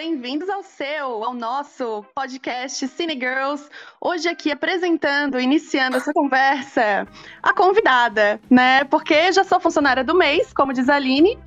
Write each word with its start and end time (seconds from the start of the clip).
bem-vindos 0.00 0.48
ao 0.48 0.62
seu, 0.62 1.22
ao 1.22 1.34
nosso 1.34 2.02
podcast 2.14 2.88
Cine 2.88 3.12
Girls. 3.12 3.68
Hoje 4.00 4.30
aqui 4.30 4.50
apresentando, 4.50 5.38
iniciando 5.38 5.98
essa 5.98 6.10
conversa, 6.14 7.06
a 7.42 7.52
convidada, 7.52 8.40
né? 8.48 8.82
Porque 8.84 9.30
já 9.30 9.44
sou 9.44 9.60
funcionária 9.60 10.02
do 10.02 10.14
mês, 10.14 10.54
como 10.54 10.72
diz 10.72 10.88
a 10.88 10.94
Aline. 10.94 11.38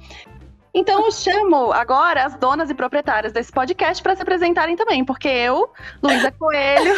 Então 0.72 1.04
eu 1.04 1.12
chamo 1.12 1.72
agora 1.72 2.26
as 2.26 2.36
donas 2.36 2.70
e 2.70 2.76
proprietárias 2.76 3.34
desse 3.34 3.52
podcast 3.52 4.04
para 4.04 4.16
se 4.16 4.22
apresentarem 4.22 4.76
também, 4.76 5.04
porque 5.04 5.30
eu, 5.30 5.72
Luísa 6.04 6.32
Coelho, 6.32 6.94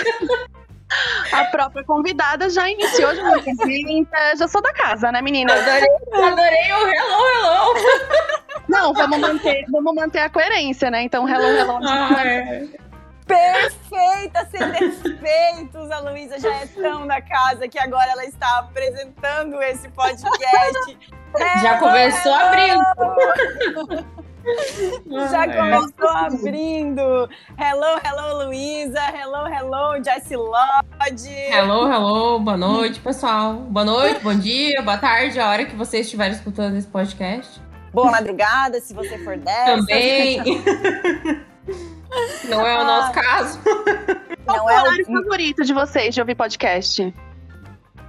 a 1.31 1.45
própria 1.45 1.83
convidada 1.83 2.49
já 2.49 2.70
iniciou, 2.70 3.15
já 3.15 3.23
me 3.23 3.39
apresenta, 3.39 4.35
já 4.38 4.47
sou 4.47 4.61
da 4.61 4.73
casa, 4.73 5.11
né, 5.11 5.21
menina? 5.21 5.54
Adorei, 5.54 5.88
adorei 6.13 6.73
o 6.73 6.88
hello, 6.88 7.25
hello. 7.34 7.73
Não, 8.67 8.93
vamos 8.93 9.20
manter, 9.20 9.66
vamos 9.70 9.95
manter 9.95 10.20
a 10.20 10.29
coerência, 10.29 10.89
né? 10.89 11.03
Então, 11.03 11.27
hello, 11.27 11.45
hello. 11.45 11.79
Ah, 11.84 12.26
é. 12.26 12.66
Perfeita, 13.26 14.48
sem 14.52 14.70
defeitos. 14.70 15.90
A 15.91 15.99
Luísa 15.99 16.40
já 16.40 16.53
é 16.55 16.67
tão 16.67 17.07
da 17.07 17.20
casa 17.21 17.67
que 17.67 17.79
agora 17.79 18.12
ela 18.12 18.26
está 18.26 18.59
apresentando 18.59 19.62
esse 19.63 19.90
podcast. 19.90 20.98
Já 21.62 21.79
começou 21.79 22.34
abrindo. 22.34 24.05
Já 25.31 25.48
começou 25.48 26.09
abrindo. 26.09 27.30
Hello, 27.58 27.99
hello, 28.04 28.45
Luísa. 28.45 29.02
Hello, 29.13 29.48
hello, 29.48 30.04
Jessie 30.04 30.38
Lodge. 30.38 31.30
Hello, 31.30 31.91
hello. 31.91 32.40
Boa 32.40 32.58
noite, 32.58 32.99
pessoal. 32.99 33.54
Boa 33.55 33.85
noite, 33.85 34.21
bom 34.21 34.35
dia, 34.35 34.81
boa 34.81 34.98
tarde, 34.98 35.40
a 35.40 35.49
hora 35.49 35.66
que 35.66 35.76
vocês 35.76 36.05
estiverem 36.05 36.34
escutando 36.34 36.77
esse 36.77 36.88
podcast. 36.88 37.59
Boa 37.91 38.12
madrugada, 38.12 38.80
se 38.80 38.94
você 38.94 39.18
for 39.20 39.38
dessa. 39.38 39.77
Também. 39.77 40.40
Não 42.48 42.66
é 42.66 42.80
o 42.80 42.84
nosso 42.84 43.13
caso. 43.13 43.59
Qual 44.46 44.57
Não 44.57 44.66
o 44.66 44.70
é 44.70 44.82
horário 44.82 45.05
o... 45.10 45.23
favorito 45.23 45.63
de 45.63 45.73
vocês 45.73 46.13
de 46.13 46.21
ouvir 46.21 46.35
podcast? 46.35 47.13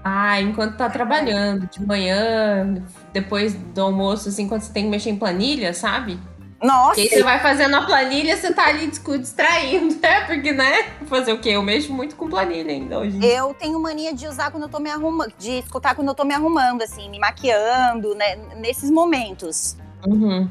Ah, 0.05 0.41
enquanto 0.41 0.77
tá 0.77 0.89
trabalhando, 0.89 1.69
de 1.69 1.85
manhã, 1.85 2.75
depois 3.21 3.55
do 3.55 3.81
almoço, 3.81 4.29
assim, 4.29 4.47
quando 4.47 4.61
você 4.61 4.73
tem 4.73 4.85
que 4.85 4.91
mexer 4.91 5.11
em 5.11 5.17
planilha, 5.17 5.73
sabe? 5.73 6.19
Nossa, 6.63 6.99
E 7.01 7.05
aí 7.05 7.09
você 7.11 7.23
vai 7.23 7.39
fazendo 7.41 7.75
a 7.77 7.83
planilha, 7.83 8.37
você 8.37 8.53
tá 8.53 8.67
ali 8.67 8.87
discu- 8.87 9.19
distraindo, 9.19 9.95
né? 10.01 10.23
Porque, 10.23 10.53
né? 10.53 10.85
Fazer 11.07 11.33
o 11.33 11.39
quê? 11.39 11.51
Eu 11.51 11.63
mexo 11.63 11.93
muito 11.93 12.15
com 12.17 12.29
planilha 12.29 12.71
ainda 12.73 12.99
hoje. 12.99 13.19
eu 13.25 13.55
tenho 13.55 13.79
mania 13.81 14.15
de 14.15 14.27
usar 14.27 14.51
quando 14.51 14.65
eu 14.65 14.69
tô 14.69 14.79
me 14.79 14.91
arrumando, 14.91 15.33
de 15.39 15.59
escutar 15.59 15.95
quando 15.95 16.09
eu 16.09 16.15
tô 16.15 16.25
me 16.25 16.35
arrumando, 16.35 16.83
assim, 16.83 17.09
me 17.11 17.19
maquiando, 17.19 18.15
né? 18.15 18.37
Nesses 18.57 18.91
momentos. 18.91 19.77
Uhum. 20.07 20.49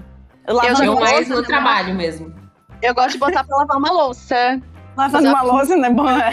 Eu 0.48 0.56
vou 0.76 0.86
louça, 0.96 1.02
mais 1.02 1.28
no 1.28 1.42
né? 1.42 1.48
trabalho 1.48 1.96
mesmo. 1.96 2.34
Eu 2.82 2.94
gosto 2.94 3.12
de 3.14 3.18
botar 3.18 3.44
pra 3.44 3.58
lavar 3.58 3.78
uma 3.78 3.92
louça. 3.92 4.62
Lavando 4.96 5.28
uma 5.28 5.42
louça, 5.42 5.76
né? 5.76 5.90
Bom, 5.90 6.08
é. 6.08 6.30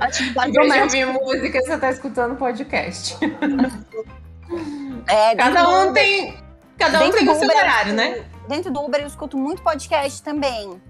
Atividade 0.00 0.50
Em 0.50 0.52
vez 0.52 0.52
de 0.52 0.52
doméstica. 0.52 1.08
ouvir 1.10 1.20
música, 1.24 1.60
você 1.60 1.76
tá 1.78 1.90
escutando 1.90 2.36
podcast. 2.36 3.16
É, 5.06 5.34
Cada 5.36 5.68
um 5.68 5.88
Uber- 5.90 5.92
tem. 6.02 6.36
Cada 6.78 6.98
um 6.98 7.02
dentro 7.02 7.16
tem 7.18 7.26
do 7.26 7.32
o 7.32 7.34
seu 7.34 7.44
Uber, 7.48 7.56
horário, 7.56 7.92
né? 7.92 8.24
Dentro 8.48 8.70
do 8.72 8.80
Uber 8.80 9.00
eu 9.00 9.06
escuto 9.06 9.36
muito 9.36 9.62
podcast 9.62 10.22
também. 10.22 10.80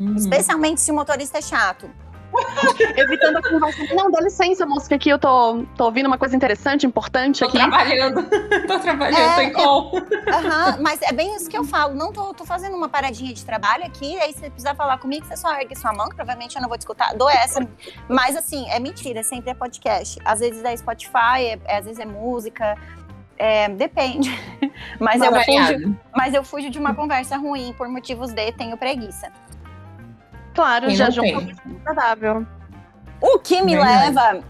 Uhum. 0.00 0.16
Especialmente 0.16 0.80
se 0.80 0.90
o 0.90 0.94
motorista 0.94 1.38
é 1.38 1.42
chato. 1.42 1.88
Evitando 2.98 3.36
a 3.36 3.42
conversa. 3.48 3.94
Não, 3.94 4.10
dá 4.10 4.20
licença, 4.20 4.66
moça, 4.66 4.88
que 4.88 4.94
aqui 4.94 5.08
eu 5.08 5.20
tô, 5.20 5.64
tô 5.76 5.84
ouvindo 5.84 6.06
uma 6.06 6.18
coisa 6.18 6.34
interessante, 6.34 6.84
importante 6.84 7.38
Tô 7.38 7.44
aqui. 7.46 7.58
trabalhando. 7.58 8.24
tô 8.66 8.78
trabalhando, 8.80 9.20
É, 9.20 9.34
tô 9.36 9.40
em 9.40 9.52
call. 9.52 9.92
Aham, 10.32 10.78
mas 10.80 11.00
é 11.02 11.12
bem 11.12 11.36
isso 11.36 11.48
que 11.48 11.56
eu 11.56 11.62
falo. 11.62 11.94
Não 11.94 12.12
tô, 12.12 12.34
tô 12.34 12.44
fazendo 12.44 12.76
uma 12.76 12.88
paradinha 12.88 13.32
de 13.32 13.44
trabalho 13.44 13.84
aqui, 13.84 14.18
aí 14.18 14.32
você 14.32 14.50
precisar 14.50 14.74
falar 14.74 14.98
comigo, 14.98 15.24
você 15.24 15.36
só 15.36 15.54
ergue 15.54 15.76
sua 15.76 15.92
mão, 15.92 16.08
que 16.08 16.16
provavelmente 16.16 16.56
eu 16.56 16.62
não 16.62 16.68
vou 16.68 16.76
te 16.76 16.80
escutar. 16.80 17.14
Dou 17.14 17.30
essa. 17.30 17.64
Mas 18.08 18.36
assim, 18.36 18.68
é 18.68 18.80
mentira, 18.80 19.22
sempre 19.22 19.50
é 19.50 19.54
podcast. 19.54 20.18
Às 20.24 20.40
vezes 20.40 20.64
é 20.64 20.76
Spotify, 20.76 21.38
é- 21.38 21.58
é- 21.66 21.78
às 21.78 21.84
vezes 21.84 22.00
é 22.00 22.04
música. 22.04 22.76
É, 23.38 23.68
depende. 23.68 24.30
Mas 24.98 25.22
eu, 25.22 25.32
fujo, 25.32 25.96
mas 26.14 26.34
eu 26.34 26.44
fujo 26.44 26.70
de 26.70 26.78
uma 26.78 26.94
conversa 26.94 27.36
ruim 27.36 27.72
por 27.76 27.88
motivos 27.88 28.32
de 28.32 28.52
tenho 28.52 28.76
preguiça. 28.76 29.30
Claro, 30.54 30.86
Quem 30.86 30.96
já 30.96 31.10
junto 31.10 31.52
agradável. 31.82 32.46
O 33.20 33.38
que 33.38 33.60
me 33.62 33.76
Verdade. 33.76 34.14
leva, 34.14 34.44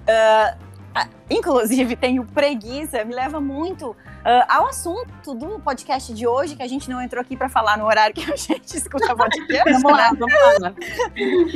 a- 0.95 1.09
inclusive 1.31 1.97
tenho 1.97 2.25
preguiça, 2.25 3.05
me 3.05 3.15
leva 3.15 3.41
muito 3.41 3.97
ah, 4.25 4.57
ao 4.57 4.67
assunto 4.69 5.35
do 5.35 5.59
podcast 5.61 6.13
de 6.15 6.27
hoje, 6.27 6.57
que 6.57 6.63
a 6.63 6.69
gente 6.69 6.89
não 6.89 7.01
entrou 7.03 7.21
aqui 7.21 7.37
para 7.37 7.49
falar 7.49 7.77
no 7.77 7.85
horário 7.85 8.15
que 8.15 8.23
a 8.31 8.37
gente 8.37 8.73
escuta 8.77 9.15
podcast. 9.15 9.83
Vamos 9.83 9.93
lá, 9.93 10.13
né? 10.13 10.19
vamos 10.19 10.61
lá. 10.61 10.75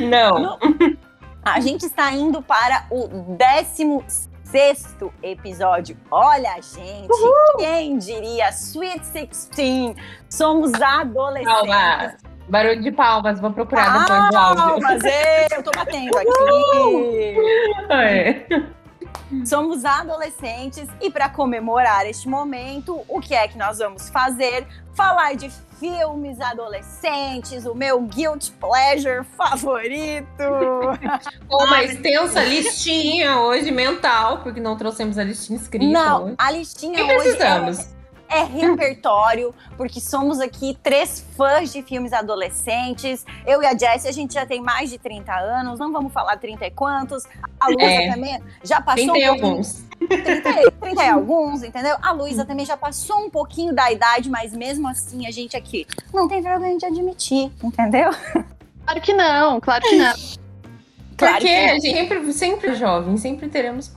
Não. 0.08 0.58
A 1.42 1.60
gente 1.60 1.86
está 1.86 2.12
indo 2.12 2.42
para 2.42 2.86
o 2.90 3.36
16 3.36 4.27
episódio. 5.22 5.96
Olha, 6.10 6.54
gente, 6.60 7.08
quem 7.58 7.98
diria? 7.98 8.48
Sweet 8.50 9.00
16. 9.12 9.96
Somos 10.28 10.72
adolescentes. 10.74 11.52
Palmas. 11.52 12.16
Barulho 12.48 12.82
de 12.82 12.90
palmas, 12.92 13.40
vou 13.40 13.52
procurar 13.52 14.00
depois 14.00 14.30
do 14.30 14.36
áudio. 14.36 14.80
Palmas, 14.80 15.02
eu 15.52 15.62
tô 15.62 15.70
batendo 15.70 16.16
aqui. 16.16 17.36
É. 17.90 18.77
Somos 19.44 19.84
adolescentes 19.84 20.88
e 21.00 21.10
para 21.10 21.28
comemorar 21.28 22.06
este 22.06 22.28
momento, 22.28 23.02
o 23.06 23.20
que 23.20 23.34
é 23.34 23.46
que 23.46 23.58
nós 23.58 23.78
vamos 23.78 24.08
fazer? 24.08 24.66
Falar 24.94 25.34
de 25.36 25.50
filmes 25.78 26.40
adolescentes, 26.40 27.64
o 27.66 27.74
meu 27.74 28.00
guilt 28.02 28.50
pleasure 28.58 29.24
favorito. 29.36 30.26
Com 31.48 31.64
uma 31.64 31.84
extensa 31.84 32.42
listinha 32.42 33.38
hoje 33.40 33.70
mental, 33.70 34.38
porque 34.42 34.60
não 34.60 34.76
trouxemos 34.76 35.18
a 35.18 35.24
listinha 35.24 35.58
escrita 35.58 35.86
Não, 35.92 36.24
hoje. 36.24 36.34
a 36.38 36.50
listinha 36.50 36.98
E 37.00 37.02
hoje 37.04 37.14
precisamos. 37.36 37.78
é 37.80 37.97
repertório, 38.44 39.54
porque 39.76 40.00
somos 40.00 40.40
aqui 40.40 40.76
três 40.82 41.24
fãs 41.36 41.72
de 41.72 41.82
filmes 41.82 42.12
adolescentes. 42.12 43.24
Eu 43.46 43.62
e 43.62 43.66
a 43.66 43.76
Jessie, 43.76 44.08
a 44.08 44.12
gente 44.12 44.34
já 44.34 44.44
tem 44.46 44.60
mais 44.60 44.90
de 44.90 44.98
30 44.98 45.32
anos, 45.34 45.78
não 45.78 45.92
vamos 45.92 46.12
falar 46.12 46.36
30 46.36 46.66
e 46.66 46.70
quantos. 46.70 47.24
A 47.60 47.68
Luísa 47.68 47.84
É. 47.90 48.10
também 48.12 48.42
já 48.62 48.80
passou 48.80 48.96
Tem, 48.96 49.10
um 49.10 49.12
tem 49.12 49.26
pouquinho- 49.28 49.48
alguns. 49.48 49.88
30, 50.08 50.50
e- 50.62 50.70
30 50.70 51.04
e 51.04 51.08
alguns, 51.08 51.62
entendeu? 51.62 51.96
A 52.00 52.12
Luísa 52.12 52.44
também 52.44 52.64
já 52.64 52.76
passou 52.76 53.18
um 53.18 53.30
pouquinho 53.30 53.74
da 53.74 53.90
idade, 53.90 54.30
mas 54.30 54.52
mesmo 54.52 54.86
assim 54.88 55.26
a 55.26 55.30
gente 55.30 55.56
aqui 55.56 55.86
não 56.14 56.28
tem 56.28 56.40
vergonha 56.40 56.78
de 56.78 56.86
admitir, 56.86 57.50
entendeu? 57.62 58.10
Claro 58.84 59.00
que 59.02 59.12
não, 59.12 59.60
claro 59.60 59.82
que 59.84 59.96
não. 59.96 60.14
Claro 61.16 61.34
Porque 61.34 61.48
que 61.48 61.66
não. 61.66 61.72
a 61.72 61.78
gente 61.78 61.82
sempre, 61.92 62.32
sempre 62.32 62.74
jovem, 62.76 63.16
sempre 63.16 63.48
teremos 63.48 63.92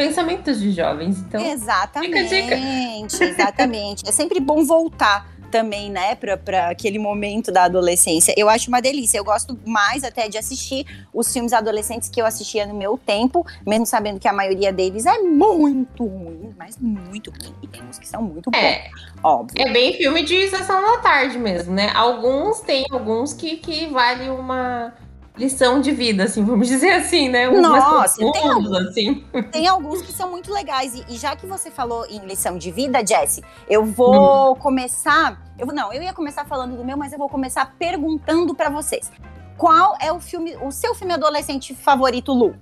pensamentos 0.00 0.58
de 0.58 0.72
jovens. 0.72 1.18
Então, 1.18 1.44
exatamente, 1.44 2.28
fica 2.28 2.54
a 2.54 3.28
exatamente. 3.28 4.08
É 4.08 4.12
sempre 4.12 4.40
bom 4.40 4.64
voltar 4.64 5.28
também, 5.50 5.90
né, 5.90 6.14
pra, 6.14 6.36
pra 6.36 6.70
aquele 6.70 6.98
momento 6.98 7.52
da 7.52 7.64
adolescência. 7.64 8.32
Eu 8.36 8.48
acho 8.48 8.68
uma 8.68 8.80
delícia. 8.80 9.18
Eu 9.18 9.24
gosto 9.24 9.58
mais 9.66 10.04
até 10.04 10.28
de 10.28 10.38
assistir 10.38 10.86
os 11.12 11.30
filmes 11.30 11.52
adolescentes 11.52 12.08
que 12.08 12.22
eu 12.22 12.24
assistia 12.24 12.64
no 12.66 12.74
meu 12.74 12.96
tempo, 12.96 13.44
mesmo 13.66 13.84
sabendo 13.84 14.18
que 14.18 14.28
a 14.28 14.32
maioria 14.32 14.72
deles 14.72 15.04
é 15.04 15.18
muito 15.18 16.06
ruim, 16.06 16.54
mas 16.56 16.78
muito 16.78 17.30
ruim. 17.30 17.52
E 17.62 17.66
tem 17.66 17.82
uns 17.82 17.98
que 17.98 18.08
são 18.08 18.22
muito 18.22 18.50
bons, 18.50 18.58
é, 18.58 18.88
óbvio. 19.22 19.60
é 19.60 19.70
bem 19.70 19.92
filme 19.94 20.22
de 20.22 20.48
sessão 20.48 20.80
da 20.80 20.98
tarde 20.98 21.36
mesmo, 21.36 21.74
né? 21.74 21.90
Alguns 21.94 22.60
tem 22.60 22.86
alguns 22.90 23.34
que, 23.34 23.56
que 23.56 23.88
vale 23.88 24.30
uma 24.30 24.94
lição 25.36 25.80
de 25.80 25.92
vida, 25.92 26.24
assim, 26.24 26.44
vamos 26.44 26.68
dizer 26.68 26.92
assim, 26.92 27.28
né? 27.28 27.48
Uns 27.48 27.62
Nossa, 27.62 27.90
mais 27.90 28.14
tem 28.16 28.30
profundos, 28.30 28.72
assim. 28.72 29.24
Tem 29.50 29.66
alguns 29.66 30.02
que 30.02 30.12
são 30.12 30.30
muito 30.30 30.52
legais. 30.52 30.94
E, 30.94 31.04
e 31.08 31.16
já 31.16 31.34
que 31.34 31.46
você 31.46 31.70
falou 31.70 32.06
em 32.08 32.20
lição 32.26 32.58
de 32.58 32.70
vida, 32.70 33.04
Jessie, 33.06 33.42
eu 33.68 33.84
vou 33.84 34.56
começar. 34.56 35.40
Eu, 35.58 35.66
não, 35.68 35.92
eu 35.92 36.02
ia 36.02 36.12
começar 36.12 36.44
falando 36.44 36.76
do 36.76 36.84
meu, 36.84 36.96
mas 36.96 37.12
eu 37.12 37.18
vou 37.18 37.28
começar 37.28 37.74
perguntando 37.78 38.54
pra 38.54 38.68
vocês. 38.68 39.10
Qual 39.56 39.96
é 40.00 40.12
o 40.12 40.20
filme, 40.20 40.56
o 40.62 40.70
seu 40.70 40.94
filme 40.94 41.12
adolescente 41.12 41.74
favorito, 41.74 42.32
Lu? 42.32 42.54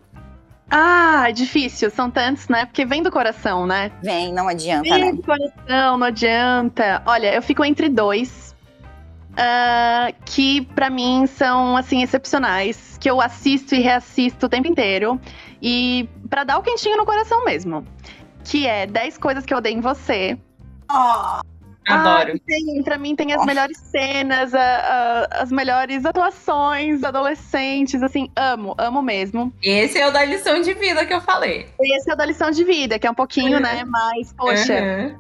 Ah, 0.71 1.31
difícil, 1.31 1.91
são 1.91 2.11
tantos, 2.11 2.49
né? 2.49 2.67
Porque 2.67 2.85
vem 2.85 3.03
do 3.03 3.11
coração, 3.11 3.67
né? 3.67 3.91
Vem, 4.03 4.33
não 4.33 4.49
adianta, 4.49 4.83
Vem 4.83 5.05
né? 5.07 5.13
do 5.13 5.23
coração, 5.23 5.97
não 5.97 6.07
adianta. 6.07 7.03
Olha, 7.07 7.35
eu 7.35 7.41
fico 7.41 7.65
entre 7.65 7.89
dois. 7.89 8.55
Ah, 9.39 10.11
que 10.25 10.63
pra 10.75 10.91
mim 10.91 11.27
são 11.27 11.77
assim 11.77 12.03
excepcionais, 12.03 12.99
que 13.01 13.09
eu 13.09 13.21
assisto 13.21 13.75
e 13.75 13.81
reassisto 13.81 14.47
o 14.47 14.49
tempo 14.49 14.67
inteiro 14.69 15.21
e 15.63 16.09
pra 16.29 16.43
dar 16.45 16.59
o 16.59 16.63
quentinho 16.63 16.97
no 16.97 17.07
coração 17.07 17.45
mesmo, 17.45 17.85
que 18.45 18.67
é 18.67 18.87
10 18.87 19.17
coisas 19.19 19.45
que 19.47 19.55
eu 19.55 19.59
odeio 19.59 19.79
em 19.79 19.81
você. 19.81 20.37
Ó, 20.91 21.41
Adoro. 21.91 22.35
Ah, 22.37 22.83
pra 22.85 22.99
mim 22.99 23.17
tem 23.17 23.33
as 23.33 23.41
Oh. 23.41 23.47
melhores 23.47 23.79
cenas, 23.79 24.55
a- 24.55 24.61
a- 24.61 25.43
as 25.43 25.51
melhores 25.51 26.05
atuações 26.05 27.03
adolescentes, 27.03 28.03
assim, 28.03 28.29
amo, 28.37 28.75
amo 28.77 29.01
mesmo. 29.01 29.51
Esse 29.63 29.99
é 29.99 30.07
o 30.07 30.11
da 30.11 30.23
lição 30.23 30.61
de 30.61 30.75
vida 30.75 31.07
que 31.07 31.15
eu 31.15 31.21
falei. 31.23 31.67
Esse 31.81 32.11
é 32.11 32.13
o 32.13 32.17
da 32.17 32.27
lição 32.27 32.51
de 32.51 32.63
vida, 32.63 32.99
que 32.99 33.07
é 33.07 33.11
um 33.11 33.15
pouquinho, 33.15 33.55
Uhum. 33.57 33.63
né, 33.63 33.85
mas, 33.87 34.35
poxa, 34.35 34.75
Uhum. 34.75 35.19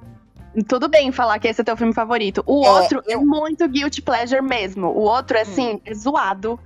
Tudo 0.62 0.88
bem 0.88 1.10
falar 1.12 1.38
que 1.38 1.48
esse 1.48 1.60
é 1.60 1.64
teu 1.64 1.76
filme 1.76 1.92
favorito. 1.92 2.42
O 2.46 2.64
É, 2.64 2.70
outro 2.70 3.02
é 3.06 3.14
eu- 3.14 3.24
muito 3.24 3.66
guilty 3.68 4.00
pleasure 4.02 4.42
mesmo. 4.42 4.88
O 4.88 5.00
outro 5.00 5.36
é 5.36 5.42
assim, 5.42 5.80
é 5.84 5.94
zoado 5.94 6.58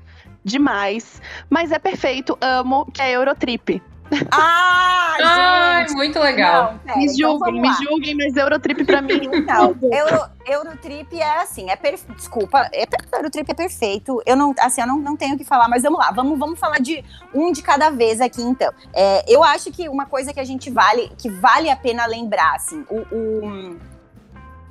demais, 0.45 1.21
mas 1.49 1.71
é 1.73 1.79
perfeito. 1.79 2.37
Amo, 2.41 2.87
que 2.93 3.01
é 3.03 3.13
Eurotrip. 3.13 3.83
Ah, 4.31 5.17
Ai, 5.21 5.87
gente! 5.89 5.97
muito 5.97 6.19
legal. 6.19 6.75
Não, 6.85 6.97
me 6.97 7.05
então 7.05 7.17
julguem, 7.17 7.61
vamos 7.61 7.79
me 7.79 7.85
julguem, 7.85 8.15
mas 8.17 8.37
Eurotrip 8.37 8.85
pra 8.85 9.03
mim. 9.03 9.21
Então, 9.33 9.77
Euro, 9.83 10.25
Eurotrip 10.47 11.19
é 11.19 11.43
assim, 11.43 11.71
é 11.71 11.77
per... 11.77 11.99
desculpa, 12.17 12.69
é, 12.73 12.85
Eurotrip 13.13 13.51
é 13.51 13.55
perfeito. 13.55 14.23
Eu 14.27 14.37
não, 14.37 14.55
assim, 14.59 14.81
eu 14.81 14.87
não, 14.87 14.99
não 14.99 15.17
tenho 15.17 15.35
o 15.35 15.39
que 15.39 15.45
falar, 15.45 15.69
mas 15.69 15.83
vamos 15.83 15.99
lá, 15.99 16.11
vamos, 16.11 16.39
vamos 16.39 16.59
falar 16.59 16.79
de 16.79 17.05
um 17.35 17.53
de 17.53 17.63
cada 17.63 17.91
vez 17.91 18.21
aqui, 18.21 18.43
então. 18.43 18.73
É, 18.93 19.25
eu 19.27 19.43
acho 19.43 19.71
que 19.71 19.89
uma 19.89 20.07
coisa 20.07 20.33
que 20.33 20.41
a 20.41 20.45
gente 20.45 20.71
vale, 20.71 21.11
que 21.19 21.29
vale 21.29 21.71
a 21.71 21.77
pena 21.77 22.07
lembrar, 22.07 22.55
assim, 22.55 22.85
o, 22.91 22.99
o, 23.15 23.77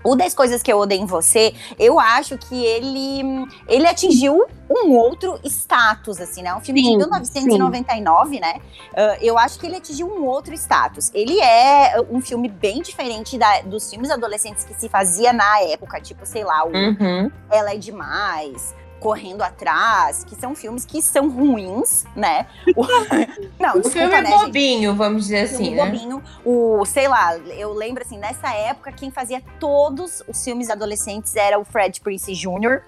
o 0.03 0.15
das 0.15 0.33
coisas 0.33 0.62
que 0.63 0.71
eu 0.71 0.77
odeio 0.80 1.01
em 1.01 1.06
você, 1.06 1.53
eu 1.77 2.00
acho 2.00 2.38
que 2.38 2.63
ele, 2.65 3.21
ele 3.68 3.88
atingiu 3.88 4.45
um 4.69 4.92
outro 4.95 5.38
status, 5.44 6.19
assim, 6.21 6.42
né? 6.42 6.53
Um 6.56 6.62
filme 6.62 6.81
Sim, 6.81 6.92
de 6.92 6.98
1999, 6.98 8.39
né? 8.39 8.56
Ah, 8.95 9.18
eu 9.21 9.38
acho 9.38 9.59
que 9.59 9.65
ele 9.68 9.75
atingiu 9.75 10.07
um 10.07 10.25
outro 10.25 10.53
status. 10.53 11.12
Ele 11.13 11.39
é 11.39 12.00
uh, 12.00 12.07
um 12.15 12.21
filme 12.21 12.48
bem 12.48 12.81
diferente 12.81 13.38
da- 13.38 13.62
dos 13.62 13.89
filmes 13.89 14.09
adolescentes 14.09 14.63
que 14.63 14.74
se 14.74 14.88
fazia 14.89 15.33
na 15.33 15.59
época, 15.62 16.00
tipo, 16.00 16.25
sei 16.25 16.44
lá, 16.44 16.65
o 16.65 16.71
Uhum. 16.71 17.31
Ela 17.50 17.74
é 17.74 17.77
Demais, 17.77 18.74
Correndo 19.01 19.42
Atrás, 19.42 20.24
que 20.24 20.36
são 20.36 20.53
filmes 20.56 20.86
que 20.86 21.01
são 21.01 21.27
ruins, 21.27 22.06
né? 22.15 22.45
O- 22.77 22.86
Não, 23.59 23.71
O 23.71 23.81
desculpa, 23.81 23.89
filme 23.89 24.13
é 24.13 24.21
né, 24.21 24.30
gente? 24.30 24.39
bobinho, 24.45 24.95
vamos 24.95 25.24
dizer 25.24 25.39
assim, 25.42 25.57
filme 25.57 25.71
né? 25.75 25.86
bobinho. 25.86 26.24
O, 26.45 26.86
sei 26.86 27.07
lá, 27.07 27.36
eu 27.36 27.74
lembro 27.74 28.03
assim, 28.06 28.18
nessa 28.18 28.53
época, 28.53 28.92
quem 28.92 29.09
fazia 29.12 29.42
todos 29.59 30.24
os 30.27 30.44
filmes 30.44 30.69
adolescentes 30.69 31.36
era 31.36 31.59
o 31.59 31.65
Fred 31.65 32.00
Prince 32.00 32.31
Jr. 32.33 32.83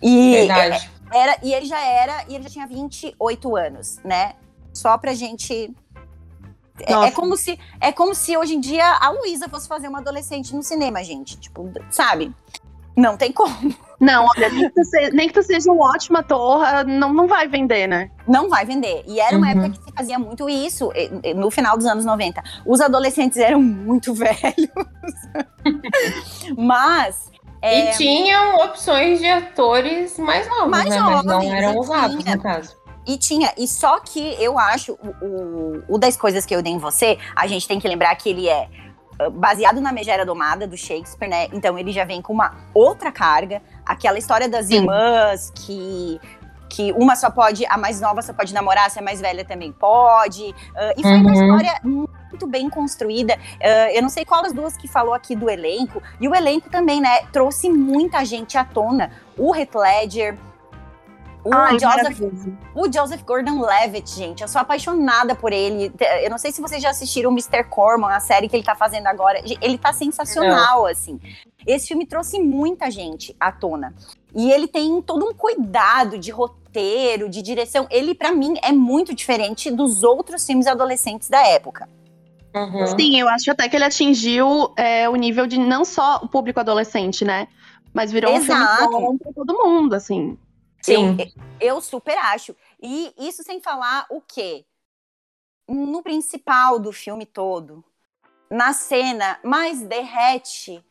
E 0.00 0.30
Verdade. 0.32 0.90
era, 1.12 1.36
e 1.42 1.52
ele 1.52 1.66
já 1.66 1.80
era, 1.80 2.24
e 2.28 2.34
ele 2.34 2.44
já 2.44 2.50
tinha 2.50 2.66
28 2.66 3.56
anos, 3.56 3.98
né? 4.04 4.34
Só 4.72 4.96
pra 4.96 5.12
gente. 5.12 5.74
É, 6.80 6.92
é 6.92 7.10
como 7.10 7.36
se 7.36 7.58
é 7.80 7.92
como 7.92 8.14
se 8.14 8.36
hoje 8.36 8.54
em 8.54 8.60
dia 8.60 8.84
a 9.00 9.10
Luísa 9.10 9.48
fosse 9.48 9.68
fazer 9.68 9.88
uma 9.88 9.98
adolescente 9.98 10.54
no 10.56 10.62
cinema, 10.62 11.04
gente. 11.04 11.36
Tipo, 11.38 11.70
sabe? 11.90 12.32
Não 12.96 13.16
tem 13.16 13.32
como. 13.32 13.74
Não, 13.98 14.26
olha, 14.26 14.48
nem 14.50 14.68
que 14.68 14.74
tu 14.74 14.84
seja, 14.84 15.10
nem 15.12 15.28
que 15.28 15.34
tu 15.34 15.42
seja 15.44 15.70
um 15.70 15.80
ótimo 15.80 16.18
ator, 16.18 16.62
ah, 16.64 16.82
não, 16.84 17.14
não 17.14 17.26
vai 17.28 17.46
vender, 17.46 17.86
né? 17.86 18.10
Não 18.26 18.48
vai 18.48 18.64
vender. 18.66 19.02
E 19.06 19.20
era 19.20 19.36
uma 19.36 19.46
Uhum. 19.46 19.52
época 19.64 19.70
que 19.70 19.84
se 19.84 19.92
fazia 19.96 20.18
muito 20.18 20.48
isso, 20.50 20.90
no 21.36 21.50
final 21.50 21.76
dos 21.76 21.86
anos 21.86 22.04
90. 22.04 22.42
Os 22.66 22.80
adolescentes 22.80 23.38
eram 23.38 23.62
muito 23.62 24.12
velhos. 24.14 24.68
Mas. 26.56 27.30
é, 27.60 27.92
E 27.92 27.96
tinham 27.96 28.56
opções 28.56 29.20
de 29.20 29.28
atores 29.28 30.18
mais 30.18 30.48
novos, 30.48 30.68
Mais 30.70 30.88
né? 30.88 30.98
Mas 31.00 31.24
não 31.24 31.34
jovens, 31.42 31.52
eram 31.52 31.78
usados, 31.78 32.16
tinha. 32.24 32.36
no 32.36 32.42
caso. 32.42 32.76
E 33.04 33.18
tinha, 33.18 33.52
e 33.58 33.66
só 33.66 33.98
que 33.98 34.36
eu 34.40 34.56
acho, 34.58 34.92
o, 34.92 35.26
o, 35.26 35.84
o 35.94 35.98
das 35.98 36.16
coisas 36.16 36.46
que 36.46 36.54
eu 36.54 36.62
dei 36.62 36.72
em 36.72 36.78
você, 36.78 37.18
a 37.34 37.48
gente 37.48 37.66
tem 37.66 37.80
que 37.80 37.88
lembrar 37.88 38.14
que 38.14 38.28
ele 38.28 38.48
é 38.48 38.68
baseado 39.32 39.80
na 39.80 39.92
Megera 39.92 40.24
Domada, 40.26 40.66
do 40.66 40.76
Shakespeare, 40.76 41.28
né? 41.28 41.48
Então 41.52 41.78
ele 41.78 41.92
já 41.92 42.04
vem 42.04 42.20
com 42.22 42.32
uma 42.32 42.54
outra 42.74 43.12
carga. 43.12 43.62
Aquela 43.84 44.18
história 44.18 44.48
das 44.48 44.66
Sim. 44.66 44.76
irmãs 44.76 45.52
que. 45.54 46.20
Que 46.74 46.90
uma 46.92 47.14
só 47.16 47.28
pode, 47.30 47.66
a 47.66 47.76
mais 47.76 48.00
nova 48.00 48.22
só 48.22 48.32
pode 48.32 48.54
namorar, 48.54 48.90
se 48.90 48.98
a 48.98 49.02
mais 49.02 49.20
velha 49.20 49.44
também 49.44 49.70
pode. 49.72 50.42
Uh, 50.42 50.54
e 50.96 51.02
foi 51.02 51.16
uma 51.18 51.28
Uhum. 51.30 51.34
história 51.34 51.80
muito 51.82 52.46
bem 52.46 52.70
construída. 52.70 53.34
Uh, 53.34 53.90
eu 53.92 54.00
não 54.00 54.08
sei 54.08 54.24
qual 54.24 54.42
das 54.42 54.54
duas 54.54 54.74
que 54.74 54.88
falou 54.88 55.12
aqui 55.12 55.36
do 55.36 55.50
elenco. 55.50 56.02
E 56.18 56.26
o 56.26 56.34
elenco 56.34 56.70
também, 56.70 56.98
né? 56.98 57.26
Trouxe 57.30 57.68
muita 57.68 58.24
gente 58.24 58.56
à 58.56 58.64
tona. 58.64 59.10
O 59.36 59.54
Heath 59.54 59.74
Ledger, 59.74 60.38
o 61.44 61.52
Ai, 61.52 61.78
Joseph 61.78 62.20
o 62.74 62.92
Joseph 62.92 63.22
Gordon-Levitt, 63.22 64.10
gente, 64.10 64.42
eu 64.42 64.48
sou 64.48 64.60
apaixonada 64.60 65.34
por 65.34 65.52
ele. 65.52 65.92
Eu 66.22 66.30
não 66.30 66.38
sei 66.38 66.52
se 66.52 66.60
vocês 66.60 66.82
já 66.82 66.90
assistiram 66.90 67.30
o 67.30 67.32
Mr. 67.32 67.64
Corman, 67.64 68.10
a 68.10 68.20
série 68.20 68.48
que 68.48 68.56
ele 68.56 68.62
tá 68.62 68.74
fazendo 68.74 69.06
agora. 69.06 69.42
Ele 69.60 69.76
tá 69.76 69.92
sensacional, 69.92 70.86
assim. 70.86 71.20
Esse 71.66 71.88
filme 71.88 72.06
trouxe 72.06 72.38
muita 72.38 72.90
gente 72.90 73.34
à 73.40 73.50
tona. 73.50 73.94
E 74.34 74.50
ele 74.50 74.66
tem 74.66 75.02
todo 75.02 75.28
um 75.28 75.34
cuidado 75.34 76.18
de 76.18 76.30
roteiro, 76.30 77.28
de 77.28 77.42
direção. 77.42 77.86
Ele, 77.90 78.14
pra 78.14 78.32
mim, 78.32 78.54
é 78.62 78.72
muito 78.72 79.14
diferente 79.14 79.70
dos 79.70 80.02
outros 80.02 80.46
filmes 80.46 80.66
adolescentes 80.66 81.28
da 81.28 81.46
época. 81.46 81.88
Uhum. 82.54 82.86
Sim, 82.98 83.18
eu 83.18 83.28
acho 83.28 83.50
até 83.50 83.68
que 83.68 83.76
ele 83.76 83.84
atingiu 83.84 84.72
é, 84.76 85.08
o 85.08 85.16
nível 85.16 85.46
de 85.46 85.58
não 85.58 85.84
só 85.84 86.20
o 86.22 86.28
público 86.28 86.60
adolescente, 86.60 87.24
né? 87.24 87.48
Mas 87.92 88.12
virou 88.12 88.32
um 88.32 88.36
Exato. 88.36 88.90
filme 88.90 89.06
bom 89.06 89.18
pra 89.18 89.32
todo 89.32 89.54
mundo, 89.54 89.94
assim. 89.94 90.38
Sim. 90.82 91.16
Eu 91.60 91.80
super 91.80 92.16
acho. 92.18 92.56
E 92.82 93.14
isso 93.16 93.42
sem 93.42 93.60
falar 93.60 94.06
o 94.10 94.20
quê? 94.20 94.64
No 95.68 96.02
principal 96.02 96.78
do 96.78 96.92
filme 96.92 97.24
todo, 97.24 97.84
na 98.50 98.72
cena 98.72 99.38
mais 99.44 99.80
derrete 99.82 100.84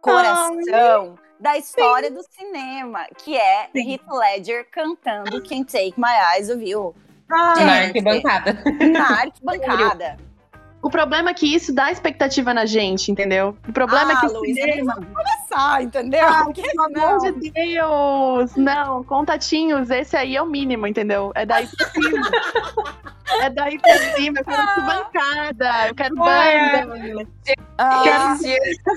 coração 0.00 1.16
da 1.38 1.56
história 1.56 2.10
do 2.10 2.22
cinema, 2.22 3.06
que 3.18 3.36
é 3.36 3.70
Sim. 3.72 3.92
Heath 3.92 4.08
Ledger 4.10 4.70
cantando 4.70 5.42
Can't 5.42 5.70
Take 5.70 5.94
My 5.96 6.34
Eyes 6.34 6.50
Off 6.50 6.68
You 6.68 6.94
Na 7.28 7.54
Gente. 7.54 7.98
arquibancada. 7.98 8.62
na 8.92 9.20
arquibancada. 9.20 10.16
O 10.86 10.90
problema 10.90 11.30
é 11.30 11.34
que 11.34 11.52
isso 11.52 11.74
dá 11.74 11.90
expectativa 11.90 12.54
na 12.54 12.64
gente, 12.64 13.10
entendeu? 13.10 13.56
O 13.68 13.72
problema 13.72 14.12
é 14.12 14.14
Ah, 14.14 14.20
que 14.20 14.26
o 14.26 14.38
Luísa, 14.38 14.60
cinema... 14.60 14.94
nem 14.94 15.04
vamos 15.04 15.08
começar, 15.16 15.82
entendeu? 15.82 16.24
Ah, 16.28 16.44
Porque 16.44 16.62
pelo 16.62 16.82
amor 16.84 17.32
de 17.40 17.50
Deus! 17.50 18.54
Não, 18.56 19.02
contatinhos, 19.02 19.90
esse 19.90 20.16
aí 20.16 20.36
é 20.36 20.40
o 20.42 20.46
mínimo, 20.46 20.86
entendeu? 20.86 21.32
É 21.34 21.44
daí 21.44 21.66
pra 21.66 21.88
cima. 21.88 22.30
é 23.42 23.50
daí 23.50 23.78
pra 23.80 23.98
cima, 24.14 24.38
eu 24.38 24.44
quero 24.44 24.86
bancada, 24.86 25.88
eu 25.88 25.94
quero 25.96 26.22
Ai, 26.22 26.86
banda. 26.86 27.28
Ah, 27.78 28.36
dias 28.40 28.40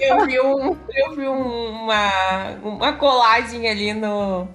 eu 0.02 0.26
vi, 0.28 0.40
um- 0.40 0.78
eu 0.96 1.16
vi 1.16 1.28
um- 1.28 1.84
uma, 1.86 2.50
uma 2.64 2.94
colagem 2.94 3.68
ali 3.68 3.94
no, 3.96 4.48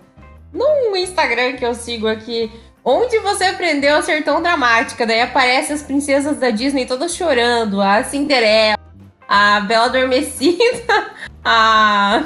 no 0.53 0.97
Instagram 0.97 1.55
que 1.57 1.67
eu 1.67 1.75
sigo 1.75 2.07
aqui. 2.07 2.49
Onde 2.85 3.19
você 3.21 3.45
aprendeu 3.45 3.97
a 3.97 4.03
ser 4.03 4.23
tão 4.23 4.43
dramática? 4.43 5.07
Daí 5.07 5.23
aparece 5.23 5.73
as 5.73 5.83
princesas 5.83 6.37
da 6.37 6.51
Disney 6.51 6.85
todas 6.85 7.17
chorando. 7.17 7.81
A 7.81 8.05
Cinderela, 8.05 8.79
a 9.27 9.61
Bela 9.61 9.87
Adormecida, 9.87 11.11
a 11.43 12.25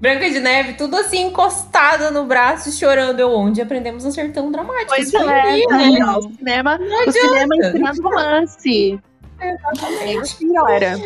Branca 0.00 0.30
de 0.30 0.38
Neve, 0.38 0.74
tudo 0.74 0.96
assim 0.96 1.26
encostada 1.26 2.12
no 2.12 2.24
braço, 2.24 2.70
chorando. 2.70 3.18
Eu, 3.18 3.32
onde 3.32 3.60
aprendemos 3.60 4.06
a 4.06 4.12
ser 4.12 4.32
tão 4.32 4.52
dramáticas? 4.52 5.10
Pois 5.10 5.14
é, 5.14 5.26
né? 5.26 5.66
aí, 5.72 6.02
ó, 6.04 6.18
o 6.18 6.36
cinema, 6.36 6.78
Não 6.78 7.06
o 7.06 7.12
cinema 7.12 7.56
ensinando 7.56 8.02
romance. 8.02 9.00
É 9.40 9.56
galera. 10.52 10.96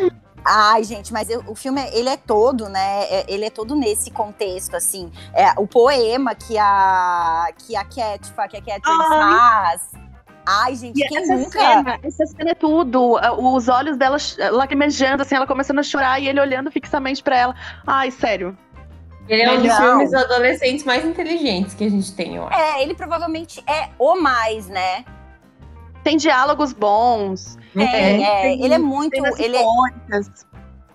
Ai, 0.44 0.84
gente, 0.84 1.12
mas 1.12 1.30
eu- 1.30 1.42
o 1.46 1.54
filme, 1.54 1.80
ele 1.92 2.08
é 2.08 2.16
todo, 2.16 2.68
né? 2.68 3.04
é- 3.04 3.24
ele 3.28 3.46
é 3.46 3.50
todo 3.50 3.74
nesse 3.74 4.10
contexto, 4.10 4.76
assim. 4.76 5.10
É, 5.32 5.52
o 5.58 5.66
poema 5.66 6.34
que 6.34 6.58
a, 6.58 7.46
que 7.56 7.74
a 7.74 7.84
Cat, 7.84 8.30
que 8.50 8.56
a 8.58 8.60
Catherine 8.60 9.08
faz. 9.08 9.92
Ai, 10.46 10.74
gente, 10.74 11.00
E 11.02 11.08
quem 11.08 11.16
essa 11.22 11.36
nunca... 11.36 11.58
cena, 11.58 11.98
essa 12.02 12.26
cena 12.26 12.50
é 12.50 12.54
tudo. 12.54 13.18
Os 13.38 13.68
olhos 13.68 13.96
dela 13.96 14.18
lacrimejando, 14.52 15.22
assim, 15.22 15.34
ela 15.34 15.46
começando 15.46 15.78
a 15.78 15.82
chorar 15.82 16.20
e 16.20 16.28
ele 16.28 16.38
olhando 16.38 16.70
fixamente 16.70 17.22
pra 17.22 17.38
ela. 17.38 17.54
Ai, 17.86 18.10
sério. 18.10 18.56
Ele 19.26 19.40
é 19.40 19.52
um 19.52 19.62
dos 19.62 19.74
filmes 19.74 20.12
adolescentes 20.12 20.84
mais 20.84 21.02
inteligentes 21.02 21.72
que 21.72 21.84
a 21.84 21.90
gente 21.90 22.12
tem, 22.14 22.36
eu 22.36 22.46
acho. 22.46 22.60
É, 22.60 22.82
ele 22.82 22.92
provavelmente 22.94 23.64
é 23.66 23.88
o 23.98 24.20
mais, 24.20 24.68
né? 24.68 25.02
Tem 26.04 26.16
diálogos 26.16 26.72
bons. 26.72 27.56
É, 27.74 27.86
tem- 28.42 28.62
ele 28.64 28.74
é 28.74 28.78
muito... 28.78 29.14
Ele 29.38 29.56
é, 29.56 29.60
icônicas. 29.60 30.46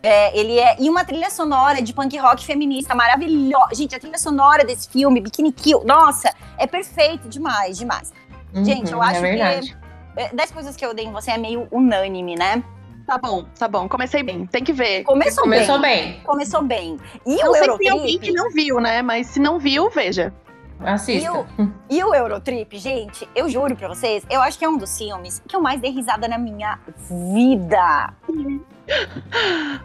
é, 0.02 0.40
ele 0.40 0.58
é... 0.60 0.76
E 0.80 0.90
uma 0.90 1.04
trilha 1.04 1.30
sonora 1.30 1.82
de 1.82 1.92
punk 1.94 2.16
rock 2.18 2.46
feminista 2.46 2.94
maravilhosa. 2.96 3.74
Gente, 3.74 3.96
a 3.96 4.00
trilha 4.00 4.18
sonora 4.20 4.64
desse 4.64 4.88
filme, 4.88 5.20
Bikini 5.20 5.52
Kill, 5.52 5.84
nossa, 5.84 6.34
é 6.58 6.66
perfeito 6.68 7.28
demais, 7.28 7.78
demais. 7.78 8.14
Gente, 8.54 8.92
eu 8.92 9.00
Uhum, 9.00 9.04
acho 9.04 9.18
é 9.18 9.22
verdade. 9.22 9.78
que... 10.16 10.22
é, 10.22 10.30
Das 10.34 10.52
coisas 10.52 10.76
que 10.76 10.86
eu 10.86 10.94
dei 10.94 11.06
em 11.06 11.12
você 11.12 11.32
é 11.32 11.38
meio 11.38 11.68
unânime, 11.72 12.36
né? 12.36 12.64
Tá 13.06 13.18
bom, 13.18 13.44
tá 13.58 13.68
bom. 13.68 13.90
Comecei 13.90 14.22
bem. 14.22 14.46
Tem 14.46 14.64
que 14.64 14.72
ver. 14.72 15.04
Começou, 15.04 15.44
Começou 15.44 15.80
bem. 15.80 16.12
bem. 16.12 16.22
Começou 16.24 16.62
bem. 16.62 16.98
E 17.26 17.40
Eu 17.44 17.50
o 17.50 17.54
sei 17.56 17.68
que 17.70 17.78
tem 17.80 17.90
alguém 17.90 18.06
Eurotrip... 18.14 18.20
que 18.20 18.32
não 18.32 18.52
viu, 18.52 18.80
né? 18.80 19.02
Mas 19.02 19.26
se 19.28 19.40
não 19.40 19.58
viu, 19.58 19.90
veja. 19.90 20.32
Assista. 20.80 21.28
E 21.28 21.30
o, 21.30 21.72
e 21.90 22.04
o 22.04 22.16
Eurotrip, 22.16 22.78
gente, 22.78 23.28
eu 23.36 23.50
juro 23.50 23.76
pra 23.76 23.88
vocês, 23.90 24.26
eu 24.30 24.42
acho 24.42 24.58
que 24.58 24.64
é 24.66 24.70
um 24.70 24.78
dos 24.78 24.98
filmes 24.98 25.42
que 25.48 25.56
eu 25.56 25.62
mais 25.62 25.82
dei 25.82 25.92
risada 25.92 26.28
na 26.28 26.38
minha 26.38 26.80
vida. 27.10 28.14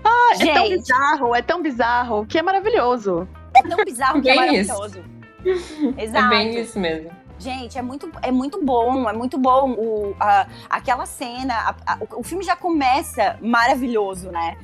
Ah, 0.02 0.32
é 0.34 0.38
tão 0.54 0.66
Gente. 0.66 0.78
bizarro, 0.78 1.34
é 1.34 1.42
tão 1.42 1.62
bizarro, 1.62 2.24
que 2.24 2.38
é 2.38 2.42
maravilhoso. 2.42 3.28
É 3.54 3.60
tão 3.62 3.84
bizarro 3.84 4.22
que 4.22 4.30
é 4.30 4.34
Bem 4.40 4.56
isso. 4.60 4.72
maravilhoso. 4.72 5.04
É 5.98 6.04
Exato. 6.04 6.28
bem 6.30 6.58
isso 6.58 6.78
mesmo. 6.80 7.10
Gente, 7.38 7.76
é 7.76 7.82
muito, 7.82 8.10
é 8.22 8.30
muito 8.30 8.64
bom, 8.64 9.06
é 9.06 9.12
muito 9.12 9.36
bom. 9.36 9.72
O, 9.72 10.16
a- 10.18 10.46
aquela 10.70 11.04
cena, 11.04 11.52
a- 11.54 11.74
a- 11.92 11.98
o 12.16 12.22
filme 12.22 12.42
já 12.42 12.56
começa 12.56 13.36
maravilhoso, 13.42 14.30
né? 14.30 14.56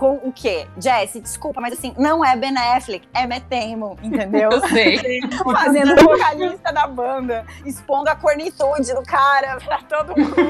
Com 0.00 0.14
o 0.14 0.32
quê? 0.32 0.66
Jesse, 0.78 1.20
desculpa, 1.20 1.60
mas 1.60 1.74
assim, 1.74 1.94
não 1.98 2.24
é 2.24 2.34
Ben 2.34 2.56
Affleck, 2.56 3.06
é 3.12 3.26
Matt 3.26 3.44
Damon, 3.50 3.96
entendeu? 4.02 4.48
Eu 4.50 4.66
sei. 4.68 5.20
Fazendo 5.44 5.92
o 5.92 6.04
vocalista 6.04 6.72
da 6.72 6.86
banda, 6.86 7.44
expondo 7.66 8.08
a 8.08 8.16
cornitude 8.16 8.94
do 8.94 9.02
cara 9.02 9.58
pra 9.58 9.82
todo 9.82 10.18
mundo. 10.18 10.40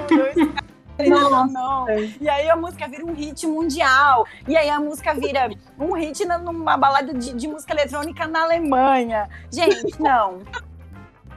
Não, 1.00 1.47
não. 1.47 1.87
E 2.21 2.28
aí 2.28 2.50
a 2.50 2.54
música 2.54 2.87
vira 2.87 3.07
um 3.07 3.14
hit 3.14 3.47
mundial. 3.47 4.26
E 4.47 4.54
aí 4.54 4.69
a 4.69 4.78
música 4.78 5.14
vira 5.14 5.49
um 5.78 5.95
hit 5.95 6.26
numa 6.26 6.76
balada 6.76 7.14
de, 7.14 7.33
de 7.33 7.49
música 7.49 7.73
eletrônica 7.73 8.28
na 8.28 8.42
Alemanha. 8.42 9.26
Gente, 9.50 9.99
não. 9.99 10.40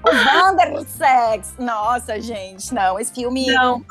O 0.03 0.09
Wandersex. 0.09 1.55
Nossa, 1.57 2.19
gente, 2.19 2.73
não. 2.73 2.99
Esse 2.99 3.13
filme 3.13 3.45
Não. 3.53 3.81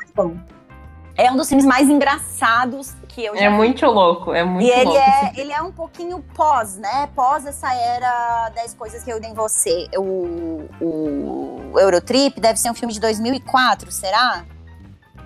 É 1.17 1.31
um 1.31 1.37
dos 1.37 1.49
filmes 1.49 1.65
mais 1.67 1.89
engraçados 1.89 2.93
que 3.09 3.25
eu 3.25 3.37
já 3.37 3.43
É 3.45 3.51
vi. 3.51 3.57
muito 3.57 3.85
louco, 3.87 4.33
é 4.33 4.43
muito 4.43 4.67
E 4.67 4.71
ele 4.71 4.85
louco. 4.85 4.99
é, 4.99 5.33
ele 5.37 5.53
é 5.53 5.61
um 5.61 5.71
pouquinho 5.73 6.25
pós, 6.35 6.77
né? 6.79 7.09
Pós 7.15 7.45
essa 7.47 7.73
era 7.75 8.49
das 8.55 8.73
coisas 8.75 9.03
que 9.03 9.11
eu 9.13 9.21
dei 9.21 9.31
em 9.31 9.35
você. 9.35 9.89
O, 9.97 10.69
o 10.81 11.79
Eurotrip 11.79 12.41
deve 12.41 12.59
ser 12.59 12.71
um 12.71 12.75
filme 12.75 12.93
de 12.95 13.01
2004, 13.01 13.91
será? 13.93 14.45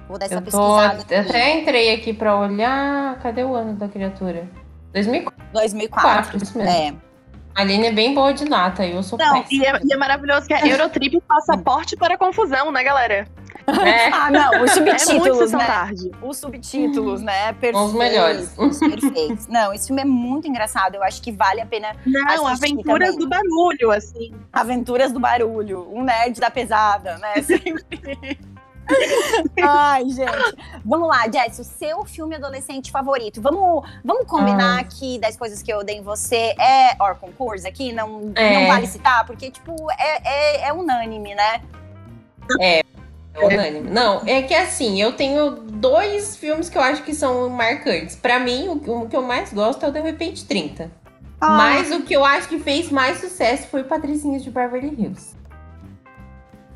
Vou 0.09 0.19
dar 0.19 0.27
essa 0.27 0.35
Eu 0.35 0.39
tô, 0.41 0.45
pesquisada. 0.45 1.03
aqui. 1.03 1.15
até 1.15 1.61
entrei 1.61 1.95
aqui 1.95 2.13
pra 2.13 2.37
olhar. 2.37 3.19
Cadê 3.21 3.43
o 3.45 3.55
ano 3.55 3.75
da 3.75 3.89
criatura? 3.89 4.49
2004, 4.93 5.45
2004. 5.53 6.37
isso 6.39 6.59
mesmo. 6.59 6.71
É. 6.73 6.95
A 7.55 7.63
Aline 7.63 7.87
é 7.87 7.93
bem 7.93 8.15
boa 8.15 8.35
de 8.35 8.45
nata, 8.45 8.87
eu 8.87 9.03
sou 9.03 9.19
Não, 9.19 9.43
péssima. 9.43 9.65
e 9.65 9.67
é, 9.67 9.81
e 9.85 9.93
é 9.93 9.97
maravilhoso 9.97 10.47
que 10.47 10.53
é 10.53 10.71
Eurotrip 10.71 11.21
passaporte 11.27 11.97
para 11.97 12.19
confusão, 12.19 12.71
né, 12.71 12.85
galera? 12.85 13.27
É, 13.85 14.09
Ah, 14.13 14.31
não, 14.31 14.63
os 14.65 14.77
É 14.77 14.81
muito 14.81 15.01
subtítulos, 15.01 15.39
sessão 15.39 15.59
né? 15.59 15.67
tarde. 15.67 16.11
Os 16.23 16.37
subtítulos, 16.39 17.23
né? 17.23 17.55
São 17.73 17.81
Uhum. 17.81 17.87
os 17.87 17.93
melhores. 17.95 18.49
Perfeitos, 18.51 18.79
Perfeitos. 19.01 19.47
Não, 19.49 19.73
esse 19.73 19.87
filme 19.89 20.03
é 20.03 20.05
muito 20.05 20.47
engraçado. 20.49 20.95
Eu 20.95 21.03
acho 21.03 21.21
que 21.23 21.33
vale 21.33 21.61
a 21.61 21.67
pena. 21.67 21.95
Não, 22.07 22.47
aventuras 22.47 23.11
também. 23.11 23.19
do 23.19 23.29
barulho, 23.29 23.91
assim. 23.91 24.33
Aventuras 24.53 25.13
do 25.13 25.21
Barulho, 25.21 25.89
um 25.93 26.03
nerd 26.05 26.41
da 26.41 26.51
pesada, 26.51 27.19
né? 27.19 27.35
Sempre. 27.43 28.39
Ai, 29.61 30.05
gente. 30.11 30.57
Vamos 30.85 31.09
lá, 31.09 31.25
Jess, 31.29 31.59
o 31.59 31.65
seu 31.65 32.05
filme 32.05 32.37
adolescente 32.37 32.91
favorito. 32.93 33.43
Vamos, 33.43 33.85
vamos 34.05 34.27
combinar 34.27 34.81
Ah. 34.81 34.85
que 34.85 35.19
das 35.19 35.37
coisas 35.37 35.61
que 35.63 35.73
eu 35.73 35.79
odeio 35.79 35.99
em 35.99 36.03
você 36.03 36.55
é 36.61 36.95
Or 37.03 37.17
Concurso 37.17 37.67
aqui? 37.67 37.93
Não, 37.93 38.33
É. 38.37 38.61
não 38.61 38.67
vale 38.69 38.87
citar? 38.87 39.27
Porque, 39.27 39.51
tipo, 39.51 39.75
é, 39.99 40.21
é, 40.25 40.69
é 40.69 40.73
unânime, 40.73 41.35
né? 41.35 41.63
É 42.61 42.85
unânime. 43.45 43.91
Não, 43.91 44.23
é 44.27 44.43
que 44.43 44.55
assim, 44.55 45.01
eu 45.01 45.13
tenho 45.13 45.51
dois 45.51 46.37
filmes 46.37 46.69
que 46.69 46.79
eu 46.79 46.83
acho 46.83 47.03
que 47.03 47.15
são 47.15 47.49
marcantes. 47.49 48.17
Pra 48.17 48.39
mim, 48.39 48.69
o, 48.69 49.07
que 49.07 49.17
eu 49.17 49.23
mais 49.23 49.53
gosto 49.53 49.85
é 49.85 49.89
o 49.89 49.93
De 49.93 50.01
Repente 50.01 50.45
30. 50.45 50.91
Mas 51.41 51.91
o 51.91 52.03
que 52.03 52.15
eu 52.15 52.25
acho 52.25 52.49
que 52.49 52.59
fez 52.59 52.91
mais 52.91 53.19
sucesso 53.19 53.69
foi 53.69 53.85
Patricinhas 53.85 54.43
de 54.43 54.51
Beverly 54.51 54.89
Hills. 54.89 55.37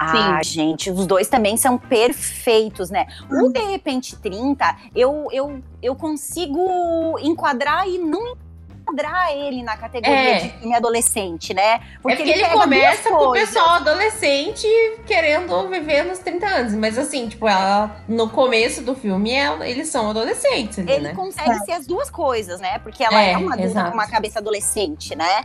Ah, 0.03 0.41
gente, 0.43 0.91
os 0.91 1.07
dois 1.07 1.29
também 1.29 1.59
são 1.59 1.77
perfeitos, 1.77 2.89
né? 2.89 3.07
O 3.31 3.51
De 3.51 3.61
Repente 3.61 4.17
30, 4.17 4.77
eu, 4.95 5.29
eu, 5.31 5.63
eu 5.83 5.95
consigo 5.95 7.19
enquadrar 7.21 7.87
e 7.87 7.99
não 7.99 8.35
enquadrar 8.81 9.33
ele 9.33 9.63
na 9.63 9.77
categoria 9.77 10.15
É. 10.37 10.39
de 10.41 10.49
filme 10.51 10.75
adolescente, 10.75 11.55
né? 11.55 11.63
é 11.63 11.81
porque 12.01 12.23
ele, 12.23 12.43
pega 12.43 12.51
começa 12.53 13.09
com 13.09 13.15
o 13.17 13.33
pessoal 13.33 13.69
adolescente 13.77 14.67
querendo 15.07 15.69
viver 15.69 16.05
nos 16.05 16.19
30 16.19 16.47
anos. 16.47 16.73
Mas 16.75 16.99
assim, 16.99 17.29
tipo, 17.29 17.47
ela, 17.49 17.97
no 18.09 18.29
começo 18.29 18.83
do 18.83 18.95
filme, 18.95 19.33
ela- 19.33 19.67
eles 19.69 19.89
são 19.89 20.11
adolescentes 20.11 20.79
ali, 20.79 20.91
Ele 20.93 21.05
né? 21.09 21.15
consegue 21.15 21.59
ser 21.61 21.73
as 21.73 21.87
duas 21.87 22.11
coisas, 22.11 22.61
né? 22.61 22.79
Porque 22.81 23.05
ela 23.05 23.21
é, 23.23 23.33
É, 23.33 23.37
uma 23.37 23.55
adulta 23.55 23.85
com 23.85 23.95
uma 23.95 24.07
cabeça 24.09 24.39
adolescente, 24.39 25.15
né? 25.15 25.45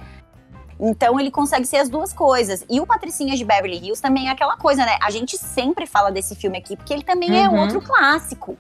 Então 0.80 1.18
ele 1.20 1.32
consegue 1.32 1.66
ser 1.66 1.78
as 1.78 1.88
duas 1.88 2.12
coisas. 2.12 2.66
E 2.70 2.82
o 2.82 2.86
Patricinhas 2.86 3.38
de 3.38 3.46
Beverly 3.46 3.78
Hills 3.78 4.02
também 4.02 4.28
é 4.28 4.32
aquela 4.32 4.58
coisa, 4.58 4.86
né? 4.86 4.98
A 5.02 5.10
gente 5.10 5.38
sempre 5.38 5.86
fala 5.86 6.12
desse 6.12 6.36
filme 6.36 6.58
aqui, 6.58 6.76
porque 6.76 6.94
ele 6.94 7.04
também 7.04 7.42
é 7.42 7.48
Uhum. 7.48 7.62
outro 7.62 7.82
clássico, 7.82 8.58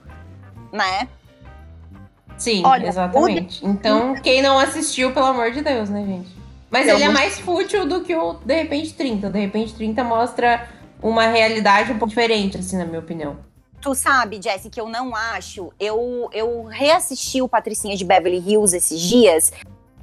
né? 0.72 1.10
Sim, 2.38 2.63
Olha, 2.65 2.88
exatamente. 2.88 3.65
Então, 3.65 4.15
quem 4.15 4.42
não 4.42 4.60
assistiu, 4.60 5.13
pelo 5.13 5.27
amor 5.27 5.51
de 5.51 5.62
Deus, 5.62 5.89
né, 5.89 6.06
gente? 6.06 6.30
Mas 6.70 6.86
Pelo 6.86 6.98
ele 6.98 7.06
é 7.06 7.10
mais 7.10 7.39
fútil 7.39 7.88
do 7.88 8.01
que 8.01 8.15
o 8.15 8.34
De 8.34 8.54
Repente 8.54 8.94
30. 8.94 9.27
O 9.27 9.32
De 9.32 9.39
Repente 9.39 9.74
30 9.74 10.04
mostra 10.04 10.68
uma 11.01 11.27
realidade 11.27 11.92
um 11.92 11.98
pouco 11.98 12.10
diferente, 12.10 12.58
assim, 12.58 12.77
na 12.77 12.86
minha 12.86 13.00
opinião. 13.00 13.38
Tu 13.82 13.94
sabe, 13.96 14.42
Jesse, 14.42 14.70
que 14.70 14.82
eu 14.82 14.89
não 14.89 15.15
acho. 15.15 15.72
Eu, 15.80 16.27
eu 16.34 16.63
reassisti 16.63 17.42
o 17.42 17.48
Patricinha 17.48 17.96
de 17.96 18.04
Beverly 18.04 18.39
Hills 18.39 18.75
esses 18.75 19.00
dias. 19.00 19.54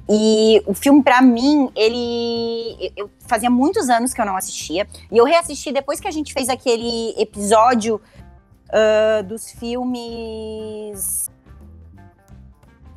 E 0.09 0.61
o 0.65 0.73
filme, 0.73 1.03
pra 1.03 1.21
mim, 1.21 1.69
ele. 1.75 2.91
eu- 2.95 3.09
fazia 3.27 3.49
muitos 3.49 3.89
anos 3.89 4.13
que 4.13 4.19
eu 4.21 4.25
não 4.25 4.35
assistia. 4.35 4.87
E 5.11 5.17
eu 5.17 5.25
reassisti 5.25 5.71
depois 5.71 5.99
que 5.99 6.07
a 6.07 6.11
gente 6.11 6.33
fez 6.33 6.49
aquele 6.49 7.13
episódio 7.17 8.01
ah, 8.71 9.21
dos 9.21 9.51
filmes. 9.51 11.29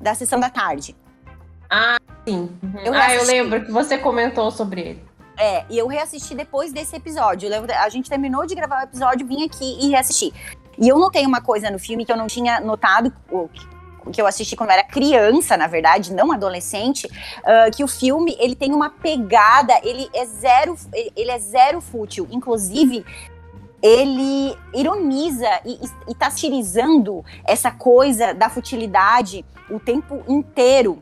Da 0.00 0.14
sessão 0.14 0.38
da 0.40 0.50
tarde. 0.50 0.94
Sim. 2.28 2.50
Uhum. 2.62 2.80
Eu 2.84 2.94
ah, 2.94 3.14
eu 3.14 3.24
lembro 3.24 3.64
que 3.64 3.70
você 3.70 3.98
comentou 3.98 4.50
sobre 4.50 4.80
ele. 4.80 5.04
É, 5.38 5.64
e 5.68 5.76
eu 5.76 5.86
reassisti 5.86 6.34
depois 6.34 6.72
desse 6.72 6.96
episódio. 6.96 7.48
Lembro- 7.48 7.72
A 7.74 7.88
gente 7.88 8.08
terminou 8.08 8.46
de 8.46 8.54
gravar 8.54 8.80
o 8.80 8.84
episódio, 8.84 9.26
vim 9.26 9.44
aqui 9.44 9.78
e 9.80 9.90
reassisti. 9.90 10.32
E 10.78 10.88
eu 10.88 10.98
notei 10.98 11.24
uma 11.26 11.40
coisa 11.40 11.70
no 11.70 11.78
filme 11.78 12.04
que 12.04 12.12
eu 12.12 12.16
não 12.16 12.26
tinha 12.26 12.60
notado, 12.60 13.12
o 13.30 13.48
que- 14.12 14.20
eu 14.20 14.26
assisti 14.26 14.54
quando 14.54 14.70
eu 14.70 14.74
era 14.74 14.84
criança, 14.84 15.56
na 15.56 15.66
verdade, 15.66 16.12
não 16.14 16.30
adolescente, 16.32 17.08
ah, 17.44 17.68
que 17.74 17.82
o 17.82 17.88
filme 17.88 18.36
ele 18.38 18.54
tem 18.54 18.72
uma 18.72 18.88
pegada, 18.90 19.78
ele 19.82 20.08
é 20.14 20.24
zero, 20.24 20.76
ele 21.16 21.30
é 21.30 21.38
zero 21.38 21.80
fútil. 21.80 22.26
Inclusive, 22.30 23.04
ele 23.82 24.56
ironiza 24.74 25.48
e, 25.64 25.74
e, 25.74 26.12
e 26.12 26.14
tá 26.14 26.30
satirizando 26.30 27.24
essa 27.44 27.70
coisa 27.70 28.32
da 28.32 28.48
futilidade 28.48 29.44
o 29.70 29.78
tempo 29.78 30.22
inteiro. 30.28 30.98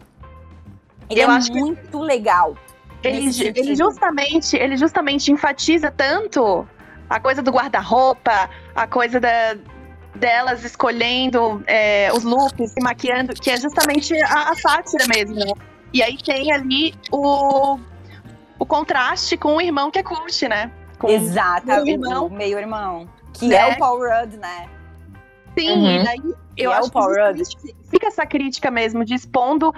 Ele 1.08 1.22
Eu 1.22 1.30
é 1.30 1.38
muito 1.50 1.98
legal. 2.00 2.56
Ele, 3.02 3.30
ele 3.54 3.76
justamente, 3.76 4.56
ele 4.56 4.76
justamente 4.76 5.30
enfatiza 5.30 5.90
tanto 5.90 6.66
a 7.08 7.20
coisa 7.20 7.42
do 7.42 7.50
guarda-roupa, 7.50 8.48
a 8.74 8.86
coisa 8.86 9.20
da, 9.20 9.56
delas 10.14 10.64
escolhendo 10.64 11.62
é, 11.66 12.10
os 12.14 12.24
looks, 12.24 12.70
se 12.70 12.80
maquiando, 12.82 13.34
que 13.34 13.50
é 13.50 13.58
justamente 13.58 14.14
a, 14.22 14.50
a 14.50 14.56
sátira 14.56 15.04
mesmo. 15.06 15.36
né? 15.36 15.52
E 15.92 16.02
aí 16.02 16.16
tem 16.16 16.52
ali 16.52 16.94
o, 17.12 17.78
o 18.58 18.66
contraste 18.66 19.36
com 19.36 19.56
o 19.56 19.60
irmão 19.60 19.90
que 19.90 19.98
é 19.98 20.02
cult, 20.02 20.48
né? 20.48 20.70
Com, 21.06 21.12
Exato, 21.12 21.66
meio 21.66 21.82
o- 21.84 21.88
irmão. 21.88 22.26
o 22.26 22.30
meio-irmão. 22.30 23.08
Que 23.32 23.48
Né? 23.48 23.56
é 23.56 23.66
o 23.74 23.78
Paul 23.78 23.98
Rudd, 23.98 24.36
né? 24.36 24.68
Sim, 25.58 25.70
Uhum. 25.72 26.00
e 26.00 26.04
daí 26.04 26.34
eu 26.56 26.72
é 26.72 26.76
acho 26.76 26.88
o 26.88 26.92
Paul 26.92 27.12
que 27.12 27.20
Rudd. 27.20 27.42
fica 27.90 28.06
essa 28.08 28.26
crítica 28.26 28.70
mesmo, 28.70 29.04
de 29.04 29.14
expondo 29.14 29.72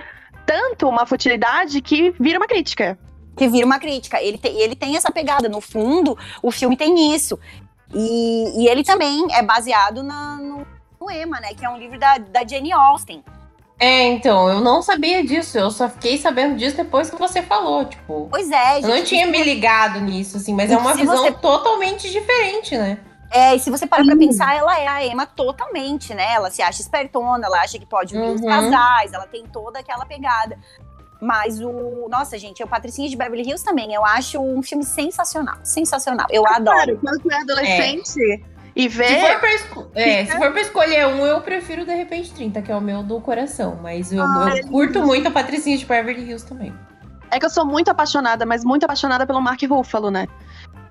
tanto 0.45 0.88
uma 0.88 1.04
futilidade 1.06 1.80
que 1.83 2.12
vira 2.21 2.38
uma 2.38 2.47
crítica. 2.47 2.99
Que 3.37 3.49
vira 3.49 3.66
uma 3.66 3.78
crítica. 3.78 4.23
Ele, 4.23 4.38
te- 4.38 4.49
ele 4.49 4.75
tem 4.75 4.97
essa 4.97 5.11
pegada. 5.11 5.49
No 5.49 5.61
fundo, 5.61 6.16
o 6.42 6.50
filme 6.50 6.76
tem 6.76 7.14
isso. 7.14 7.38
E, 7.95 8.62
e 8.62 8.68
ele 8.68 8.83
também 8.83 9.26
é 9.33 9.42
baseado 9.42 10.02
na- 10.02 10.37
no, 10.37 10.66
no 11.00 11.11
Emma, 11.11 11.38
né? 11.40 11.49
Que 11.54 11.64
é 11.64 11.68
um 11.68 11.76
livro 11.76 11.99
da, 11.99 12.16
da 12.18 12.47
Jane 12.47 12.73
Austen. 12.73 13.23
É, 13.78 14.04
então, 14.04 14.49
eu 14.49 14.61
não 14.61 14.80
sabia 14.80 15.23
disso. 15.25 15.59
Eu 15.59 15.71
só 15.71 15.88
fiquei 15.88 16.16
sabendo 16.16 16.56
disso 16.56 16.76
depois 16.76 17.11
que 17.11 17.16
você 17.16 17.42
falou, 17.42 17.85
tipo. 17.85 18.26
Pois 18.30 18.50
é, 18.50 18.78
Eu 18.78 18.83
não 18.88 18.97
gente. 18.97 19.09
tinha 19.09 19.26
me 19.26 19.42
ligado 19.42 20.00
nisso, 20.00 20.38
assim, 20.38 20.54
mas 20.54 20.71
E 20.71 20.75
é 20.75 20.78
uma 20.78 20.95
visão 20.95 21.18
você- 21.18 21.33
totalmente 21.33 22.11
diferente, 22.11 22.76
né? 22.76 22.99
É, 23.30 23.54
e 23.54 23.59
se 23.59 23.68
você 23.71 23.87
parar 23.87 24.04
pra 24.04 24.14
Hum. 24.14 24.18
pensar, 24.18 24.54
ela 24.56 24.78
é 24.78 24.87
a 24.87 25.04
Emma 25.04 25.26
totalmente, 25.26 26.14
né? 26.14 26.33
Ela 26.35 26.49
se 26.50 26.62
acha 26.62 26.80
espertona, 26.80 27.47
ela 27.47 27.61
acha 27.61 27.78
que 27.78 27.85
pode 27.85 28.16
unir 28.16 28.30
os 28.30 28.40
Uhum. 28.40 28.47
casais, 28.49 29.12
ela 29.12 29.26
tem 29.26 29.45
toda 29.47 29.80
aquela 29.80 30.06
pegada. 30.06 30.56
Mas 31.21 31.61
o. 31.61 32.06
Nossa, 32.11 32.38
gente, 32.38 32.62
o 32.62 32.68
Patricinha 32.68 33.09
de 33.09 33.16
Beverly 33.16 33.42
Hills 33.49 33.64
também. 33.64 33.92
Eu 33.92 34.04
acho 34.04 34.38
um 34.40 34.62
filme 34.62 34.85
sensacional. 34.85 35.56
Sensacional. 35.62 36.26
Eu 36.30 36.47
adoro. 36.47 36.76
Claro, 36.76 36.99
quando 37.02 37.21
tu 37.23 37.30
é 37.33 37.40
adolescente 37.40 38.45
e 38.76 38.83
Se 38.90 38.97
vê. 38.97 39.21
for, 39.21 39.40
pra 39.40 39.54
esco- 39.54 39.90
é, 39.95 40.26
se 40.26 40.33
for 40.37 40.52
pra 40.52 40.61
escolher 40.61 41.06
um, 41.06 41.25
eu 41.26 41.40
prefiro 41.40 41.85
De 41.87 41.95
Repente 41.95 42.33
30, 42.33 42.61
que 42.62 42.71
é 42.71 42.76
o 42.76 42.80
meu 42.80 43.02
do 43.02 43.21
coração. 43.21 43.78
Mas 43.83 44.12
eu, 44.12 44.23
Ah, 44.23 44.49
eu 44.50 44.56
é 44.59 44.62
curto 44.64 45.02
muito 45.02 45.26
a 45.28 45.30
Patricinha 45.30 45.76
de 45.78 45.85
Beverly 45.87 46.23
Hills 46.28 46.47
também. 46.47 46.73
É 47.30 47.40
que 47.40 47.47
eu 47.47 47.50
sou 47.50 47.64
muito 47.66 47.90
apaixonada, 47.90 48.45
mas 48.47 48.62
muito 48.64 48.85
apaixonada 48.85 49.26
pelo 49.26 49.40
Mark 49.40 49.61
Ruffalo, 49.68 50.11
né? 50.11 50.28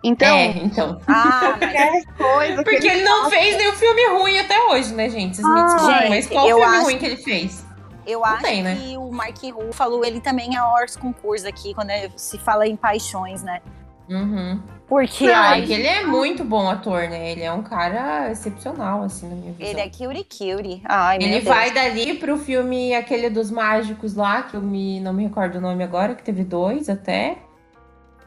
Então, 0.03 0.35
é, 0.35 0.47
então. 0.57 0.99
Ah, 1.07 1.55
mas 1.59 1.59
qualquer 1.59 2.05
coisa. 2.17 2.57
que 2.57 2.63
Porque 2.71 2.87
ele 2.87 3.03
não 3.03 3.29
fez 3.29 3.55
nenhum 3.57 3.73
filme 3.73 4.07
ruim 4.19 4.39
até 4.39 4.59
hoje, 4.65 4.93
né, 4.93 5.09
gente? 5.09 5.37
Vocês 5.37 5.47
me 5.47 5.59
Ah, 5.61 5.63
desculpem, 5.65 6.09
mas 6.09 6.23
gente, 6.25 6.33
qual 6.33 6.49
eu 6.49 6.57
filme 6.57 6.75
acho- 6.75 6.83
ruim 6.85 6.97
que 6.97 7.05
ele 7.05 7.17
fez? 7.17 7.65
eu 8.05 8.19
Não 8.19 8.25
acho 8.27 8.41
tem, 8.43 8.61
né? 8.61 8.75
que 8.75 8.97
o 8.97 9.11
Mark 9.11 9.37
Ruffalo, 9.53 10.03
ele 10.05 10.19
também 10.19 10.55
é 10.55 10.61
Ors 10.61 10.95
concurso 10.95 11.47
aqui, 11.47 11.73
quando 11.73 11.89
é- 11.89 12.09
se 12.15 12.37
fala 12.37 12.67
em 12.67 12.75
paixões, 12.75 13.41
né? 13.41 13.61
Uhum. 14.09 14.59
Porque 14.87 15.25
Não, 15.25 15.33
ai, 15.33 15.63
é 15.63 15.65
que 15.65 15.73
ele 15.73 15.87
é 15.87 16.05
muito 16.05 16.43
bom 16.43 16.69
ator, 16.69 17.09
né? 17.09 17.31
Ele 17.31 17.41
é 17.41 17.51
um 17.51 17.63
cara 17.63 18.31
excepcional, 18.31 19.01
assim, 19.01 19.27
na 19.27 19.35
minha 19.35 19.51
visão. 19.53 19.71
ele 19.71 19.79
é 19.81 19.89
cutie 19.89 20.23
cutie. 20.23 20.81
Ai, 20.85 21.17
Ele 21.19 21.39
vai 21.39 21.71
dali 21.71 22.13
pro 22.15 22.37
filme 22.37 22.93
aquele 22.93 23.29
dos 23.29 23.49
mágicos 23.49 24.13
lá, 24.13 24.43
que 24.43 24.55
eu 24.55 24.61
me, 24.61 24.99
não 24.99 25.11
me 25.11 25.23
recordo 25.23 25.57
o 25.57 25.61
nome 25.61 25.83
agora, 25.83 26.13
que 26.13 26.23
teve 26.23 26.43
dois 26.43 26.87
até. 26.87 27.37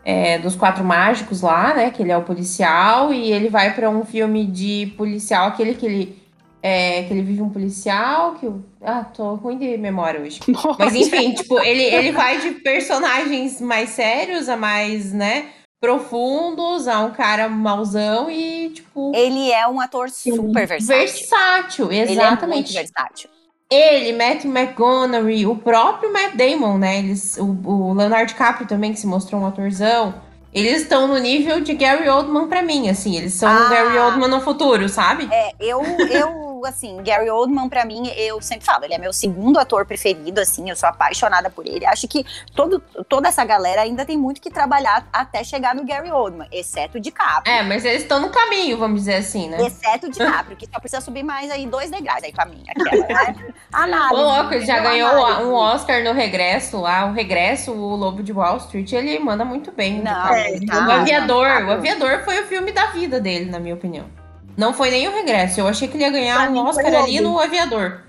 É, 0.04 0.38
dos 0.38 0.56
quatro 0.56 0.82
mágicos 0.82 1.42
lá, 1.42 1.74
né? 1.74 1.90
Que 1.90 2.02
ele 2.02 2.10
é 2.10 2.16
o 2.16 2.22
policial. 2.22 3.12
E 3.12 3.30
ele 3.30 3.48
vai 3.48 3.74
pra 3.74 3.88
um 3.88 4.04
filme 4.04 4.44
de 4.44 4.92
policial, 4.96 5.48
aquele 5.48 5.74
que 5.74 5.86
ele. 5.86 6.18
É, 6.60 7.04
que 7.04 7.12
ele 7.12 7.22
vive 7.22 7.40
um 7.40 7.50
policial, 7.50 8.34
que 8.34 8.46
eu. 8.46 8.64
Ah, 8.82 9.04
tô 9.04 9.34
ruim 9.34 9.58
de 9.58 9.76
memória 9.76 10.20
hoje. 10.20 10.40
Mas 10.76 10.92
enfim, 10.94 11.34
tipo, 11.34 11.60
ele, 11.60 11.82
ele 11.82 12.10
vai 12.10 12.40
de 12.40 12.50
personagens 12.62 13.60
mais 13.60 13.90
sérios 13.90 14.48
a 14.48 14.56
mais, 14.56 15.12
né? 15.12 15.50
Profundos, 15.80 16.88
a 16.88 17.00
um 17.00 17.10
cara 17.12 17.48
mauzão 17.48 18.30
e, 18.30 18.70
tipo. 18.70 19.12
Ele 19.14 19.50
é 19.50 19.66
um 19.68 19.80
ator 19.80 20.10
super 20.10 20.66
versátil. 20.66 20.86
Versátil, 20.86 21.92
Ele 21.92 22.10
é 22.10 22.12
exatamente. 22.12 22.72
versátil. 22.72 23.30
Ele, 23.70 24.12
Matthew 24.12 24.50
McConaughey, 24.50 25.46
o 25.46 25.54
próprio 25.54 26.12
Matt 26.12 26.34
Damon, 26.36 26.78
né? 26.78 26.98
Eles, 26.98 27.36
o, 27.36 27.44
o 27.68 27.92
Leonardo 27.92 28.26
DiCaprio 28.28 28.66
também, 28.66 28.92
que 28.92 28.98
se 29.00 29.06
mostrou 29.06 29.40
um 29.42 29.46
atorzão. 29.46 30.14
Eles 30.54 30.82
estão 30.82 31.06
no 31.06 31.18
nível 31.18 31.60
de 31.60 31.74
Gary 31.74 32.08
Oldman 32.08 32.48
pra 32.48 32.62
mim, 32.62 32.88
assim. 32.88 33.16
Eles 33.16 33.34
são 33.34 33.48
Ah. 33.48 33.66
o 33.66 33.68
Gary 33.68 33.98
Oldman 33.98 34.28
no 34.28 34.40
futuro, 34.40 34.88
sabe? 34.88 35.28
É, 35.30 35.52
eu, 35.60 35.82
eu, 36.10 36.47
assim, 36.66 37.02
Gary 37.02 37.30
Oldman, 37.30 37.68
pra 37.68 37.84
mim, 37.84 38.08
eu 38.16 38.40
sempre 38.40 38.64
falo, 38.64 38.84
ele 38.84 38.94
é 38.94 38.98
meu 38.98 39.12
segundo 39.12 39.58
ator 39.58 39.84
preferido, 39.86 40.40
assim, 40.40 40.68
eu 40.70 40.76
sou 40.76 40.88
apaixonada 40.88 41.50
por 41.50 41.66
ele. 41.66 41.84
Acho 41.86 42.06
que 42.08 42.24
todo, 42.54 42.80
toda 43.08 43.28
essa 43.28 43.44
galera 43.44 43.82
ainda 43.82 44.04
tem 44.04 44.16
muito 44.16 44.40
que 44.40 44.50
trabalhar 44.50 45.06
até 45.12 45.42
chegar 45.44 45.74
no 45.74 45.84
Gary 45.84 46.10
Oldman, 46.10 46.48
exceto 46.52 46.98
o 46.98 47.00
DiCaprio. 47.00 47.52
É, 47.52 47.62
mas 47.62 47.84
eles 47.84 48.02
estão 48.02 48.20
no 48.20 48.30
caminho, 48.30 48.76
vamos 48.78 49.00
dizer 49.00 49.16
assim, 49.16 49.48
né? 49.48 49.58
Exceto 49.66 50.06
o 50.06 50.10
DiCaprio, 50.10 50.56
que 50.56 50.66
só 50.72 50.78
precisa 50.80 51.00
subir 51.00 51.22
mais 51.22 51.50
aí 51.50 51.66
dois 51.66 51.90
degraus 51.90 52.22
aí 52.22 52.32
pra 52.32 52.44
mim. 52.46 52.62
Aquela, 52.68 53.06
né? 53.06 53.36
Análise. 53.72 54.14
Ô, 54.22 54.24
louco, 54.34 54.60
já 54.60 54.78
ganhou 54.80 55.10
Análise. 55.10 55.42
um 55.48 55.54
Oscar 55.54 56.02
no 56.02 56.12
regresso 56.12 56.80
lá. 56.80 57.06
O 57.06 57.12
regresso, 57.12 57.72
o 57.72 57.96
Lobo 57.96 58.22
de 58.22 58.32
Wall 58.32 58.56
Street, 58.58 58.92
ele 58.92 59.18
manda 59.18 59.44
muito 59.44 59.70
bem. 59.72 60.00
Não, 60.02 60.12
DiCaprio. 60.12 60.46
ele 60.54 60.64
o 60.64 60.68
tá- 60.68 60.94
Aviador. 61.00 61.46
tá 61.48 61.58
o 61.60 61.66
bom. 61.66 61.72
Aviador 61.72 62.22
foi 62.24 62.40
o 62.42 62.46
filme 62.46 62.72
da 62.72 62.86
vida 62.86 63.20
dele, 63.20 63.50
na 63.50 63.58
minha 63.58 63.74
opinião. 63.74 64.06
Não 64.58 64.72
foi 64.74 64.90
nem 64.90 65.06
o 65.08 65.12
regresso. 65.12 65.60
Eu 65.60 65.68
achei 65.68 65.86
que 65.86 65.96
ele 65.96 66.02
ia 66.04 66.10
ganhar 66.10 66.36
Pra 66.36 66.50
um 66.50 66.66
Oscar 66.66 66.92
ali 66.92 67.20
no 67.20 67.38
Aviador. 67.38 68.00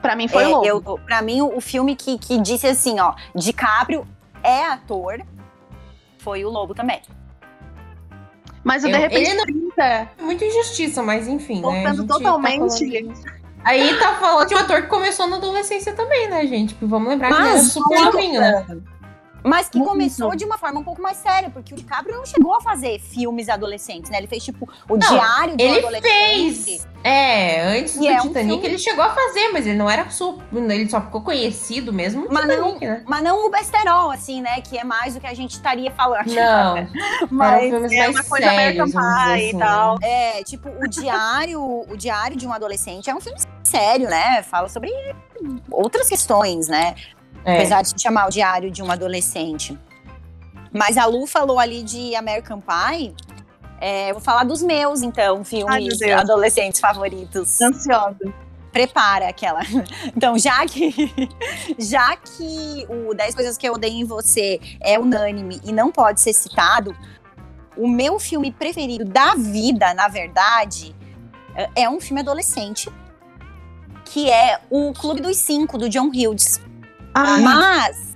Pra 0.00 0.14
mim 0.16 0.28
foi 0.28 0.44
É, 0.44 0.46
o 0.46 0.50
Lobo. 0.52 0.64
eu, 0.66 0.80
pra 1.04 1.20
mim, 1.20 1.42
o 1.42 1.60
filme 1.60 1.94
que, 1.96 2.16
que 2.16 2.40
disse 2.40 2.66
assim, 2.66 2.98
ó, 3.00 3.12
DiCaprio 3.34 4.06
é 4.42 4.64
ator, 4.66 5.20
foi 6.18 6.44
o 6.44 6.48
Lobo 6.48 6.74
também. 6.74 7.02
Mas 8.62 8.84
o 8.84 8.86
Eu- 8.88 8.92
De 8.92 8.98
repente 8.98 9.30
ele 9.30 9.34
não- 9.36 9.44
30, 9.44 10.08
Muita 10.20 10.44
injustiça, 10.44 11.02
mas 11.02 11.26
enfim, 11.26 11.60
né? 11.60 11.60
A 11.60 11.62
voltando 11.92 11.96
gente 11.96 12.06
tá 12.08 12.14
totalmente. 12.14 12.90
falando- 13.02 13.40
Aí 13.64 13.98
tá 13.98 14.14
falando 14.14 14.48
de 14.48 14.54
um 14.54 14.58
ator 14.58 14.82
que 14.82 14.88
começou 14.88 15.26
na 15.26 15.36
adolescência 15.36 15.92
também, 15.92 16.28
né, 16.30 16.46
gente? 16.46 16.72
Porque 16.74 16.86
vamos 16.86 17.08
lembrar 17.08 17.28
que 17.28 17.34
ele 17.34 17.42
era 17.48 17.52
Mas, 17.58 17.72
super 17.72 18.00
novinho, 18.04 18.40
né? 18.40 18.66
Mas 19.44 19.68
que 19.68 19.78
Muito. 19.78 19.90
começou 19.90 20.34
de 20.36 20.44
uma 20.44 20.58
forma 20.58 20.80
um 20.80 20.84
pouco 20.84 21.00
mais 21.00 21.16
séria, 21.16 21.50
porque 21.50 21.72
o 21.72 21.76
DiCaprio 21.76 22.16
não 22.16 22.26
chegou 22.26 22.54
a 22.54 22.60
fazer 22.60 22.98
filmes 22.98 23.48
adolescentes, 23.48 24.10
né? 24.10 24.18
Ele 24.18 24.26
fez, 24.26 24.44
tipo, 24.44 24.68
o 24.88 24.96
Não, 24.96 25.08
Diário 25.08 25.56
de 25.56 25.64
um 25.64 25.66
Ele 25.68 25.78
Adolescente. 25.78 26.64
fez. 26.64 26.88
É, 27.02 27.62
antes 27.78 27.96
do 27.96 28.04
E 28.04 28.08
é 28.08 28.18
um 28.20 28.28
Titanic 28.28 28.50
filme- 28.52 28.66
ele 28.66 28.78
chegou 28.78 29.02
a 29.02 29.10
fazer, 29.14 29.48
mas 29.52 29.66
ele 29.66 29.78
não 29.78 29.88
era 29.88 30.10
super. 30.10 30.44
Ele 30.52 30.88
só 30.90 31.00
ficou 31.00 31.22
conhecido 31.22 31.92
mesmo 31.92 32.24
no 32.24 32.32
Mas 32.32 32.46
não, 32.46 32.74
Titanic, 32.74 32.86
né? 32.86 33.02
mas 33.06 33.22
não 33.22 33.46
o 33.46 33.50
besterol, 33.50 34.10
assim, 34.10 34.42
né? 34.42 34.60
Que 34.60 34.76
é 34.76 34.84
mais 34.84 35.14
do 35.14 35.20
que 35.20 35.26
a 35.26 35.32
gente 35.34 35.52
estaria 35.52 35.90
falando. 35.90 36.26
Não, 36.26 36.76
eram 36.76 36.88
Mas 37.30 37.70
filmes 37.70 37.92
é 37.92 37.96
mais 37.96 38.14
uma 38.16 38.24
coisa 38.24 38.44
sérios, 38.46 38.62
American 38.84 38.86
vamos 38.88 39.18
dizer 39.18 39.34
Pie 39.34 39.42
e 39.42 39.48
assim. 39.48 39.58
tal. 39.58 39.98
É, 40.02 40.42
tipo, 40.44 40.68
o 40.68 40.86
diário, 40.88 41.62
o 41.88 41.96
diário 41.96 42.36
de 42.36 42.46
um 42.46 42.52
adolescente 42.52 43.08
é 43.08 43.14
um 43.14 43.20
filme 43.20 43.38
sério, 43.64 44.08
né? 44.10 44.42
Fala 44.42 44.68
sobre 44.68 44.90
outras 45.70 46.08
questões, 46.08 46.68
né? 46.68 46.94
É. 47.44 47.56
Apesar 47.56 47.82
de 47.82 47.88
se 47.88 47.98
chamar 47.98 48.26
o 48.26 48.30
diário 48.30 48.70
de 48.70 48.82
um 48.82 48.90
adolescente. 48.90 49.78
Mas 50.72 50.96
a 50.96 51.06
Lu 51.06 51.26
falou 51.26 51.58
ali 51.58 51.82
de 51.82 52.14
American 52.14 52.60
Pie. 52.60 53.14
É, 53.80 54.10
eu 54.10 54.14
vou 54.14 54.22
falar 54.22 54.44
dos 54.44 54.62
meus, 54.62 55.02
então, 55.02 55.38
Ai, 55.38 55.44
filmes 55.44 55.98
Deus. 55.98 56.20
adolescentes 56.20 56.80
favoritos. 56.80 57.60
Ansiosa. 57.60 58.32
Prepara 58.70 59.28
aquela. 59.28 59.60
Então, 60.14 60.38
já 60.38 60.64
que 60.66 60.94
já 61.78 62.16
que 62.16 62.86
o 62.88 63.14
10 63.14 63.34
coisas 63.34 63.56
que 63.56 63.66
eu 63.66 63.74
odeio 63.74 63.94
em 63.94 64.04
você 64.04 64.60
é 64.80 64.98
unânime 64.98 65.60
e 65.64 65.72
não 65.72 65.90
pode 65.90 66.20
ser 66.20 66.32
citado, 66.32 66.94
o 67.76 67.88
meu 67.88 68.18
filme 68.18 68.52
preferido 68.52 69.04
da 69.04 69.34
vida, 69.34 69.94
na 69.94 70.08
verdade, 70.08 70.94
é 71.74 71.88
um 71.88 72.00
filme 72.00 72.20
adolescente, 72.20 72.90
que 74.04 74.30
é 74.30 74.60
o 74.70 74.92
Clube 74.92 75.20
dos 75.20 75.36
Cinco 75.36 75.78
do 75.78 75.88
John 75.88 76.08
Hughes. 76.08 76.60
Ai, 77.26 77.42
Mas 77.42 78.10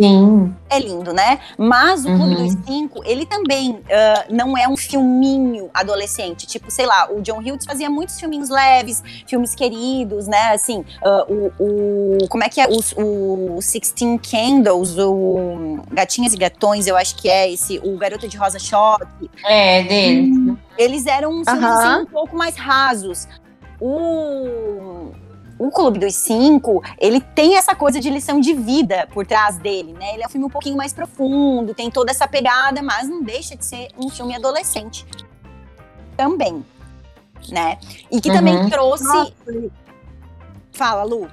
Sim. 0.00 0.54
é 0.70 0.78
lindo, 0.78 1.12
né? 1.12 1.38
Mas 1.58 2.06
o 2.06 2.14
Clube 2.14 2.34
Uhum. 2.34 2.46
dos 2.46 2.64
Cinco, 2.64 3.02
ele 3.04 3.26
também 3.26 3.80
ah, 3.90 4.24
não 4.30 4.56
é 4.56 4.66
um 4.66 4.76
filminho 4.76 5.68
adolescente. 5.74 6.46
Tipo, 6.46 6.70
sei 6.70 6.86
lá, 6.86 7.10
o 7.12 7.20
John 7.20 7.38
Hughes 7.40 7.66
fazia 7.66 7.90
muitos 7.90 8.18
filminhos 8.18 8.48
leves, 8.48 9.02
filmes 9.26 9.54
queridos, 9.54 10.26
né? 10.26 10.52
Assim, 10.54 10.82
ah, 11.04 11.26
o, 11.28 11.52
o- 11.58 12.28
Como 12.30 12.42
é 12.42 12.48
que 12.48 12.62
é? 12.62 12.66
O, 12.96 13.56
o 13.56 13.60
Sixteen 13.60 14.16
Candles, 14.16 14.96
o 14.96 15.80
Gatinhas 15.92 16.32
e 16.32 16.36
Gatões, 16.38 16.86
eu 16.86 16.96
acho 16.96 17.14
que 17.16 17.28
é 17.28 17.52
esse, 17.52 17.78
o 17.84 17.98
Garota 17.98 18.26
de 18.26 18.38
Rosa 18.38 18.58
Choque. 18.58 19.30
É, 19.44 19.82
dele. 19.82 20.56
Eles 20.78 21.04
eram 21.06 21.32
filmes 21.44 21.48
Aham. 21.48 21.92
assim, 21.96 22.02
um 22.04 22.06
pouco 22.06 22.34
mais 22.36 22.56
rasos. 22.56 23.28
O, 23.78 25.12
o 25.60 25.70
Clube 25.70 25.98
dos 25.98 26.14
Cinco, 26.14 26.82
ele 26.98 27.20
tem 27.20 27.58
essa 27.58 27.74
coisa 27.74 28.00
de 28.00 28.08
lição 28.08 28.40
de 28.40 28.54
vida 28.54 29.06
por 29.12 29.26
trás 29.26 29.58
dele, 29.58 29.92
né? 29.92 30.14
Ele 30.14 30.22
é 30.22 30.26
um 30.26 30.30
filme 30.30 30.46
um 30.46 30.50
pouquinho 30.50 30.74
mais 30.74 30.90
profundo, 30.94 31.74
tem 31.74 31.90
toda 31.90 32.10
essa 32.10 32.26
pegada, 32.26 32.80
mas 32.82 33.06
não 33.06 33.22
deixa 33.22 33.54
de 33.54 33.66
ser 33.66 33.88
um 33.98 34.08
filme 34.08 34.34
adolescente. 34.34 35.04
Também, 36.16 36.64
né? 37.50 37.78
E 38.10 38.22
que 38.22 38.32
também 38.32 38.56
Uhum. 38.56 38.70
trouxe... 38.70 39.04
Nossa. 39.04 39.32
Fala, 40.72 41.04
Lu. 41.04 41.28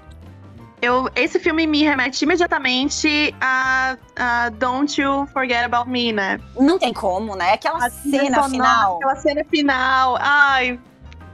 Eu, 0.81 1.09
esse 1.15 1.39
filme 1.39 1.65
me 1.65 1.83
remete 1.83 2.23
imediatamente 2.25 3.33
a, 3.39 3.97
a 4.15 4.49
Don't 4.49 4.99
You 5.01 5.25
Forget 5.33 5.63
About 5.63 5.89
Me, 5.89 6.11
né? 6.11 6.39
Não 6.59 6.77
tem 6.77 6.93
como, 6.93 7.33
né? 7.35 7.53
Aquela 7.53 7.85
A 7.85 7.89
cena 7.89 8.43
final. 8.43 8.97
Aquela 8.97 9.15
cena 9.15 9.43
final. 9.45 10.17
Ai, 10.19 10.77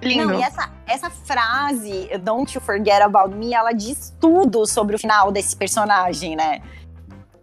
lindo. 0.04 0.34
Não, 0.34 0.40
e 0.40 0.44
essa, 0.44 0.70
essa 0.86 1.10
frase, 1.10 2.10
Don't 2.22 2.54
You 2.56 2.62
Forget 2.62 3.02
About 3.02 3.34
Me, 3.36 3.54
ela 3.54 3.72
diz 3.72 4.16
tudo 4.20 4.66
sobre 4.66 4.96
o 4.96 5.00
final 5.00 5.32
desse 5.32 5.56
personagem, 5.56 6.36
né? 6.36 6.62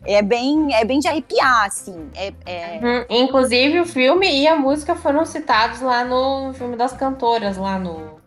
É 0.07 0.23
bem, 0.23 0.75
é 0.75 0.83
bem 0.85 0.99
de 0.99 1.09
arrepiar, 1.09 1.67
assim. 1.67 2.09
É, 2.15 2.33
é- 2.47 2.81
Uhum. 2.83 3.05
Inclusive, 3.11 3.81
o 3.81 3.87
filme 3.87 4.27
e 4.31 4.49
a 4.49 4.57
música 4.57 4.95
foram 4.95 5.27
citados 5.27 5.81
lá 5.83 6.03
no 6.05 6.53
filme 6.55 6.75
das 6.77 6.93
cantoras, 6.95 7.57
lá 7.59 7.79
no. 7.79 8.19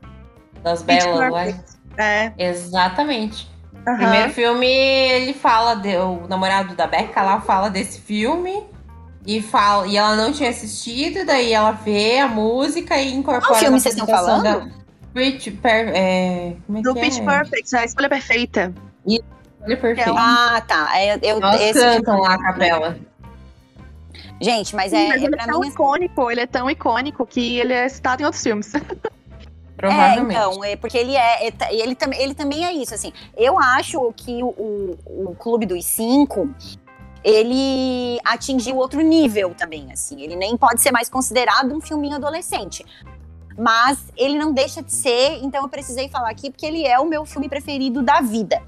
Das 0.62 0.82
Belas, 0.84 1.32
lá. 1.32 1.43
Perfect. 1.43 1.74
É. 1.98 2.32
Exatamente. 2.38 3.52
aham. 3.88 3.98
Primeiro 3.98 4.30
filme, 4.32 4.67
ele 4.67 5.34
fala, 5.34 5.74
de- 5.76 5.98
o 5.98 6.28
namorado 6.28 6.74
da 6.76 6.88
Becca 6.88 7.22
lá 7.22 7.41
fala 7.41 7.69
desse 7.69 8.00
filme. 8.00 8.63
E, 9.26 9.42
fala, 9.42 9.88
e 9.88 9.96
ela 9.96 10.16
não 10.16 10.34
tinha 10.34 10.50
assistido, 10.50 11.26
daí 11.26 11.54
ela 11.54 11.72
vê 11.72 12.20
a 12.20 12.28
música 12.28 12.98
e 13.00 13.14
incorpora 13.14 13.46
Qual 13.48 13.60
filme 13.60 13.80
vocês 13.80 13.96
estão 13.96 14.08
falando? 14.08 14.44
da- 14.44 14.84
Pitch 15.14 15.50
Per- 15.62 15.92
é, 15.96 16.56
como 16.66 16.80
é 16.80 16.82
Do 16.82 16.94
que 16.96 17.00
Pitch 17.02 17.20
é? 17.20 17.24
Perfect, 17.26 17.76
a 17.76 17.86
escolha 17.86 18.10
perfeita. 18.10 18.74
Olha, 19.62 19.78
perfeito. 19.78 20.14
Ah, 20.18 20.62
tá. 20.68 20.90
É, 21.00 21.16
eu, 21.22 21.38
Elas 21.38 21.62
esse 21.62 21.74
cantam 21.80 22.16
filme- 22.16 22.28
lá 22.28 22.34
a 22.34 22.38
capela. 22.40 22.98
Gente, 24.42 24.76
mas 24.76 24.90
Sim, 24.92 24.98
é, 24.98 25.08
mas 25.10 25.22
é 25.22 25.26
ele 25.26 25.36
pra 25.36 25.44
é 25.44 25.48
tão 25.48 25.60
mim. 25.62 25.68
icônico, 25.68 26.32
ele 26.32 26.42
é 26.42 26.48
tão 26.48 26.70
icônico 26.70 27.26
que 27.26 27.60
ele 27.60 27.72
é 27.74 27.88
citado 27.88 28.22
em 28.22 28.26
outros 28.26 28.44
filmes. 28.44 28.74
É, 29.76 29.86
Provavelmente. 29.90 30.38
então, 30.40 30.64
é 30.64 30.76
porque 30.78 30.98
ele 30.98 31.14
é, 31.14 31.48
é 31.48 31.54
ele, 31.72 31.94
tam- 31.94 32.14
ele 32.14 32.34
também 32.34 32.64
é 32.66 32.72
isso, 32.72 32.94
assim. 32.94 33.12
Eu 33.36 33.60
acho 33.60 34.14
que 34.16 34.42
o, 34.42 34.48
o, 34.48 34.98
o 35.32 35.36
Clube 35.38 35.66
dos 35.66 35.84
Cinco, 35.84 36.50
ele 37.24 38.20
atingiu 38.24 38.76
outro 38.76 39.02
nível 39.02 39.54
também, 39.56 39.92
assim. 39.92 40.22
Ele 40.22 40.36
nem 40.36 40.58
pode 40.58 40.82
ser 40.82 40.92
mais 40.92 41.10
considerado 41.10 41.74
um 41.74 41.80
filminho 41.80 42.16
adolescente. 42.16 42.86
Mas 43.58 44.00
ele 44.18 44.38
não 44.38 44.52
deixa 44.52 44.82
de 44.82 44.92
ser, 44.92 45.40
então 45.44 45.64
eu 45.64 45.70
precisei 45.70 46.10
falar 46.10 46.30
aqui, 46.30 46.50
porque 46.50 46.66
ele 46.66 46.86
é 46.86 47.00
o 47.00 47.06
meu 47.06 47.26
filme 47.26 47.48
preferido 47.48 48.02
da 48.02 48.20
vida. 48.20 48.62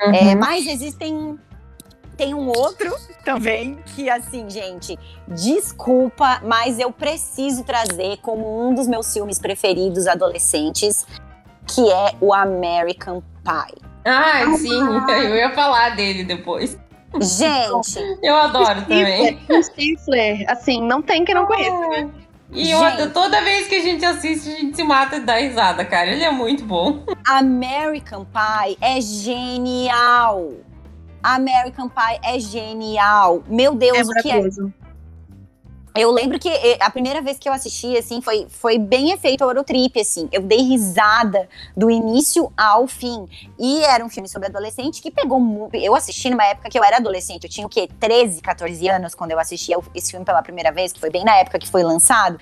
Uhum. 0.00 0.14
É, 0.14 0.34
mas 0.34 0.66
existem. 0.66 1.38
Tem 2.16 2.32
um 2.32 2.46
outro 2.48 2.94
também 3.24 3.76
que, 3.86 4.08
assim, 4.08 4.48
gente, 4.48 4.96
desculpa, 5.26 6.40
mas 6.44 6.78
eu 6.78 6.92
preciso 6.92 7.64
trazer 7.64 8.18
como 8.18 8.68
um 8.68 8.72
dos 8.72 8.86
meus 8.86 9.12
filmes 9.12 9.40
preferidos 9.40 10.06
adolescentes, 10.06 11.04
que 11.66 11.90
é 11.90 12.14
o 12.20 12.32
American 12.32 13.20
Pie. 13.42 13.82
Ah, 14.04 14.44
sim, 14.56 14.78
eu 15.10 15.34
ia 15.34 15.50
falar 15.54 15.96
dele 15.96 16.22
depois. 16.22 16.78
Gente, 17.20 18.18
Eu 18.22 18.34
adoro 18.36 18.82
também. 18.82 19.38
O 19.48 19.62
Stifler, 19.62 20.44
assim, 20.48 20.80
não 20.82 21.00
tem 21.02 21.24
quem 21.24 21.34
não 21.34 21.46
conheça. 21.46 21.88
né? 21.88 22.10
E 22.52 22.66
Gente. 22.66 22.74
outra, 22.76 23.08
toda 23.10 23.40
vez 23.42 23.66
que 23.66 23.74
a 23.76 23.80
gente 23.80 24.04
assiste, 24.04 24.48
a 24.48 24.56
gente 24.60 24.76
se 24.76 24.84
mata 24.84 25.16
e 25.16 25.20
dá 25.20 25.36
risada, 25.36 25.84
cara. 25.84 26.10
Ele 26.10 26.22
é 26.22 26.30
muito 26.30 26.64
bom. 26.64 27.02
American 27.26 28.24
Pie 28.24 28.76
é 28.80 29.00
genial. 29.00 30.52
American 31.22 31.88
Pie 31.88 32.20
é 32.22 32.38
genial. 32.38 33.42
Meu 33.48 33.74
Deus, 33.74 33.98
É 33.98 34.02
o 34.02 34.22
que 34.22 34.30
é? 34.30 34.40
Eu 35.96 36.10
lembro 36.10 36.40
que 36.40 36.48
eh, 36.48 36.76
a 36.80 36.90
primeira 36.90 37.22
vez 37.22 37.38
que 37.38 37.48
eu 37.48 37.52
assisti, 37.52 37.96
assim, 37.96 38.20
foi, 38.20 38.48
foi 38.50 38.78
bem 38.78 39.12
efeito 39.12 39.44
Eurotrip, 39.44 40.00
assim. 40.00 40.28
Eu 40.32 40.42
dei 40.42 40.58
risada 40.58 41.48
do 41.76 41.88
início 41.88 42.52
ao 42.56 42.88
fim. 42.88 43.28
E 43.56 43.80
era 43.84 44.04
um 44.04 44.08
filme 44.08 44.28
sobre 44.28 44.48
adolescente 44.48 45.00
que 45.00 45.08
pegou 45.08 45.38
muito. 45.38 45.76
Eu 45.76 45.94
assisti 45.94 46.28
numa 46.28 46.44
época 46.46 46.68
que 46.68 46.76
eu 46.76 46.82
era 46.82 46.96
adolescente. 46.96 47.44
Eu 47.44 47.50
tinha 47.50 47.64
o 47.64 47.70
quê? 47.70 47.88
13, 48.00 48.42
14 48.42 48.88
anos 48.88 49.14
quando 49.14 49.30
eu 49.30 49.38
assistia 49.38 49.76
esse 49.94 50.10
filme 50.10 50.26
pela 50.26 50.42
primeira 50.42 50.72
vez, 50.72 50.92
que 50.92 50.98
foi 50.98 51.10
bem 51.10 51.24
na 51.24 51.36
época 51.36 51.60
que 51.60 51.70
foi 51.70 51.84
lançado. 51.84 52.40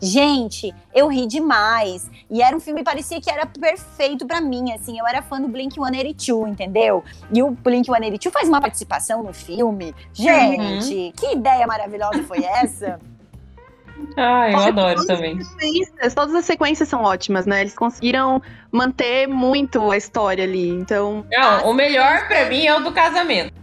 Gente, 0.00 0.74
eu 0.94 1.08
ri 1.08 1.26
demais. 1.26 2.10
E 2.30 2.42
era 2.42 2.56
um 2.56 2.60
filme 2.60 2.80
que 2.80 2.84
parecia 2.84 3.20
que 3.20 3.30
era 3.30 3.46
perfeito 3.46 4.26
pra 4.26 4.40
mim, 4.40 4.72
assim. 4.72 4.98
Eu 4.98 5.06
era 5.06 5.20
fã 5.22 5.40
do 5.40 5.48
Blink-182, 5.48 6.48
entendeu? 6.48 7.04
E 7.32 7.42
o 7.42 7.50
Blink-182 7.50 8.30
faz 8.30 8.48
uma 8.48 8.60
participação 8.60 9.22
no 9.22 9.32
filme. 9.32 9.94
Gente, 10.12 11.12
que 11.16 11.32
ideia 11.32 11.66
maravilhosa 11.66 12.22
foi 12.24 12.44
essa? 12.44 12.98
Ah, 14.16 14.50
eu 14.50 14.58
Olha, 14.58 14.68
adoro 14.68 14.94
todas 14.94 15.06
também. 15.06 15.38
as 16.02 16.14
Todas 16.14 16.34
as 16.34 16.46
sequências 16.46 16.88
são 16.88 17.02
ótimas, 17.04 17.44
né? 17.44 17.60
Eles 17.60 17.74
conseguiram 17.74 18.40
manter 18.72 19.26
muito 19.28 19.90
a 19.90 19.96
história 19.96 20.44
ali. 20.44 20.70
Então, 20.70 21.24
Não, 21.30 21.70
o 21.70 21.74
melhor 21.74 22.26
pra 22.26 22.46
mim 22.46 22.66
é 22.66 22.74
o 22.74 22.80
do 22.80 22.92
casamento. 22.92 23.52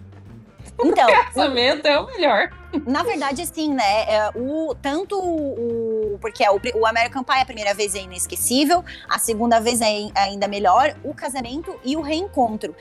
Então, 0.80 1.08
O 1.10 1.12
casamento 1.34 1.88
é 1.88 2.00
o 2.00 2.06
melhor. 2.06 2.52
Na 2.86 3.04
verdade, 3.04 3.42
assim, 3.42 3.74
né? 3.74 4.04
é, 4.04 4.32
o, 4.36 4.76
tanto 4.82 5.18
o. 5.20 6.18
Porque 6.22 6.44
é, 6.44 6.52
o, 6.52 6.60
o 6.76 6.86
American 6.86 7.24
Pie 7.24 7.40
a 7.42 7.46
primeira 7.46 7.74
vez 7.74 7.96
é 7.96 8.00
inesquecível, 8.02 8.84
a 9.10 9.18
segunda 9.20 9.60
vez 9.60 9.82
é 9.82 9.86
ai- 9.86 10.12
ainda 10.16 10.48
melhor, 10.48 10.96
o 11.04 11.14
casamento 11.14 11.76
e 11.84 11.96
o 11.96 12.02
reencontro. 12.02 12.76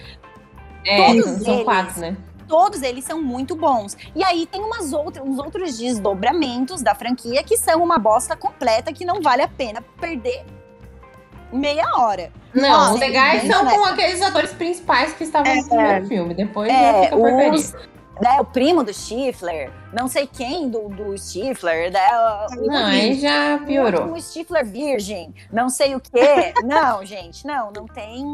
É, 0.84 1.06
Todos 1.06 1.42
são 1.42 1.54
eles. 1.54 1.64
quatro, 1.64 2.00
né? 2.00 2.16
Todos 2.48 2.80
eles 2.82 3.04
são 3.04 3.20
muito 3.20 3.56
bons. 3.56 3.96
E 4.14 4.22
aí 4.22 4.46
tem 4.46 4.60
umas 4.62 4.92
outras, 4.92 5.26
uns 5.26 5.38
outros 5.38 5.76
desdobramentos 5.78 6.80
da 6.80 6.94
franquia 6.94 7.42
que 7.42 7.56
são 7.56 7.82
uma 7.82 7.98
bosta 7.98 8.36
completa 8.36 8.92
que 8.92 9.04
não 9.04 9.20
vale 9.20 9.42
a 9.42 9.48
pena 9.48 9.82
perder 10.00 10.44
meia 11.52 11.84
hora. 11.96 12.30
Não, 12.54 12.94
os 12.94 13.00
legais 13.00 13.42
sim, 13.42 13.50
são 13.50 13.64
né? 13.64 13.74
com 13.74 13.84
aqueles 13.84 14.22
atores 14.22 14.52
principais 14.52 15.12
que 15.12 15.24
estavam 15.24 15.50
É, 15.52 15.56
no 15.56 15.68
primeiro 15.68 16.06
filme. 16.06 16.34
Depois 16.34 16.68
já 16.72 16.78
É, 16.78 17.02
fica 17.04 17.16
porcaria. 17.16 17.52
os, 17.52 17.74
né, 18.20 18.40
o 18.40 18.44
primo 18.44 18.82
do 18.82 18.92
Stifler, 18.92 19.70
não 19.92 20.08
sei 20.08 20.26
quem 20.26 20.68
do, 20.68 20.88
do 20.88 21.16
Stifler, 21.18 21.92
né, 21.92 22.06
o- 22.50 22.66
Não, 22.66 22.86
aí 22.86 23.18
já 23.20 23.58
piorou. 23.66 24.04
Um 24.06 24.20
Stifler 24.20 24.64
virgem, 24.64 25.34
não 25.52 25.68
sei 25.68 25.94
o 25.94 26.00
quê. 26.00 26.54
não, 26.64 27.04
gente, 27.04 27.46
não, 27.46 27.70
não 27.70 27.86
tem. 27.86 28.24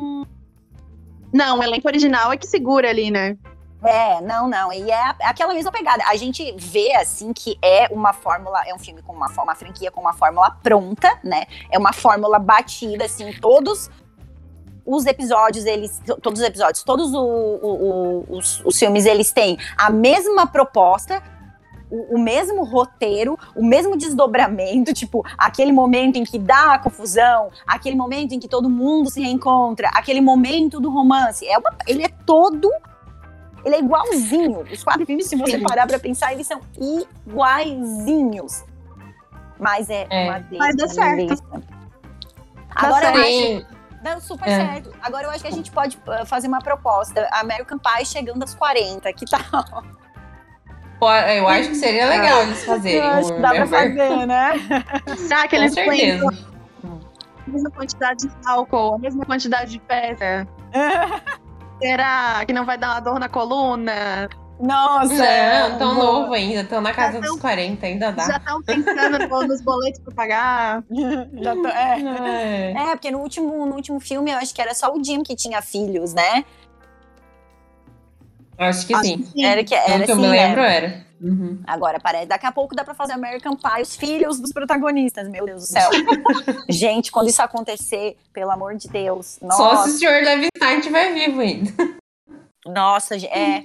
não, 1.33 1.59
o 1.59 1.63
elenco 1.63 1.89
original 1.89 2.33
é 2.33 2.37
que 2.37 2.47
segura 2.47 2.89
ali, 2.89 3.11
né? 3.11 3.37
É, 3.85 4.21
não, 4.21 4.47
não. 4.49 4.73
E 4.73 4.89
é 4.93 5.15
aquela 5.25 5.53
mesma 5.53 5.73
pegada. 5.73 6.05
A 6.07 6.15
gente 6.15 6.55
vê, 6.57 6.95
assim, 6.95 7.33
que 7.33 7.59
é 7.61 7.89
uma 7.91 8.13
fórmula, 8.13 8.63
é 8.65 8.73
um 8.73 8.79
filme 8.79 9.03
com 9.03 9.13
uma, 9.13 9.27
uma 9.27 9.55
franquia 9.57 9.91
com 9.91 10.01
uma 10.01 10.13
fórmula 10.13 10.57
pronta, 10.63 11.19
né? 11.25 11.47
É 11.69 11.77
uma 11.77 11.93
fórmula 11.93 12.39
batida, 12.39 13.07
assim, 13.07 13.33
todos 13.41 13.91
os 14.85 15.07
episódios, 15.07 15.65
eles. 15.67 16.01
Todos 16.21 16.41
os 16.41 16.47
episódios, 16.47 16.83
todos 16.83 17.13
o- 17.15 17.19
o- 17.21 18.25
o- 18.31 18.37
os, 18.39 18.63
os 18.65 18.79
filmes, 18.79 19.07
eles 19.07 19.33
têm 19.33 19.57
a 19.77 19.91
mesma 19.91 20.47
proposta. 20.47 21.23
O, 21.91 22.17
o 22.17 22.19
mesmo 22.19 22.65
roteiro, 22.65 23.39
o 23.55 23.63
mesmo 23.63 23.99
desdobramento, 23.99 24.95
tipo, 24.95 25.23
aquele 25.37 25.73
momento 25.73 26.17
em 26.17 26.25
que 26.25 26.39
dá 26.39 26.73
a 26.75 26.79
confusão, 26.79 27.51
aquele 27.67 27.95
momento 27.95 28.33
em 28.33 28.39
que 28.41 28.49
todo 28.49 28.71
mundo 28.71 29.11
se 29.11 29.21
reencontra, 29.21 29.89
aquele 29.93 30.23
momento 30.23 30.81
do 30.81 30.91
romance. 30.91 31.47
É 31.47 31.59
uma, 31.59 31.71
ele 31.87 32.03
é 32.03 32.09
todo 32.09 32.71
ele 33.65 33.77
é 33.77 33.79
igualzinho. 33.79 34.65
Os 34.73 34.83
quatro 34.83 35.07
filmes, 35.07 35.27
se 35.29 35.37
você 35.37 35.53
Sim. 35.59 35.63
parar 35.63 35.87
pra 35.87 35.97
pensar, 35.99 36.33
eles 36.33 36.47
são 36.49 36.61
iguaizinhos. 37.27 38.65
Mas 39.59 39.89
é, 39.89 40.07
É. 40.11 40.25
uma 40.31 40.45
Mas 40.59 40.77
dá 40.77 40.89
certo. 40.89 41.45
Agora 42.75 43.11
acho. 43.11 43.67
Deu 44.03 44.21
super 44.21 44.49
É. 44.49 44.57
certo. 44.57 44.93
Agora 45.03 45.25
eu 45.27 45.31
acho 45.31 45.41
que 45.43 45.49
a 45.49 45.53
gente 45.53 45.71
pode 45.71 45.97
uh, 46.07 46.27
fazer 46.27 46.49
uma 46.49 46.59
proposta. 46.61 47.29
American 47.33 47.79
Pie 47.79 48.05
chegando 48.05 48.43
aos 48.43 48.55
40, 48.55 49.13
que 49.13 49.25
tal? 49.27 49.85
Pô, 50.99 51.13
Eu 51.13 51.49
acho 51.49 51.69
que 51.71 51.75
seria 51.75 52.07
legal 52.09 52.43
eles 52.43 52.65
fazerem. 52.65 52.99
Eu 52.99 53.05
acho 53.13 53.33
que 53.35 53.41
dá 53.41 53.51
pra 53.51 53.65
Remember. 53.65 54.09
fazer, 54.09 54.27
né? 54.27 54.53
Será 55.17 55.43
que 55.49 55.57
Com 55.57 55.63
eles 55.63 55.75
põem 55.75 55.99
certeza. 55.99 56.47
a 57.47 57.51
mesma 57.51 57.71
quantidade 57.71 58.29
de 58.29 58.33
álcool, 58.47 58.95
a 58.95 58.99
mesma 58.99 59.25
quantidade 59.25 59.71
de 59.73 59.83
festa? 59.87 60.47
Será 61.81 62.45
que 62.47 62.53
não 62.53 62.65
vai 62.65 62.79
dar 62.79 62.91
uma 62.93 63.01
dor 63.01 63.19
na 63.19 63.29
coluna? 63.29 64.29
Nossa! 64.63 65.13
Não, 65.15 65.79
tão 65.79 65.95
boa. 65.97 66.07
novo 66.21 66.33
ainda, 66.35 66.63
tão 66.65 66.81
na 66.81 66.95
casa 66.95 67.15
Já 67.15 67.19
dos 67.21 67.31
tão- 67.31 67.39
40, 67.39 67.85
ainda 67.85 68.13
dá. 68.13 68.27
Já 68.27 68.37
estão 68.37 68.63
pensando 68.63 69.19
no- 69.29 69.43
nos 69.49 69.61
boletos 69.61 70.01
pra 70.01 70.15
pagar? 70.15 70.85
Já 71.35 71.53
tô- 71.55 71.67
é. 71.67 72.01
É. 72.01 72.73
É, 72.73 72.87
porque 72.95 73.11
no 73.11 73.19
último, 73.19 73.67
no 73.67 73.75
último 73.75 73.99
filme 73.99 74.31
eu 74.31 74.39
acho 74.39 74.55
que 74.55 74.63
era 74.63 74.73
só 74.73 74.95
o 74.95 75.03
Jim 75.03 75.23
que 75.25 75.35
tinha 75.35 75.61
filhos, 75.61 76.15
né? 76.15 76.45
Acho 78.59 78.87
que 78.87 78.97
sim. 78.99 79.27
Era 79.37 79.65
que 79.65 79.75
Pelo 79.75 79.91
era 79.95 80.05
que 80.05 80.11
eu 80.11 80.15
assim, 80.15 80.23
me 80.23 80.29
né? 80.29 80.47
lembro, 80.47 80.61
era. 80.63 81.05
Uhum. 81.21 81.61
Agora 81.67 81.99
parece. 82.01 82.27
Daqui 82.27 82.47
a 82.47 82.53
pouco 82.53 82.75
dá 82.75 82.85
pra 82.85 82.95
fazer 82.95 83.13
American 83.13 83.57
Pie, 83.57 83.83
os 83.83 83.97
filhos 83.97 84.39
dos 84.41 84.53
protagonistas, 84.53 85.29
meu 85.29 85.45
Deus 85.47 85.63
do 85.63 85.67
céu. 85.69 85.91
Gente, 86.69 87.11
quando 87.11 87.29
isso 87.29 87.43
acontecer, 87.43 88.17
pelo 88.33 88.51
amor 88.51 88.77
de 88.77 88.89
Deus. 88.89 89.39
Só 89.41 89.47
Nossa, 89.47 89.89
se 89.89 89.97
o 89.97 89.99
senhor 89.99 90.23
Levinstein 90.23 90.79
estiver 90.79 91.15
vivo 91.15 91.41
ainda. 91.41 91.73
Nossa, 92.67 93.17
é. 93.17 93.63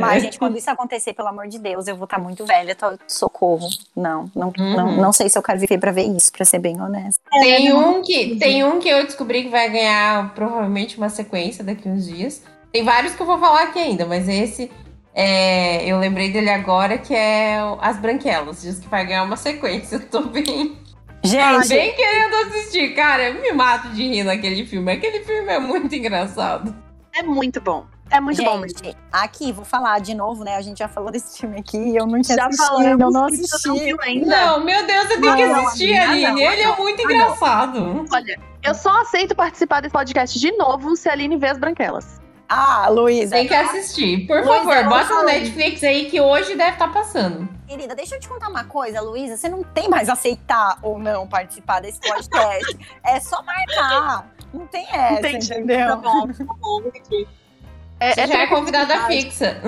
Mas, 0.00 0.22
gente, 0.22 0.38
quando 0.38 0.56
isso 0.58 0.70
acontecer, 0.70 1.12
pelo 1.14 1.28
amor 1.28 1.48
de 1.48 1.58
Deus, 1.58 1.86
eu 1.86 1.96
vou 1.96 2.04
estar 2.04 2.18
muito 2.18 2.44
velha, 2.44 2.74
tô- 2.74 2.98
socorro. 3.08 3.68
Não, 3.96 4.30
não, 4.34 4.52
não, 4.56 4.86
Uhum. 4.88 4.96
não 5.00 5.12
sei 5.12 5.28
se 5.28 5.38
eu 5.38 5.42
quero 5.42 5.58
viver 5.58 5.78
pra 5.78 5.92
ver 5.92 6.04
isso, 6.04 6.30
pra 6.32 6.44
ser 6.44 6.58
bem 6.58 6.80
honesta. 6.80 7.20
Tem 7.30 7.72
um, 7.72 8.02
que, 8.02 8.36
tem 8.36 8.64
um 8.64 8.78
que 8.78 8.88
eu 8.88 9.04
descobri 9.04 9.44
que 9.44 9.48
vai 9.48 9.70
ganhar 9.70 10.34
provavelmente 10.34 10.98
uma 10.98 11.08
sequência 11.08 11.64
daqui 11.64 11.88
uns 11.88 12.04
dias. 12.06 12.42
Tem 12.72 12.82
vários 12.84 13.14
que 13.14 13.22
eu 13.22 13.26
vou 13.26 13.38
falar 13.38 13.62
aqui 13.64 13.78
ainda, 13.78 14.04
mas 14.04 14.28
esse 14.28 14.70
é, 15.14 15.84
eu 15.86 15.98
lembrei 15.98 16.30
dele 16.32 16.50
agora, 16.50 16.98
que 16.98 17.14
é 17.14 17.58
As 17.80 17.96
Branquelas. 17.98 18.62
Diz 18.62 18.78
que 18.80 18.88
vai 18.88 19.06
ganhar 19.06 19.22
uma 19.22 19.36
sequência. 19.36 19.96
Eu 20.02 20.08
tô 20.08 20.22
bem, 20.22 20.76
Gente, 21.22 21.68
bem 21.68 21.94
querendo 21.94 22.34
assistir. 22.48 22.94
Cara, 22.94 23.30
eu 23.30 23.40
me 23.40 23.50
mato 23.52 23.88
de 23.90 24.02
rir 24.06 24.24
naquele 24.24 24.66
filme. 24.66 24.92
Aquele 24.92 25.20
filme 25.24 25.50
é 25.50 25.58
muito 25.58 25.94
engraçado. 25.94 26.74
É 27.14 27.22
muito 27.22 27.60
bom. 27.62 27.86
É 28.14 28.20
muito 28.20 28.42
bom 28.44 28.58
mesmo. 28.58 28.78
gente, 28.84 28.96
aqui, 29.12 29.50
vou 29.52 29.64
falar 29.64 29.98
de 30.00 30.14
novo, 30.14 30.44
né? 30.44 30.54
A 30.56 30.62
gente 30.62 30.78
já 30.78 30.86
falou 30.88 31.10
desse 31.10 31.40
filme 31.40 31.58
aqui, 31.58 31.96
eu 31.96 32.06
não 32.06 32.20
tinha 32.22 32.36
Já 32.36 32.46
assistido, 32.46 32.66
falamos, 32.68 33.00
eu 33.00 33.10
não 33.10 33.26
que 33.26 33.34
assisti. 33.34 33.68
não 33.68 33.76
viu 33.76 33.96
ainda. 34.02 34.26
Não, 34.26 34.64
meu 34.64 34.86
Deus, 34.86 35.08
você 35.08 35.20
tem 35.20 35.34
que 35.36 35.46
Não, 35.46 35.66
assistir, 35.66 35.98
amiga, 35.98 36.28
Aline. 36.28 36.44
não, 36.44 36.52
Ele 36.52 36.62
é 36.62 36.66
não, 36.66 36.76
muito 36.76 37.02
não. 37.02 37.10
engraçado. 37.10 38.06
Olha, 38.12 38.40
eu 38.62 38.74
só 38.74 39.00
aceito 39.00 39.34
participar 39.34 39.80
desse 39.82 39.92
podcast 39.92 40.38
de 40.38 40.52
novo 40.52 40.94
se 40.96 41.08
a 41.08 41.12
Aline 41.12 41.36
vê 41.36 41.48
as 41.48 41.58
branquelas. 41.58 42.22
Ah, 42.48 42.88
Luísa, 42.90 43.34
Tem 43.36 43.48
que 43.48 43.54
assistir. 43.54 44.26
Por 44.26 44.36
Luísa, 44.44 44.64
favor, 44.64 44.74
não 44.84 44.88
bota 44.90 45.14
no. 45.14 45.24
Netflix 45.24 45.82
aí 45.82 46.04
que 46.10 46.20
hoje 46.20 46.54
deve 46.54 46.72
estar 46.72 46.92
passando. 46.92 47.48
querida, 47.66 47.94
deixa 47.94 48.14
eu 48.16 48.20
te 48.20 48.28
contar 48.28 48.48
uma 48.48 48.64
coisa, 48.64 49.00
Luísa. 49.00 49.36
Você 49.36 49.48
não 49.48 49.62
tem 49.64 49.88
mais 49.88 50.08
aceitar 50.10 50.78
ou 50.82 50.98
não 50.98 51.26
participar 51.26 51.80
desse 51.80 51.98
podcast. 52.00 52.78
é 53.02 53.18
só 53.18 53.42
marcar. 53.42 54.30
Não 54.52 54.66
tem 54.68 54.86
essa, 54.92 55.18
Entendi. 55.26 55.52
entendeu? 55.52 55.88
Tá 55.88 55.96
bom, 55.96 56.28
tá 56.28 56.44
bom. 56.60 56.82
É, 58.00 58.12
Você 58.12 58.20
é 58.22 58.26
já 58.26 58.38
é 58.42 58.46
convidada 58.46 59.06
fixa. 59.06 59.60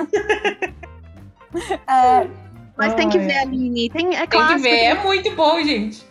É, 1.88 2.26
Mas 2.76 2.94
tem 2.94 3.08
que 3.08 3.18
Ai. 3.18 3.26
ver, 3.26 3.38
Aline. 3.38 3.88
Tem, 3.90 4.14
é 4.14 4.26
Tem 4.26 4.46
que 4.46 4.56
ver, 4.58 4.84
é 4.84 4.94
muito 5.02 5.34
bom, 5.34 5.62
gente. 5.62 6.04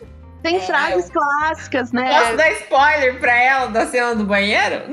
Tem 0.46 0.58
É, 0.58 0.60
frases 0.60 1.10
clássicas, 1.10 1.92
né? 1.92 2.20
Posso 2.20 2.38
dar 2.38 2.52
spoiler 2.52 3.20
pra 3.20 3.36
ela 3.36 3.66
da 3.68 3.88
cena 3.88 4.14
do 4.14 4.24
banheiro? 4.26 4.84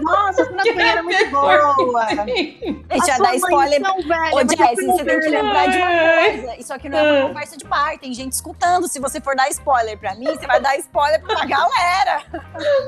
Nossa, 0.00 0.42
a 0.42 0.44
cena 0.44 0.62
do 0.62 0.74
banheiro 0.76 0.98
é 0.98 1.02
muito 1.02 1.30
boa. 1.30 1.74
deixa 2.24 3.10
eu 3.10 3.14
sua 3.16 3.26
dar 3.26 3.34
spoiler. 3.34 3.82
Ô, 4.32 4.38
Jess, 4.40 4.86
você 4.86 5.04
tem 5.04 5.20
que 5.20 5.28
lembrar 5.28 5.66
de 5.66 5.76
uma 5.78 5.88
coisa. 5.88 6.56
Isso 6.60 6.72
aqui 6.72 6.88
não 6.88 6.98
é 6.98 7.12
uma 7.20 7.28
conversa 7.28 7.56
de 7.56 7.64
bar. 7.66 7.98
Tem 7.98 8.14
gente 8.14 8.32
escutando. 8.32 8.86
Se 8.86 9.00
você 9.00 9.20
for 9.20 9.34
dar 9.34 9.48
spoiler 9.48 9.98
pra 9.98 10.14
mim, 10.14 10.26
você 10.26 10.46
vai 10.46 10.60
dar 10.60 10.76
spoiler 10.78 11.20
pra 11.20 11.44
galera. 11.46 12.22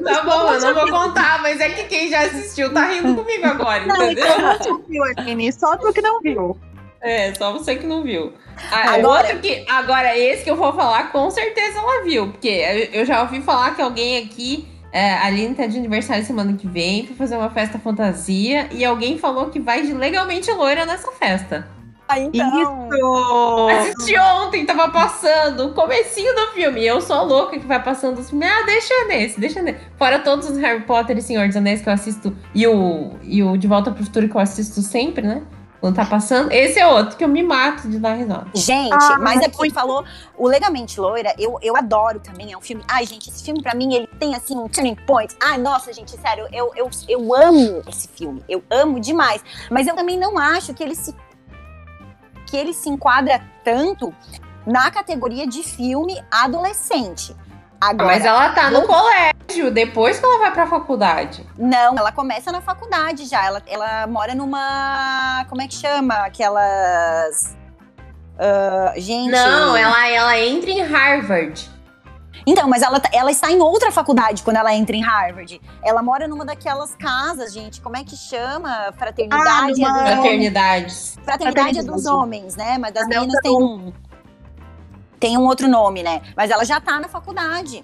Tá 0.05 0.23
bom, 0.23 0.53
eu 0.53 0.61
não 0.61 0.75
vou 0.75 0.89
contar, 0.91 1.43
mas 1.43 1.61
é 1.61 1.71
que 1.71 1.85
quem 1.85 2.09
já 2.11 2.21
assistiu 2.21 2.73
tá 2.73 2.87
rindo 2.87 3.15
comigo 3.17 3.45
agora, 3.45 3.85
Não, 3.87 3.97
entendeu? 3.97 4.25
então 4.25 4.85
não 4.89 5.05
Aline. 5.19 5.53
Só 5.53 5.77
tu 5.77 5.93
que 5.93 6.01
não 6.01 6.21
viu. 6.21 6.57
É, 7.01 7.33
só 7.35 7.53
você 7.53 7.77
que 7.77 7.87
não 7.87 8.03
viu. 8.03 8.33
Ah, 8.73 8.95
Agora- 8.95 9.23
Outro 9.29 9.39
que, 9.41 9.65
agora, 9.69 10.17
esse 10.19 10.43
que 10.45 10.51
eu 10.51 10.57
vou 10.57 10.73
falar, 10.73 11.13
com 11.13 11.31
certeza 11.31 11.79
ela 11.79 12.03
viu. 12.05 12.29
Porque 12.33 12.49
eu 12.49 13.01
eu 13.01 13.05
já 13.07 13.23
ouvi 13.23 13.41
falar 13.41 13.75
que 13.77 13.81
alguém 13.83 14.19
aqui 14.25 14.67
é, 14.93 15.13
a 15.13 15.27
Aline 15.27 15.55
tá 15.55 15.67
de 15.67 15.79
aniversário 15.79 16.25
semana 16.25 16.55
que 16.55 16.67
vem 16.67 17.05
pra 17.05 17.15
fazer 17.15 17.37
uma 17.37 17.51
festa 17.51 17.79
fantasia 17.79 18.69
e 18.73 18.85
alguém 18.85 19.17
falou 19.19 19.47
que 19.51 19.61
vai 19.61 19.83
de 19.83 19.93
legalmente 19.93 20.51
loira 20.51 20.85
nessa 20.87 21.13
festa. 21.13 21.69
Ah, 22.11 22.19
então. 22.19 22.89
Isso! 22.91 23.69
Assisti 23.69 24.19
ontem, 24.19 24.65
tava 24.65 24.89
passando 24.89 25.67
o 25.67 25.75
comecinho 25.75 26.35
do 26.35 26.47
filme. 26.53 26.81
E 26.81 26.87
eu 26.87 27.03
sou 27.03 27.17
a 27.17 27.23
louca 27.23 27.59
que 27.61 27.67
vai 27.67 27.83
passando 27.83 28.19
os 28.19 28.31
filmes. 28.31 28.49
Ah, 28.51 28.63
deixa 28.65 28.95
nesse, 29.09 29.39
deixa 29.39 29.61
nesse. 29.63 29.79
Fora 29.99 30.19
todos 30.19 30.49
os 30.49 30.57
Harry 30.57 30.81
Potter 30.85 31.19
e 31.19 31.23
Senhor 31.23 31.47
dos 31.47 31.57
Anéis 31.57 31.83
que 31.83 31.89
eu 31.89 31.93
assisto. 31.93 32.35
E 32.55 32.67
o, 32.67 33.11
e 33.23 33.43
o 33.43 33.59
De 33.59 33.67
Volta 33.69 33.91
pro 33.91 34.03
Futuro 34.03 34.27
que 34.27 34.35
eu 34.35 34.41
assisto 34.41 34.81
sempre, 34.81 35.27
né? 35.27 35.43
Quando 35.81 35.95
tá 35.95 36.05
passando. 36.05 36.51
Esse 36.51 36.79
é 36.81 36.87
outro 36.87 37.17
que 37.17 37.23
eu 37.23 37.29
me 37.29 37.43
mato 37.43 37.89
de 37.89 37.99
dar 37.99 38.15
risada. 38.15 38.47
Gente, 38.53 38.93
Ah, 38.93 39.17
mas 39.21 39.37
é 39.37 39.43
mas 39.47 39.57
porque 39.57 39.71
falou 39.71 40.05
o 40.37 40.49
Legamente 40.49 40.99
Loira, 41.01 41.33
eu, 41.39 41.57
eu 41.63 41.77
adoro 41.77 42.19
também, 42.19 42.53
é 42.53 42.59
um 42.59 42.61
filme. 42.61 42.83
Ai, 42.89 43.07
gente, 43.07 43.31
esse 43.31 43.45
filme 43.45 43.63
pra 43.63 43.75
mim, 43.75 43.95
ele 43.95 44.09
tem 44.19 44.35
assim 44.35 44.57
um 44.57 44.69
turning 44.69 44.97
point. 45.07 45.37
Ai, 45.41 45.57
nossa, 45.59 45.93
gente, 45.93 46.11
sério, 46.21 46.49
eu, 46.53 46.73
eu, 46.75 46.91
eu 47.09 47.35
amo 47.35 47.83
esse 47.89 48.09
filme. 48.09 48.43
Eu 48.49 48.63
amo 48.71 48.99
demais. 48.99 49.43
Mas 49.71 49.87
eu 49.87 49.95
também 49.95 50.19
não 50.19 50.37
acho 50.37 50.75
que 50.75 50.83
ele 50.83 50.95
se 50.95 51.15
que 52.47 52.57
ele 52.57 52.73
se 52.73 52.89
enquadra 52.89 53.43
tanto 53.63 54.13
na 54.67 54.91
categoria 54.91 55.47
de 55.47 55.63
filme 55.63 56.19
adolescente. 56.31 57.37
Agora, 57.81 58.07
Mas 58.09 58.25
ela 58.25 58.49
tá 58.51 58.71
no 58.71 58.83
colégio, 58.83 59.71
depois 59.73 60.19
que 60.19 60.25
ela 60.25 60.39
vai 60.39 60.51
pra 60.53 60.67
faculdade. 60.67 61.47
Não, 61.57 61.97
ela 61.97 62.11
começa 62.11 62.51
na 62.51 62.61
faculdade 62.61 63.25
já. 63.27 63.45
Ela, 63.45 63.63
ela 63.69 64.07
mora 64.09 64.35
numa. 64.35 65.47
Como 65.49 65.63
é 65.63 65.69
que 65.69 65.75
chama? 65.75 66.15
Aquelas. 66.25 67.57
ah, 68.39 68.93
gente. 68.97 69.31
Não, 69.31 69.77
ela, 69.77 70.09
ela 70.09 70.39
entra 70.41 70.71
em 70.71 70.83
Harvard. 70.83 71.71
Então, 72.47 72.67
mas 72.69 72.83
ela, 72.83 72.99
tá- 72.99 73.11
ela 73.13 73.31
está 73.31 73.51
em 73.53 73.61
outra 73.61 73.93
faculdade 73.93 74.43
quando 74.43 74.57
ela 74.57 74.75
entra 74.75 74.97
em 74.97 75.03
Harvard. 75.03 75.61
Ela 75.85 76.03
mora 76.03 76.27
numa 76.27 76.45
daquelas 76.47 76.95
casas, 76.97 77.53
gente. 77.53 77.81
Como 77.81 77.97
é 77.97 78.03
que 78.03 78.17
chama? 78.17 78.93
Fraternidade. 78.97 79.49
Ah, 79.51 79.65
é 79.69 80.03
dos. 80.03 80.13
Fraternidades. 80.13 81.19
Fraternidade 81.25 81.69
é 81.79 81.83
dos 81.83 82.03
Fraternidade. 82.03 82.09
homens, 82.17 82.57
né? 82.57 82.79
Mas 82.79 82.93
das 82.95 83.05
Anel 83.05 83.21
meninas 83.21 83.41
tem 83.43 83.53
um. 83.53 83.93
Tem 85.19 85.37
um 85.37 85.45
outro 85.47 85.69
nome, 85.69 86.03
né? 86.03 86.23
Mas 86.37 86.51
ela 86.51 86.65
já 86.65 86.81
tá 86.81 86.99
na 87.01 87.09
faculdade. 87.09 87.81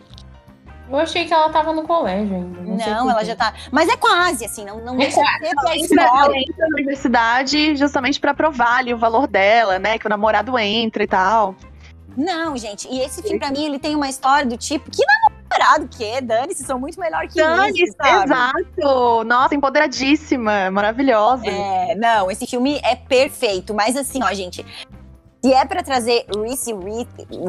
Eu 0.90 0.98
achei 0.98 1.24
que 1.24 1.32
ela 1.32 1.48
tava 1.48 1.72
no 1.72 1.84
colégio 1.84 2.34
ainda. 2.36 2.60
Não, 2.60 2.76
Não, 3.04 3.10
ela 3.10 3.24
já 3.24 3.34
tá. 3.34 3.54
Mas 3.72 3.88
é 3.88 3.96
quase, 3.96 4.44
assim, 4.44 4.64
não, 4.66 4.78
não 4.84 4.94
É 4.94 4.98
deixa 4.98 5.18
de 5.20 5.26
quase. 5.26 5.46
ser 5.46 5.54
pra 5.54 5.76
Entra- 5.76 6.02
escola. 6.04 6.24
Ela 6.26 6.38
entra 6.38 6.68
na 6.68 6.74
universidade 6.76 7.76
justamente 7.76 8.20
pra 8.20 8.34
provar 8.34 8.78
ali 8.80 8.92
o 8.92 8.98
valor 8.98 9.26
dela, 9.26 9.78
né? 9.78 9.98
Que 9.98 10.06
o 10.06 10.10
namorado 10.10 10.58
entra 10.58 11.02
e 11.02 11.06
tal. 11.06 11.54
Não, 12.16 12.56
gente, 12.56 12.86
e 12.88 13.00
esse 13.00 13.22
filme 13.22 13.38
pra 13.40 13.50
mim 13.50 13.64
ele 13.64 13.78
tem 13.78 13.96
uma 13.96 14.08
história 14.08 14.46
do 14.46 14.56
tipo, 14.56 14.88
que 14.90 15.02
namorado 15.50 15.88
que, 15.88 16.20
Dane-se, 16.20 16.62
são 16.62 16.78
muito 16.78 17.00
melhor 17.00 17.26
que 17.26 17.42
Dani, 17.42 17.82
isso, 17.82 17.94
sabe? 18.00 18.24
exato! 18.32 19.24
Nossa, 19.24 19.54
empoderadíssima, 19.54 20.70
maravilhosa. 20.70 21.46
É, 21.48 21.94
não, 21.96 22.30
esse 22.30 22.46
filme 22.46 22.78
é 22.84 22.94
perfeito, 22.94 23.74
mas 23.74 23.96
assim, 23.96 24.22
ó, 24.22 24.32
gente, 24.32 24.64
se 25.44 25.52
é 25.52 25.62
pra 25.66 25.82
trazer 25.82 26.24
Reese, 26.34 26.72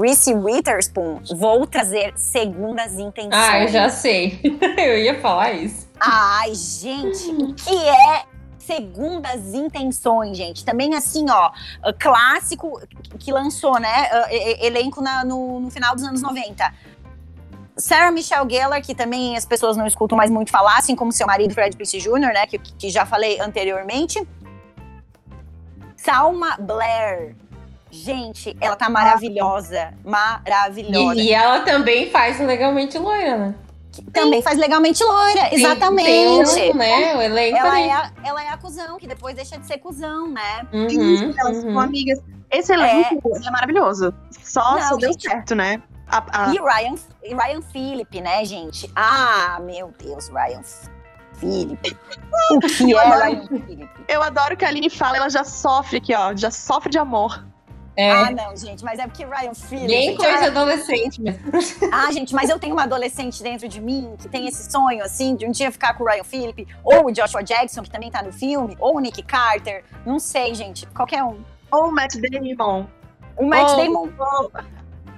Reese 0.02 0.34
Witherspoon, 0.34 1.22
vou 1.34 1.66
trazer 1.66 2.12
Segundas 2.18 3.00
Intenções. 3.00 3.32
Ah, 3.32 3.62
eu 3.62 3.70
já 3.70 3.90
sei. 3.90 4.38
eu 4.78 4.98
ia 4.98 5.18
falar 5.22 5.54
isso. 5.54 5.88
Ai, 5.98 6.54
gente, 6.54 7.30
o 7.30 7.54
que 7.54 7.74
é 7.74 8.26
Segundas 8.60 9.54
Intenções, 9.54 10.36
gente? 10.36 10.66
Também 10.66 10.94
assim, 10.94 11.26
ó, 11.30 11.48
uh, 11.48 11.94
clássico 11.98 12.82
que 13.18 13.32
lançou, 13.32 13.80
né? 13.80 14.10
uh, 14.12 14.66
Elenco 14.66 15.02
na- 15.02 15.24
no, 15.24 15.62
no 15.62 15.72
final 15.72 15.96
dos 15.96 16.04
anos 16.04 16.22
90. 16.22 16.74
Sarah 17.78 18.12
Michelle 18.12 18.50
Gellar, 18.50 18.82
que 18.82 18.94
também 18.94 19.38
as 19.38 19.46
pessoas 19.46 19.78
não 19.78 19.88
escutam 19.88 20.18
mais 20.18 20.30
muito 20.30 20.52
falar, 20.52 20.80
assim 20.80 20.98
como 20.98 21.14
seu 21.14 21.28
marido 21.28 21.54
Fred 21.54 21.74
Prince 21.78 21.98
Jr., 21.98 22.34
né? 22.34 22.46
Que, 22.46 22.58
que 22.58 22.90
já 22.90 23.06
falei 23.06 23.40
anteriormente. 23.40 24.22
Salma 25.96 26.58
Blair. 26.60 27.38
Gente, 27.96 28.56
ela 28.60 28.76
tá 28.76 28.90
maravilhosa. 28.90 29.94
Maravilhosa. 30.04 31.16
E, 31.20 31.28
e 31.28 31.34
ela 31.34 31.62
também 31.62 32.10
faz 32.10 32.40
legalmente 32.40 32.98
loira, 32.98 33.38
né? 33.38 33.56
Também 34.12 34.42
faz 34.42 34.58
legalmente 34.60 35.02
loira, 35.04 35.50
Tem- 35.50 35.58
exatamente. 35.60 36.06
Tem, 36.06 36.72
um, 36.74 36.76
né? 36.76 37.16
O 37.16 37.22
elenco 37.22 37.58
Ela 37.58 37.80
é, 37.80 37.92
a, 37.92 38.12
ela 38.26 38.44
é 38.44 38.50
a 38.50 38.58
cuzão, 38.58 38.98
que 39.00 39.08
depois 39.08 39.34
deixa 39.36 39.58
de 39.58 39.66
ser 39.66 39.78
cuzão, 39.78 40.28
né? 40.30 40.68
Uhum, 40.74 40.88
Isso, 40.88 41.34
elas 41.40 41.58
uhum. 41.64 41.72
são 41.74 41.80
amigas. 41.80 42.20
Esse 42.52 42.74
elenco 42.74 43.22
é, 43.38 43.50
maravilhoso. 43.52 44.14
Só, 44.44 44.76
Não, 44.76 44.90
só 44.90 44.96
deu 44.98 45.12
gente. 45.14 45.24
certo, 45.30 45.56
né? 45.56 45.82
A- 46.08 46.24
a- 46.50 46.54
E 46.54 46.58
Ryan, 46.58 46.96
e 47.24 47.34
Ryan 47.34 47.62
Phillip, 47.62 48.20
né, 48.22 48.44
gente? 48.44 48.92
Ah, 48.96 49.60
meu 49.64 49.94
Deus, 49.98 50.28
Ryan 50.28 50.62
Phillip. 51.40 51.98
O 52.52 52.60
que 52.60 52.92
Eu 52.92 53.00
é 53.00 53.06
adoro. 53.08 53.24
Ryan 53.24 53.48
Phillip? 53.48 53.90
Eu 54.10 54.22
adoro 54.22 54.58
que 54.58 54.66
a 54.66 54.68
Aline 54.68 54.90
fala, 54.90 55.18
ela 55.18 55.30
já 55.30 55.44
sofre 55.46 55.98
aqui, 55.98 56.14
ó. 56.14 56.36
Já 56.36 56.52
sofre 56.52 56.90
de 56.90 56.98
amor. 57.00 57.46
É, 57.98 58.12
Ah, 58.12 58.32
não, 58.32 58.56
gente, 58.58 58.84
mas 58.84 59.00
é 59.00 59.08
porque 59.08 59.26
Ryan 59.26 59.54
Phillip. 59.54 59.88
bem 59.88 60.10
gente, 60.10 60.18
coisa 60.18 60.46
ah, 60.46 60.48
adolescente 60.48 61.22
mesmo. 61.22 61.40
Ah, 61.92 62.12
gente, 62.12 62.34
mas 62.36 62.50
eu 62.50 62.60
tenho 62.60 62.74
uma 62.74 62.84
adolescente 62.84 63.42
dentro 63.42 63.68
de 63.68 63.80
mim 63.80 64.16
que 64.20 64.28
tem 64.28 64.48
esse 64.48 64.70
sonho, 64.70 65.04
assim, 65.04 65.36
de 65.36 65.46
um 65.46 65.52
dia 65.52 65.72
ficar 65.72 65.94
com 65.94 66.04
o 66.04 66.08
Ryan 66.08 66.24
Phillip, 66.24 66.68
ou 66.84 67.06
o 67.06 67.12
Joshua 67.12 67.42
Jackson, 67.42 67.84
que 67.84 67.90
também 67.90 68.12
tá 68.12 68.22
no 68.22 68.34
filme, 68.34 68.76
ou 68.80 68.98
o 68.98 69.00
Nick 69.00 69.22
Carter. 69.24 69.84
Não 70.06 70.20
sei, 70.20 70.54
gente, 70.54 70.86
qualquer 70.88 71.24
um. 71.24 71.40
Ou 71.72 71.88
o 71.88 71.92
Matt 71.92 72.16
Damon. 72.16 72.86
O 73.38 73.46
Matt 73.46 73.72
Oh, 73.72 73.76
Damon. 73.78 74.10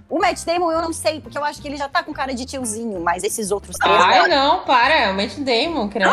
O 0.09 0.19
Matt 0.19 0.43
Damon 0.45 0.71
eu 0.71 0.81
não 0.81 0.93
sei, 0.93 1.19
porque 1.19 1.37
eu 1.37 1.43
acho 1.43 1.61
que 1.61 1.67
ele 1.67 1.75
já 1.77 1.89
tá 1.89 2.01
com 2.01 2.13
cara 2.13 2.33
de 2.33 2.45
tiozinho, 2.45 2.99
mas 3.01 3.23
esses 3.23 3.51
outros 3.51 3.75
três. 3.75 4.01
Ai, 4.01 4.27
não. 4.27 4.57
não, 4.57 4.63
para. 4.65 4.93
É 4.93 5.11
o 5.11 5.15
Matt 5.15 5.35
Damon, 5.37 5.89
credo. 5.89 6.09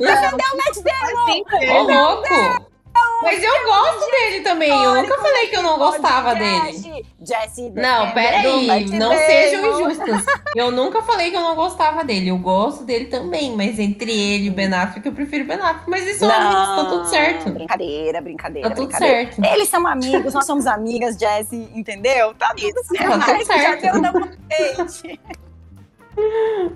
Defendeu 0.00 0.46
o 0.52 0.56
Matt 0.56 0.76
Damon! 0.82 1.78
Ô, 1.78 1.82
louco. 1.82 2.73
Mas 3.22 3.42
eu 3.42 3.64
gosto 3.64 4.10
dele 4.10 4.40
também. 4.42 4.68
Eu 4.70 4.94
nunca 4.94 5.16
falei 5.18 5.46
que 5.46 5.56
eu 5.56 5.62
não 5.62 5.78
gostava 5.78 6.34
dele. 6.34 6.72
Jesse, 6.72 7.04
Jesse 7.22 7.70
Não, 7.70 8.10
peraí, 8.12 8.84
não 8.90 9.16
sejam 9.16 9.80
injustas. 9.80 10.24
Eu 10.54 10.70
nunca 10.70 11.02
falei 11.02 11.30
que 11.30 11.36
eu 11.36 11.40
não 11.40 11.54
gostava 11.54 12.04
dele. 12.04 12.28
Eu 12.30 12.38
gosto 12.38 12.84
dele 12.84 13.06
também, 13.06 13.56
mas 13.56 13.78
entre 13.78 14.10
ele 14.12 14.46
e 14.46 14.50
o 14.50 14.52
Ben 14.52 14.72
Affleck, 14.72 15.06
eu 15.06 15.12
prefiro 15.12 15.44
Ben 15.46 15.56
Affleck. 15.58 15.88
Mas 15.88 16.06
isso 16.06 16.26
Não, 16.26 16.30
tá 16.76 16.86
tudo 16.90 17.06
certo. 17.08 17.50
Brincadeira, 17.50 18.20
brincadeira, 18.20 18.68
Tá 18.68 18.74
tudo 18.74 18.86
brincadeira. 18.88 19.32
certo. 19.32 19.44
Eles 19.54 19.68
são 19.68 19.86
amigos, 19.86 20.34
nós 20.34 20.44
somos 20.46 20.66
amigas, 20.66 21.16
Jessie, 21.16 21.68
entendeu? 21.74 22.34
Tá 22.34 22.54
tudo 22.54 22.84
certo. 22.84 23.18
Tá 23.18 23.26
tudo 23.26 23.44
Já 23.44 23.44
certo. 23.44 23.80
deu 23.80 24.02
double 24.02 24.36
date. 24.48 25.20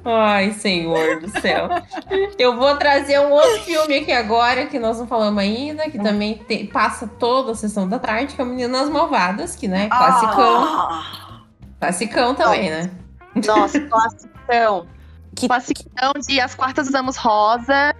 Ai, 0.04 0.52
senhor 0.52 1.20
do 1.20 1.28
céu. 1.40 1.68
Eu 2.38 2.56
vou 2.56 2.76
trazer 2.76 3.18
um 3.20 3.30
outro 3.30 3.60
filme 3.62 3.98
aqui 3.98 4.12
agora, 4.12 4.66
que 4.66 4.78
nós 4.78 4.98
não 4.98 5.06
falamos 5.06 5.38
ainda, 5.42 5.88
que 5.90 5.98
também 5.98 6.38
tem- 6.38 6.66
passa 6.66 7.06
toda 7.06 7.52
a 7.52 7.54
sessão 7.54 7.88
da 7.88 7.98
tarde, 7.98 8.34
que 8.34 8.40
é 8.40 8.44
o 8.44 8.46
Meninas 8.46 8.88
Malvadas, 8.88 9.54
que, 9.54 9.68
né, 9.68 9.88
classicão. 9.88 10.64
Ah, 10.64 11.42
Classicão 11.80 12.34
também, 12.34 12.70
né? 12.70 12.90
Nossa, 13.46 13.78
classicão. 13.80 14.86
Que- 15.36 15.46
Classicão 15.46 16.12
de 16.26 16.40
As 16.40 16.54
Quartas 16.56 16.88
Usamos 16.88 17.16
Rosa 17.16 17.94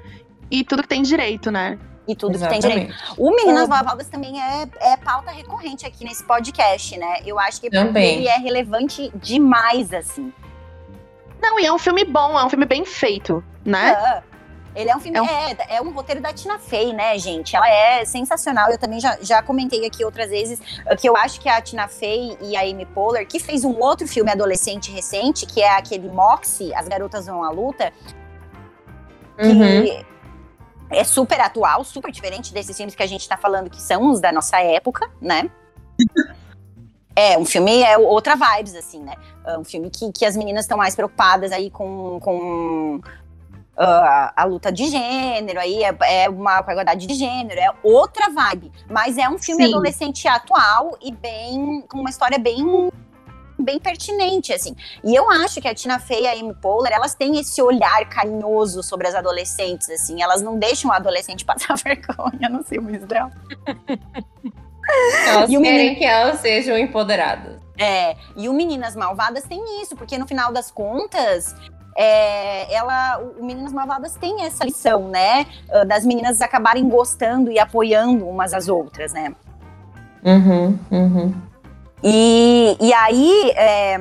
e 0.50 0.64
tudo 0.64 0.82
que 0.82 0.88
tem 0.88 1.02
direito, 1.02 1.50
né? 1.50 1.78
e 2.08 2.16
tudo 2.16 2.38
que 2.38 2.48
tem 2.48 2.58
direito. 2.58 2.94
O 3.18 3.30
Meninas 3.36 3.68
Malvadas 3.68 4.08
também 4.08 4.40
é, 4.40 4.66
é 4.80 4.96
pauta 4.96 5.30
recorrente 5.30 5.84
aqui 5.84 6.04
nesse 6.06 6.24
podcast, 6.24 6.96
né? 6.96 7.18
Eu 7.26 7.38
acho 7.38 7.60
que 7.60 7.68
Também. 7.68 8.20
ele 8.20 8.26
é 8.28 8.38
relevante 8.38 9.12
demais, 9.16 9.92
assim. 9.92 10.32
Não, 11.40 11.58
e 11.60 11.66
é 11.66 11.72
um 11.72 11.78
filme 11.78 12.04
bom, 12.04 12.38
é 12.38 12.44
um 12.44 12.50
filme 12.50 12.66
bem 12.66 12.84
feito, 12.84 13.42
né? 13.64 13.92
Ah, 13.92 14.22
Ele 14.74 14.90
é 14.90 14.96
um 14.96 15.00
filme, 15.00 15.18
É 15.18 15.22
um- 15.22 15.26
é, 15.26 15.56
é 15.76 15.82
um 15.82 15.90
roteiro 15.90 16.20
da 16.20 16.32
Tina 16.32 16.58
Fey, 16.58 16.92
né, 16.92 17.18
gente? 17.18 17.56
Ela 17.56 17.68
é 17.68 18.04
sensacional. 18.04 18.70
Eu 18.70 18.78
também 18.78 19.00
já, 19.00 19.18
já 19.20 19.42
comentei 19.42 19.84
aqui 19.86 20.04
outras 20.04 20.30
vezes 20.30 20.60
eh, 20.86 20.94
que 20.94 21.08
eu 21.08 21.16
acho 21.16 21.40
que 21.40 21.48
a 21.48 21.60
Tina 21.60 21.88
Fey 21.88 22.36
e 22.40 22.56
a 22.56 22.60
Amy 22.60 22.86
Poehler, 22.86 23.26
que 23.26 23.40
fez 23.40 23.64
um 23.64 23.76
outro 23.80 24.06
filme 24.06 24.30
adolescente 24.30 24.90
recente, 24.92 25.46
que 25.46 25.60
é 25.62 25.70
aquele 25.76 26.08
Moxie, 26.08 26.72
As 26.74 26.86
Garotas 26.86 27.26
Vão 27.26 27.42
à 27.42 27.50
Luta, 27.50 27.92
que 29.40 29.48
Uhum. 29.48 30.04
é 30.90 31.02
super 31.02 31.40
atual, 31.40 31.82
super 31.82 32.12
diferente 32.12 32.52
desses 32.52 32.76
filmes 32.76 32.94
que 32.94 33.02
a 33.02 33.06
gente 33.06 33.28
tá 33.28 33.36
falando 33.36 33.68
que 33.70 33.80
são 33.82 34.10
os 34.10 34.20
da 34.20 34.30
nossa 34.30 34.60
época, 34.60 35.10
né? 35.20 35.50
É, 37.18 37.36
um 37.36 37.44
filme 37.44 37.82
é 37.82 37.98
outra 37.98 38.36
vibes, 38.36 38.76
assim, 38.76 39.02
né? 39.02 39.14
É 39.44 39.58
um 39.58 39.64
filme 39.64 39.90
que, 39.90 40.12
que 40.12 40.24
as 40.24 40.36
meninas 40.36 40.66
estão 40.66 40.78
mais 40.78 40.94
preocupadas 40.94 41.50
aí 41.50 41.68
com, 41.68 42.20
com 42.20 43.00
ah, 43.76 44.32
a 44.36 44.44
luta 44.44 44.70
de 44.70 44.86
gênero, 44.86 45.58
aí 45.58 45.82
é, 45.82 45.96
é 46.02 46.28
uma 46.28 46.62
com 46.62 46.70
a 46.70 46.74
igualdade 46.74 47.08
de 47.08 47.14
gênero, 47.14 47.58
é 47.58 47.72
outra 47.82 48.30
vibe. 48.30 48.70
Mas 48.88 49.18
é 49.18 49.28
um 49.28 49.36
filme 49.36 49.64
Sim. 49.64 49.72
adolescente 49.72 50.28
atual 50.28 50.96
e 51.02 51.10
bem 51.10 51.84
com 51.88 51.98
uma 51.98 52.10
história 52.10 52.38
bem 52.38 52.88
bem 53.58 53.80
pertinente, 53.80 54.52
assim. 54.52 54.76
E 55.02 55.12
eu 55.12 55.28
acho 55.28 55.60
que 55.60 55.66
a 55.66 55.74
Tina 55.74 55.98
Fey 55.98 56.22
e 56.22 56.28
a 56.28 56.34
Amy 56.34 56.54
Poehler, 56.54 56.92
elas 56.92 57.16
têm 57.16 57.40
esse 57.40 57.60
olhar 57.60 58.08
carinhoso 58.08 58.80
sobre 58.84 59.08
as 59.08 59.16
adolescentes, 59.16 59.90
assim. 59.90 60.22
Elas 60.22 60.40
não 60.40 60.56
deixam 60.56 60.92
o 60.92 60.94
adolescente 60.94 61.42
passar 61.44 61.76
vergonha 61.76 62.48
no 62.48 62.62
filmes 62.62 63.04
dela. 63.04 63.32
Elas 65.26 65.50
E 65.50 65.60
querem 65.60 65.94
que 65.94 66.04
elas 66.04 66.40
sejam 66.40 66.76
empoderadas. 66.78 67.60
É, 67.78 68.16
e 68.36 68.48
o 68.48 68.52
Meninas 68.52 68.96
Malvadas 68.96 69.44
tem 69.44 69.82
isso, 69.82 69.94
porque 69.94 70.18
no 70.18 70.26
final 70.26 70.52
das 70.52 70.70
contas, 70.70 71.54
é, 71.96 72.72
ela, 72.74 73.18
o, 73.18 73.44
Meninas 73.44 73.72
Malvadas 73.72 74.14
tem 74.14 74.44
essa 74.44 74.64
lição, 74.64 75.08
né? 75.08 75.46
ah, 75.70 75.84
Das 75.84 76.04
meninas 76.04 76.40
acabarem 76.40 76.88
gostando 76.88 77.50
e 77.50 77.58
apoiando 77.58 78.26
umas 78.26 78.52
às 78.52 78.68
outras, 78.68 79.12
né? 79.12 79.34
Uhum, 80.24 80.78
uhum. 80.90 81.34
E, 82.02 82.76
e 82.80 82.92
aí, 82.92 83.50
é, 83.56 83.96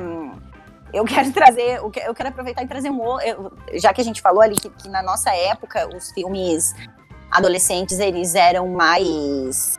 eu 0.92 1.04
quero 1.04 1.32
trazer, 1.32 1.78
eu 1.78 2.14
quero 2.14 2.28
aproveitar 2.28 2.62
e 2.62 2.68
trazer 2.68 2.90
um 2.90 3.00
outro, 3.00 3.52
já 3.74 3.92
que 3.92 4.00
a 4.00 4.04
gente 4.04 4.20
falou 4.20 4.40
ali 4.42 4.56
que, 4.56 4.70
que 4.70 4.88
na 4.88 5.02
nossa 5.02 5.30
época 5.34 5.88
os 5.96 6.10
filmes 6.12 6.74
adolescentes 7.30 7.98
eles 7.98 8.34
eram 8.34 8.68
mais, 8.68 9.78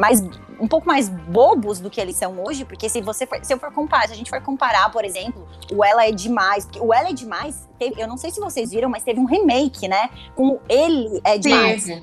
mais 0.00 0.20
um 0.58 0.66
pouco 0.68 0.86
mais 0.86 1.08
bobos 1.08 1.78
do 1.80 1.88
que 1.88 2.00
eles 2.00 2.16
são 2.16 2.42
hoje, 2.44 2.64
porque 2.66 2.88
se 2.88 3.00
você 3.00 3.26
for, 3.26 3.38
se 3.42 3.52
eu 3.52 3.58
for 3.58 3.72
comparar, 3.72 4.06
se 4.08 4.12
a 4.12 4.16
gente 4.16 4.28
for 4.28 4.40
comparar, 4.42 4.90
por 4.90 5.04
exemplo, 5.04 5.46
o 5.72 5.82
Ela 5.84 6.06
é 6.06 6.12
demais, 6.12 6.64
porque 6.66 6.80
o 6.80 6.92
Ela 6.92 7.08
é 7.10 7.12
demais, 7.12 7.66
teve- 7.78 8.00
eu 8.00 8.06
não 8.08 8.16
sei 8.18 8.30
se 8.30 8.40
vocês 8.40 8.70
viram, 8.70 8.88
mas 8.90 9.02
teve 9.02 9.18
um 9.20 9.24
remake, 9.24 9.88
né? 9.88 10.10
Com 10.34 10.58
Ele 10.68 11.20
é 11.24 11.38
demais. 11.38 11.84
Teve. 11.84 12.02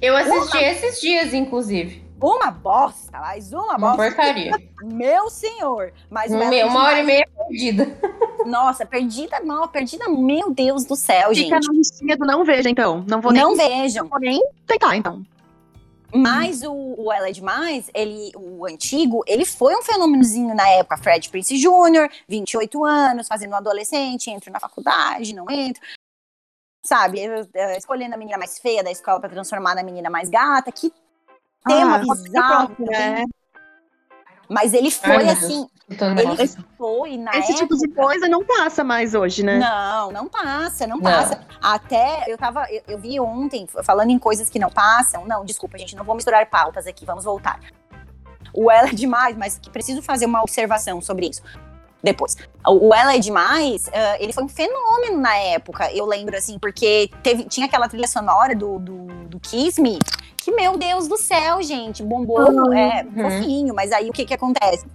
Eu 0.00 0.16
assisti 0.16 0.58
esses 0.58 1.00
dias, 1.00 1.34
inclusive. 1.34 2.06
Uma 2.22 2.50
bosta, 2.50 3.18
mas 3.18 3.52
uma 3.52 3.76
Uma 3.76 3.78
bosta. 3.78 3.96
porcaria. 4.04 4.52
Meu 4.82 5.28
senhor, 5.30 5.92
mas 6.10 6.30
o 6.32 6.36
Um 6.36 6.40
Ela 6.42 6.50
me- 6.50 6.58
é 6.58 6.64
uma 6.66 6.84
hora 6.84 7.00
e 7.00 7.04
meia 7.04 7.28
perdida. 7.36 7.98
Nossa, 8.46 8.86
perdida, 8.86 9.40
mal, 9.44 9.66
perdida, 9.68 10.08
meu 10.08 10.50
Deus 10.52 10.84
do 10.84 10.94
céu, 10.96 11.30
Fica 11.34 11.56
gente. 11.56 11.66
na 11.66 11.72
listinha 11.74 12.16
do 12.16 12.24
não 12.24 12.44
veja, 12.44 12.70
então. 12.70 13.04
Não 13.06 13.20
vou 13.20 13.32
Não 13.32 13.54
nem, 13.54 13.68
vejam. 13.82 14.04
não 14.04 14.10
vou 14.10 14.20
nem 14.20 14.40
tentar, 14.66 14.96
então. 14.96 15.22
Mas 16.14 16.62
o, 16.62 16.72
o 16.72 17.12
Ela 17.12 17.28
é 17.28 17.32
Demais, 17.32 17.90
ele, 17.92 18.32
o 18.34 18.64
antigo, 18.66 19.22
ele 19.26 19.44
foi 19.44 19.76
um 19.76 19.82
fenômenozinho 19.82 20.54
na 20.54 20.66
época. 20.70 20.96
Fred 20.96 21.28
Prince 21.28 21.58
Jr., 21.58 22.10
28 22.26 22.84
anos, 22.84 23.28
fazendo 23.28 23.52
um 23.52 23.56
adolescente, 23.56 24.30
entro 24.30 24.50
na 24.50 24.58
faculdade, 24.58 25.34
não 25.34 25.50
entro. 25.50 25.82
Sabe, 26.82 27.20
escolhendo 27.76 28.14
a 28.14 28.18
menina 28.18 28.38
mais 28.38 28.58
feia 28.58 28.82
da 28.82 28.90
escola 28.90 29.20
pra 29.20 29.28
transformar 29.28 29.74
na 29.74 29.82
menina 29.82 30.08
mais 30.08 30.30
gata. 30.30 30.72
Que 30.72 30.90
tema 31.66 31.96
Ah, 31.96 31.98
bizarro. 31.98 32.66
próprio, 32.66 32.86
né? 32.86 33.24
Mas 34.48 34.72
ele 34.72 34.90
foi 34.90 35.24
Deus. 35.24 35.44
assim, 35.44 35.68
Foi 36.76 37.16
na 37.16 37.30
Esse 37.38 37.54
tipo 37.54 37.76
de 37.76 37.88
coisa 37.88 38.28
não 38.28 38.44
passa 38.44 38.84
mais 38.84 39.14
hoje, 39.14 39.42
né? 39.42 39.58
Não, 39.58 40.12
não 40.12 40.28
passa, 40.28 40.86
não 40.86 40.96
Não. 40.96 41.02
passa. 41.02 41.40
Até 41.62 42.24
eu 42.26 42.36
tava, 42.36 42.66
eu, 42.70 42.82
eu 42.88 42.98
vi 42.98 43.18
ontem 43.18 43.66
falando 43.82 44.10
em 44.10 44.18
coisas 44.18 44.50
que 44.50 44.58
não 44.58 44.70
passam. 44.70 45.24
Não, 45.26 45.44
desculpa, 45.44 45.78
gente, 45.78 45.96
não 45.96 46.04
vou 46.04 46.14
misturar 46.14 46.44
pautas 46.46 46.86
aqui, 46.86 47.04
vamos 47.06 47.24
voltar. 47.24 47.58
O 48.52 48.70
Ela 48.70 48.88
é 48.88 48.92
demais, 48.92 49.36
mas 49.36 49.58
que 49.58 49.70
preciso 49.70 50.02
fazer 50.02 50.26
uma 50.26 50.42
observação 50.42 51.00
sobre 51.00 51.26
isso. 51.28 51.42
Depois. 52.02 52.36
O 52.66 52.94
Ela 52.94 53.16
é 53.16 53.18
Demais, 53.18 53.88
ah, 53.92 54.16
ele 54.20 54.32
foi 54.32 54.44
um 54.44 54.48
fenômeno 54.48 55.18
na 55.20 55.34
época, 55.36 55.92
eu 55.92 56.06
lembro, 56.06 56.36
assim, 56.36 56.56
porque 56.58 57.10
teve, 57.24 57.44
tinha 57.44 57.66
aquela 57.66 57.88
trilha 57.88 58.06
sonora 58.06 58.54
do, 58.54 58.78
do, 58.78 59.06
do 59.28 59.40
Kiss 59.40 59.80
Me, 59.82 59.98
que, 60.36 60.52
meu 60.52 60.76
Deus 60.78 61.08
do 61.08 61.16
céu, 61.16 61.60
gente, 61.62 62.02
bombou, 62.02 62.38
Uhum. 62.40 62.72
é, 62.72 63.04
Uhum. 63.04 63.22
fofinho, 63.30 63.74
mas 63.74 63.90
aí 63.90 64.08
o 64.08 64.12
que 64.12 64.24
que 64.24 64.32
acontece? 64.34 64.86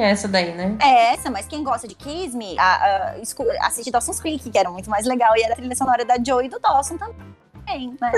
Essa 0.00 0.28
daí, 0.28 0.54
né? 0.54 0.76
É 0.80 1.12
essa, 1.14 1.30
mas 1.30 1.46
quem 1.46 1.62
gosta 1.62 1.86
de 1.86 1.94
Kiss 1.94 2.36
Me, 2.36 2.58
a, 2.58 2.74
a, 2.74 3.66
assiste 3.66 3.90
Dawson's 3.90 4.20
Creek, 4.20 4.50
que 4.50 4.58
era 4.58 4.70
muito 4.70 4.90
mais 4.90 5.06
legal, 5.06 5.36
e 5.36 5.42
era 5.42 5.54
a 5.54 5.56
trilha 5.56 5.74
sonora 5.74 6.04
da 6.04 6.16
Joey 6.22 6.46
e 6.46 6.48
do 6.48 6.58
Dawson 6.58 6.96
também, 6.98 7.96
né? 8.00 8.12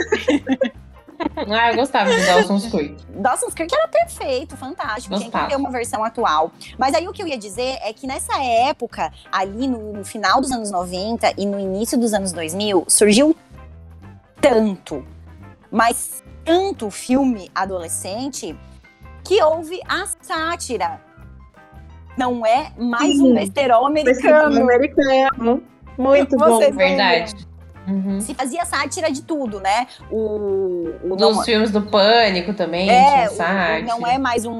Ah, 1.49 1.71
eu 1.71 1.77
gostava 1.77 2.11
de 2.11 2.27
Dawson's 2.27 2.67
Creek. 2.67 2.97
Dawson's 3.09 3.55
Creek 3.55 3.73
era 3.75 3.89
perfeito, 3.89 4.57
fantástico, 4.57 5.15
tinha 5.15 5.19
que 5.19 5.25
Gostava. 5.25 5.49
ter 5.49 5.57
uma 5.57 5.71
versão 5.71 6.05
atual. 6.05 6.51
Mas 6.79 6.95
aí 6.95 7.07
o 7.07 7.13
que 7.13 7.23
eu 7.23 7.27
ia 7.27 7.39
dizer 7.39 7.79
é 7.83 7.93
que 7.93 8.07
nessa 8.07 8.43
época, 8.43 9.13
ali 9.31 9.69
no, 9.69 9.93
no 9.93 10.05
final 10.05 10.41
dos 10.41 10.51
anos 10.51 10.71
90 10.71 11.35
e 11.39 11.47
no 11.47 11.59
início 11.59 11.99
dos 11.99 12.13
anos 12.13 12.33
2000, 12.33 12.85
surgiu 12.89 13.37
tanto, 14.41 15.07
mas 15.71 16.23
tanto 16.45 16.91
filme 16.91 17.51
adolescente, 17.55 18.57
que 19.25 19.43
houve 19.43 19.81
a 19.89 20.05
sátira. 20.21 21.01
Não 22.17 22.47
é 22.47 22.71
mais 22.79 23.19
um 23.19 23.35
besterol 23.35 23.87
americano. 23.87 24.63
americano. 24.63 25.63
Muito 25.99 26.37
bom. 26.37 26.59
Verdade. 26.59 27.35
Uhum. 27.87 28.19
se 28.19 28.33
fazia 28.33 28.65
sátira 28.65 29.13
de 29.13 29.23
tudo, 29.23 29.61
né? 29.61 29.87
O, 30.11 30.89
o 31.05 31.17
Dos 31.17 31.37
não, 31.37 31.43
filmes 31.45 31.71
do 31.71 31.83
Pânico 31.83 32.55
também, 32.55 32.89
é, 32.89 33.29
tinha 33.29 33.83
o- 33.83 33.99
não 34.01 34.07
é 34.07 34.17
mais 34.17 34.47
um 34.47 34.55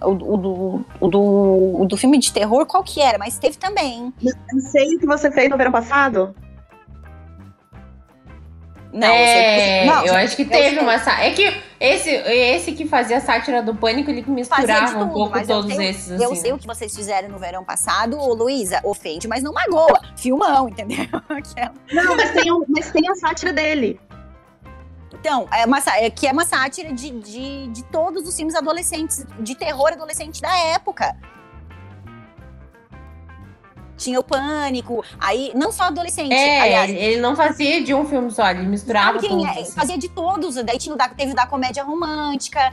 o, 0.00 0.10
o 0.10 0.36
do, 0.38 0.84
o, 1.00 1.08
do, 1.08 1.80
o 1.82 1.86
do 1.86 1.96
filme 1.98 2.16
de 2.18 2.32
terror, 2.32 2.64
qual 2.64 2.82
que 2.82 3.02
era? 3.02 3.18
Mas 3.18 3.38
teve 3.38 3.58
também. 3.58 4.10
Não 4.22 4.60
sei 4.60 4.96
o 4.96 4.98
que 4.98 5.06
você 5.06 5.30
fez 5.30 5.50
no 5.50 5.56
verão 5.58 5.70
passado. 5.72 6.34
Não, 8.92 9.06
é, 9.08 9.84
você- 9.84 9.86
não, 9.86 10.00
eu 10.04 10.12
você- 10.12 10.18
acho 10.20 10.36
que 10.36 10.42
eu 10.42 10.48
teve 10.48 10.70
sei. 10.76 10.78
uma 10.80 10.98
sátira. 10.98 11.26
É 11.26 11.30
que 11.30 11.62
esse, 11.78 12.10
esse 12.10 12.72
que 12.72 12.86
fazia 12.86 13.18
a 13.18 13.20
sátira 13.20 13.62
do 13.62 13.74
Pânico, 13.74 14.10
ele 14.10 14.24
misturava 14.28 14.96
um 14.96 15.00
tudo, 15.00 15.12
pouco 15.12 15.30
mas 15.30 15.48
eu 15.48 15.56
todos 15.62 15.76
sei- 15.76 15.88
esses, 15.90 16.10
assim. 16.12 16.24
Eu 16.24 16.34
sei 16.34 16.52
o 16.52 16.58
que 16.58 16.66
vocês 16.66 16.94
fizeram 16.94 17.28
no 17.28 17.38
verão 17.38 17.64
passado, 17.64 18.18
ô 18.18 18.34
Luísa, 18.34 18.80
ofende, 18.82 19.28
mas 19.28 19.42
não 19.42 19.52
magoa. 19.52 20.00
Filmão, 20.16 20.68
entendeu? 20.68 21.06
Aquela- 21.28 21.72
Não, 21.92 22.16
mas 22.16 22.30
tem, 22.32 22.52
um- 22.52 22.64
mas 22.68 22.90
tem 22.90 23.08
a 23.08 23.14
sátira 23.14 23.52
dele. 23.52 24.00
Então, 25.12 25.46
é 25.52 25.66
uma, 25.66 25.78
é 25.98 26.08
que 26.10 26.26
é 26.26 26.32
uma 26.32 26.44
sátira 26.44 26.92
de, 26.92 27.10
de, 27.10 27.66
de 27.68 27.84
todos 27.84 28.26
os 28.26 28.34
filmes 28.34 28.54
adolescentes, 28.54 29.24
de 29.38 29.54
terror 29.54 29.88
adolescente 29.92 30.40
da 30.40 30.56
época. 30.68 31.14
Tinha 34.00 34.18
o 34.18 34.24
pânico, 34.24 35.04
aí, 35.18 35.52
não 35.54 35.70
só 35.70 35.84
adolescente, 35.84 36.32
É, 36.32 36.60
aliás, 36.62 36.90
ele, 36.90 37.20
não 37.20 37.36
fazia 37.36 37.84
de 37.84 37.92
um 37.94 38.06
filme 38.06 38.30
só, 38.30 38.48
ele 38.50 38.62
misturava 38.66 39.20
Sabe 39.20 39.28
quem 39.28 39.36
todos. 39.38 39.56
é? 39.56 39.60
assim. 39.60 39.72
Fazia 39.72 39.98
de 39.98 40.08
todos. 40.08 40.54
Daí 40.56 40.78
tinha 40.78 40.94
o 40.94 40.98
da, 40.98 41.08
teve 41.10 41.32
o 41.32 41.34
da 41.34 41.46
comédia 41.46 41.84
romântica, 41.84 42.72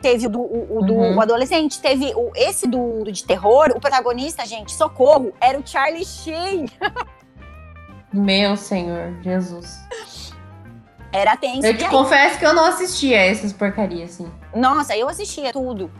teve 0.00 0.28
o 0.28 0.30
do, 0.30 0.40
o, 0.40 0.78
o 0.78 0.82
do 0.86 0.94
Uhum. 0.94 1.16
o 1.16 1.20
adolescente, 1.20 1.80
teve 1.80 2.12
o, 2.14 2.30
esse 2.36 2.68
do, 2.68 3.02
do 3.04 3.10
de 3.10 3.24
terror. 3.24 3.72
O 3.74 3.80
protagonista, 3.80 4.46
gente, 4.46 4.70
socorro, 4.72 5.32
era 5.40 5.58
o 5.58 5.66
Charlie 5.66 6.04
Sheen. 6.04 6.66
Meu 8.12 8.56
senhor, 8.56 9.14
Jesus. 9.22 9.80
Era 11.12 11.36
tenso. 11.36 11.66
Eu 11.66 11.76
te 11.76 11.88
confesso 11.88 12.38
que 12.38 12.46
eu 12.46 12.54
não 12.54 12.64
assistia 12.66 13.18
essas 13.18 13.52
porcarias, 13.52 14.12
assim. 14.12 14.30
nossa, 14.54 14.96
eu 14.96 15.08
assistia 15.08 15.52
tudo. 15.52 15.90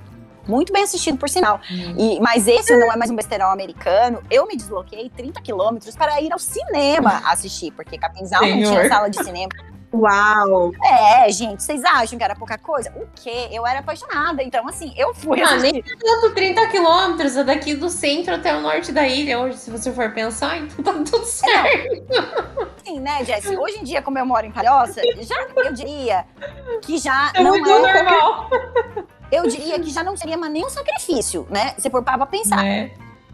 Muito 0.46 0.72
bem 0.72 0.82
assistido, 0.82 1.18
por 1.18 1.28
sinal. 1.28 1.60
Hum. 1.70 1.94
E, 1.98 2.20
mas 2.20 2.48
esse 2.48 2.76
não 2.76 2.90
é 2.92 2.96
mais 2.96 3.10
um 3.10 3.16
besterol 3.16 3.50
americano. 3.50 4.22
Eu 4.30 4.46
me 4.46 4.56
desloquei 4.56 5.10
30 5.10 5.40
quilômetros 5.40 5.94
para 5.96 6.20
ir 6.20 6.32
ao 6.32 6.38
cinema 6.38 7.22
assistir, 7.26 7.70
porque 7.72 7.96
Capinzal 7.98 8.40
não 8.42 8.56
tinha 8.58 8.88
sala 8.88 9.08
de 9.08 9.22
cinema. 9.22 9.50
Uau! 9.94 10.72
É, 10.82 11.30
gente, 11.30 11.62
vocês 11.62 11.84
acham 11.84 12.16
que 12.16 12.24
era 12.24 12.34
pouca 12.34 12.56
coisa? 12.56 12.90
O 12.96 13.06
quê? 13.14 13.48
Eu 13.52 13.66
era 13.66 13.80
apaixonada. 13.80 14.42
Então, 14.42 14.66
assim, 14.66 14.94
eu 14.96 15.12
fui 15.12 15.42
Ah, 15.42 15.56
nem 15.58 15.82
tanto 15.82 16.30
30 16.34 16.66
quilômetros, 16.68 17.36
é 17.36 17.44
daqui 17.44 17.74
do 17.74 17.90
centro 17.90 18.34
até 18.34 18.56
o 18.56 18.62
norte 18.62 18.90
da 18.90 19.06
ilha, 19.06 19.38
hoje, 19.38 19.58
se 19.58 19.70
você 19.70 19.92
for 19.92 20.10
pensar, 20.12 20.56
então 20.56 20.82
tá 20.82 20.92
tudo 21.10 21.26
certo. 21.26 22.06
Assim, 22.80 23.00
né, 23.00 23.22
Jess? 23.24 23.46
Hoje 23.46 23.80
em 23.80 23.84
dia, 23.84 24.00
como 24.00 24.18
eu 24.18 24.24
moro 24.24 24.46
em 24.46 24.50
Palhoça, 24.50 25.02
já 25.20 25.46
eu 25.56 25.72
diria 25.74 26.24
que 26.80 26.96
já 26.96 27.30
É 27.34 27.42
não 27.42 27.50
muito 27.50 27.68
é. 27.68 28.02
normal. 28.02 28.48
Eu 29.32 29.48
diria 29.48 29.80
que 29.80 29.90
já 29.90 30.04
não 30.04 30.16
seria 30.16 30.36
mais 30.36 30.52
nenhum 30.52 30.68
sacrifício, 30.68 31.46
né? 31.50 31.74
Se 31.78 31.88
for 31.88 32.02
parar 32.02 32.18
pra 32.18 32.26
pensar. 32.26 32.62
né? 32.62 32.90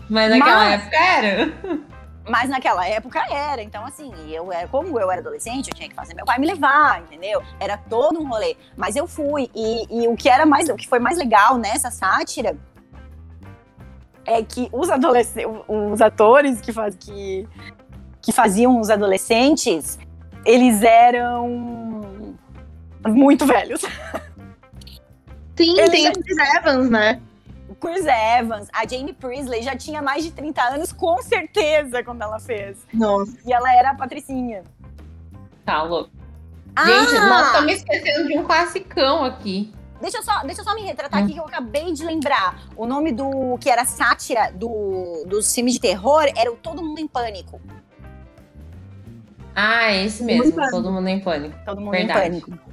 Mas 0.08 0.30
naquela 0.30 0.54
Mas- 0.64 0.80
época 0.80 0.96
era. 0.96 1.52
Mas 2.30 2.48
naquela 2.50 2.86
época 2.86 3.24
era. 3.34 3.62
Então, 3.62 3.84
assim, 3.86 4.12
eu 4.30 4.52
era, 4.52 4.68
como 4.68 5.00
eu 5.00 5.10
era 5.10 5.20
adolescente, 5.22 5.68
eu 5.68 5.74
tinha 5.74 5.88
que 5.88 5.94
fazer 5.94 6.14
meu 6.14 6.26
pai 6.26 6.38
me 6.38 6.46
levar, 6.46 7.00
entendeu? 7.00 7.42
Era 7.58 7.76
todo 7.78 8.20
um 8.20 8.28
rolê. 8.28 8.54
Mas 8.76 8.96
eu 8.96 9.06
fui. 9.06 9.50
E, 9.54 10.02
e 10.02 10.06
o 10.08 10.14
que 10.14 10.28
era 10.28 10.44
mais, 10.46 10.68
o 10.68 10.76
que 10.76 10.86
foi 10.86 10.98
mais 10.98 11.16
legal 11.18 11.56
nessa 11.56 11.90
sátira 11.90 12.54
é 14.26 14.42
que 14.42 14.68
os 14.70 14.90
adolescentes, 14.90 15.50
os 15.66 16.00
atores 16.02 16.60
que, 16.60 16.70
faz, 16.70 16.94
que, 16.96 17.48
que 18.20 18.30
faziam 18.30 18.78
os 18.78 18.90
adolescentes, 18.90 19.98
eles 20.44 20.82
eram 20.82 22.36
muito 23.06 23.46
velhos. 23.46 23.80
Sim, 25.58 25.76
Ele 25.78 25.90
tem 25.90 26.04
já- 26.04 26.10
o 26.10 26.22
Chris 26.22 26.38
Evans, 26.56 26.88
né? 26.90 27.20
O 27.68 27.74
Chris 27.74 28.06
Evans, 28.06 28.68
a 28.72 28.86
Jane 28.86 29.12
Priestley 29.12 29.60
já 29.62 29.76
tinha 29.76 30.00
mais 30.00 30.22
de 30.24 30.30
30 30.30 30.62
anos, 30.62 30.92
com 30.92 31.20
certeza, 31.20 32.02
quando 32.04 32.22
ela 32.22 32.38
fez. 32.38 32.78
Nossa. 32.94 33.36
E 33.44 33.52
ela 33.52 33.70
era 33.74 33.90
a 33.90 33.94
Patricinha. 33.94 34.62
Tá 35.66 35.82
louco. 35.82 36.10
Ah! 36.76 36.86
Gente, 36.86 37.12
nós 37.20 37.46
estamos 37.48 37.72
esquecendo 37.72 38.28
de 38.28 38.38
um 38.38 38.44
classicão 38.44 39.24
aqui. 39.24 39.72
Deixa 40.00 40.18
eu 40.18 40.22
só, 40.22 40.42
deixa 40.44 40.60
eu 40.60 40.64
só 40.64 40.74
me 40.76 40.82
retratar 40.82 41.24
aqui 41.24 41.32
que 41.32 41.40
eu 41.40 41.44
acabei 41.44 41.92
de 41.92 42.04
lembrar. 42.04 42.68
O 42.76 42.86
nome 42.86 43.10
do 43.10 43.58
que 43.58 43.68
era 43.68 43.84
sátira 43.84 44.52
do, 44.54 45.24
dos 45.26 45.52
filmes 45.52 45.74
de 45.74 45.80
terror 45.80 46.24
era 46.36 46.52
o 46.52 46.56
Todo 46.56 46.80
Mundo 46.80 47.00
em 47.00 47.08
Pânico. 47.08 47.60
Ah, 49.56 49.90
é 49.92 50.04
esse 50.04 50.22
mesmo. 50.22 50.54
Todo 50.70 50.92
mundo 50.92 51.08
em 51.08 51.18
pânico. 51.18 51.58
Todo 51.66 51.80
Mundo 51.80 51.90
Verdade. 51.90 52.36
em 52.36 52.40
Pânico. 52.40 52.68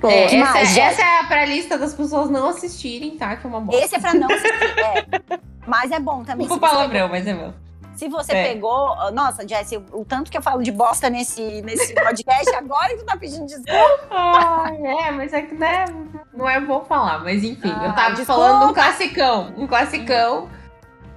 Pô, 0.00 0.08
É, 0.08 0.24
essa, 0.26 0.36
mais, 0.36 0.76
essa 0.76 1.02
é 1.02 1.24
pra 1.24 1.44
lista 1.44 1.76
das 1.76 1.92
pessoas 1.94 2.30
não 2.30 2.48
assistirem, 2.48 3.16
tá? 3.16 3.36
Que 3.36 3.46
é 3.46 3.50
uma 3.50 3.60
bosta. 3.60 3.84
Esse 3.84 3.96
é 3.96 3.98
pra 3.98 4.14
não 4.14 4.28
assistir. 4.30 4.78
É. 4.78 5.38
Mas 5.66 5.90
é 5.90 5.98
bom 5.98 6.22
também. 6.22 6.46
Desculpa 6.46 6.66
o 6.66 6.68
se 6.70 6.74
você 6.74 6.80
palavrão, 6.82 7.08
mas 7.08 7.26
é 7.26 7.34
meu. 7.34 7.52
Se 7.96 8.08
você 8.08 8.32
É. 8.32 8.48
pegou. 8.52 8.94
Nossa, 9.12 9.46
Jess, 9.46 9.72
o, 9.72 10.00
o 10.00 10.04
tanto 10.04 10.30
que 10.30 10.38
eu 10.38 10.42
falo 10.42 10.62
de 10.62 10.70
bosta 10.70 11.10
nesse, 11.10 11.62
nesse 11.62 11.92
podcast, 11.94 12.54
agora 12.54 12.90
que 12.90 12.98
tu 12.98 13.04
tá 13.06 13.16
pedindo 13.16 13.44
desculpa. 13.44 14.06
Ah, 14.12 14.70
é, 14.72 15.10
mas 15.10 15.32
é 15.32 15.42
que 15.42 15.54
né, 15.56 15.84
não 16.32 16.48
é 16.48 16.60
bom 16.60 16.84
falar, 16.84 17.24
mas 17.24 17.42
enfim, 17.42 17.72
Ah, 17.76 17.86
eu 17.86 17.92
tava 17.94 18.14
desculpa. 18.14 18.40
falando 18.40 18.70
um 18.70 18.72
classicão, 18.74 19.52
um 19.56 19.66
classicão. 19.66 20.48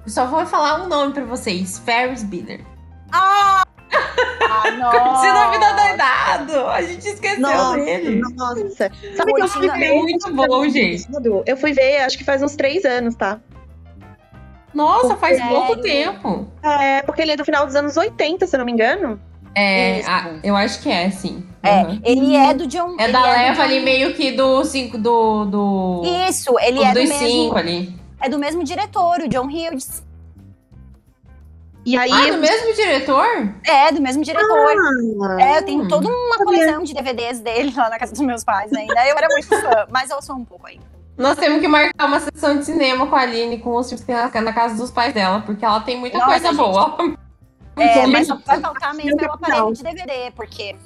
Só 0.08 0.26
vou 0.26 0.44
falar 0.44 0.82
um 0.82 0.88
nome 0.88 1.12
pra 1.14 1.24
vocês, 1.24 1.78
Ferris 1.78 2.24
Bueller. 2.24 2.64
Ah! 3.12 3.62
Ah, 4.50 4.70
nossa. 4.78 5.26
Esse 5.26 5.32
nome 5.32 5.58
tá 5.58 5.72
doidado, 5.72 6.66
a 6.70 6.82
gente 6.82 7.06
esqueceu 7.08 7.40
Nossa, 7.40 7.76
dele. 7.76 8.20
nossa. 8.36 8.90
Sabe 9.16 9.32
que 9.34 9.42
eu 9.42 9.48
fui 9.48 9.66
Rotina 9.66 9.74
ver? 9.78 9.84
É 9.86 9.94
muito 10.00 10.32
bom, 10.34 10.68
gente. 10.68 11.06
Eu 11.46 11.56
fui 11.56 11.72
ver, 11.72 11.98
acho 12.02 12.16
que 12.18 12.24
faz 12.24 12.42
uns 12.42 12.54
três 12.56 12.84
anos, 12.84 13.14
tá? 13.14 13.38
Nossa, 14.74 15.16
faz 15.16 15.36
Sério? 15.36 15.54
pouco 15.54 15.80
tempo. 15.82 16.48
É, 16.62 17.02
porque 17.02 17.20
ele 17.22 17.32
é 17.32 17.36
do 17.36 17.44
final 17.44 17.66
dos 17.66 17.74
anos 17.74 17.96
80, 17.96 18.46
se 18.46 18.56
eu 18.56 18.58
não 18.58 18.64
me 18.64 18.72
engano. 18.72 19.20
É, 19.54 20.00
ah, 20.06 20.30
eu 20.42 20.56
acho 20.56 20.80
que 20.80 20.90
é, 20.90 21.10
sim. 21.10 21.46
É, 21.62 21.82
Uhum. 21.82 22.00
ele 22.02 22.34
é 22.34 22.54
do 22.54 22.66
John. 22.66 22.96
É 22.98 23.08
da 23.12 23.20
do 23.20 23.26
leva 23.26 23.54
John- 23.56 23.62
ali 23.62 23.80
meio 23.80 24.14
que 24.14 24.32
do 24.32 24.64
cinco, 24.64 24.96
do. 24.96 25.44
do 25.44 26.02
Isso, 26.28 26.58
ele 26.58 26.82
é 26.82 26.88
do, 26.94 27.00
dos 27.00 27.08
mesmo, 27.10 27.26
cinco 27.28 27.56
ali. 27.58 27.94
é 28.20 28.28
do 28.30 28.38
mesmo 28.38 28.64
diretor, 28.64 29.20
o 29.20 29.28
John 29.28 29.44
Hughes. 29.46 30.02
E 31.84 31.96
aí. 31.96 32.10
Ah, 32.12 32.30
do 32.30 32.38
mesmo 32.38 32.74
diretor? 32.74 33.54
É, 33.64 33.92
do 33.92 34.00
mesmo 34.00 34.22
diretor. 34.22 34.76
É, 35.40 35.58
eu 35.58 35.64
tenho 35.64 35.88
toda 35.88 36.08
uma 36.08 36.38
coleção 36.38 36.82
de 36.82 36.94
DVDs 36.94 37.40
dele 37.40 37.72
lá 37.76 37.90
na 37.90 37.98
casa 37.98 38.12
dos 38.12 38.20
meus 38.20 38.44
pais 38.44 38.72
ainda. 38.72 39.06
Eu 39.08 39.16
era 39.16 39.28
muito 39.28 39.48
fã, 39.48 39.86
mas 39.90 40.10
eu 40.10 40.22
sou 40.22 40.36
um 40.36 40.44
pouco 40.44 40.66
ainda. 40.66 40.84
Nós 41.16 41.36
temos 41.36 41.60
que 41.60 41.68
marcar 41.68 42.06
uma 42.06 42.20
sessão 42.20 42.56
de 42.56 42.64
cinema 42.64 43.06
com 43.06 43.14
a 43.14 43.20
Aline 43.20 43.58
com 43.58 43.76
os 43.76 43.86
filmes 43.86 44.00
que 44.00 44.06
tem 44.06 44.16
na, 44.16 44.40
na 44.40 44.52
casa 44.52 44.74
dos 44.74 44.90
pais 44.90 45.12
dela, 45.12 45.42
porque 45.44 45.64
ela 45.64 45.80
tem 45.80 45.98
muita 45.98 46.18
Nossa, 46.18 46.30
coisa 46.30 46.48
gente. 46.48 46.56
boa. 46.56 46.96
É, 47.76 47.98
Então, 47.98 48.08
mas 48.08 48.26
só 48.26 48.36
vai 48.46 48.60
faltar 48.60 48.94
mesmo 48.94 49.20
é 49.20 49.26
o 49.26 49.32
aparelho 49.32 49.72
de 49.72 49.82
DVD, 49.82 50.30
porque. 50.34 50.76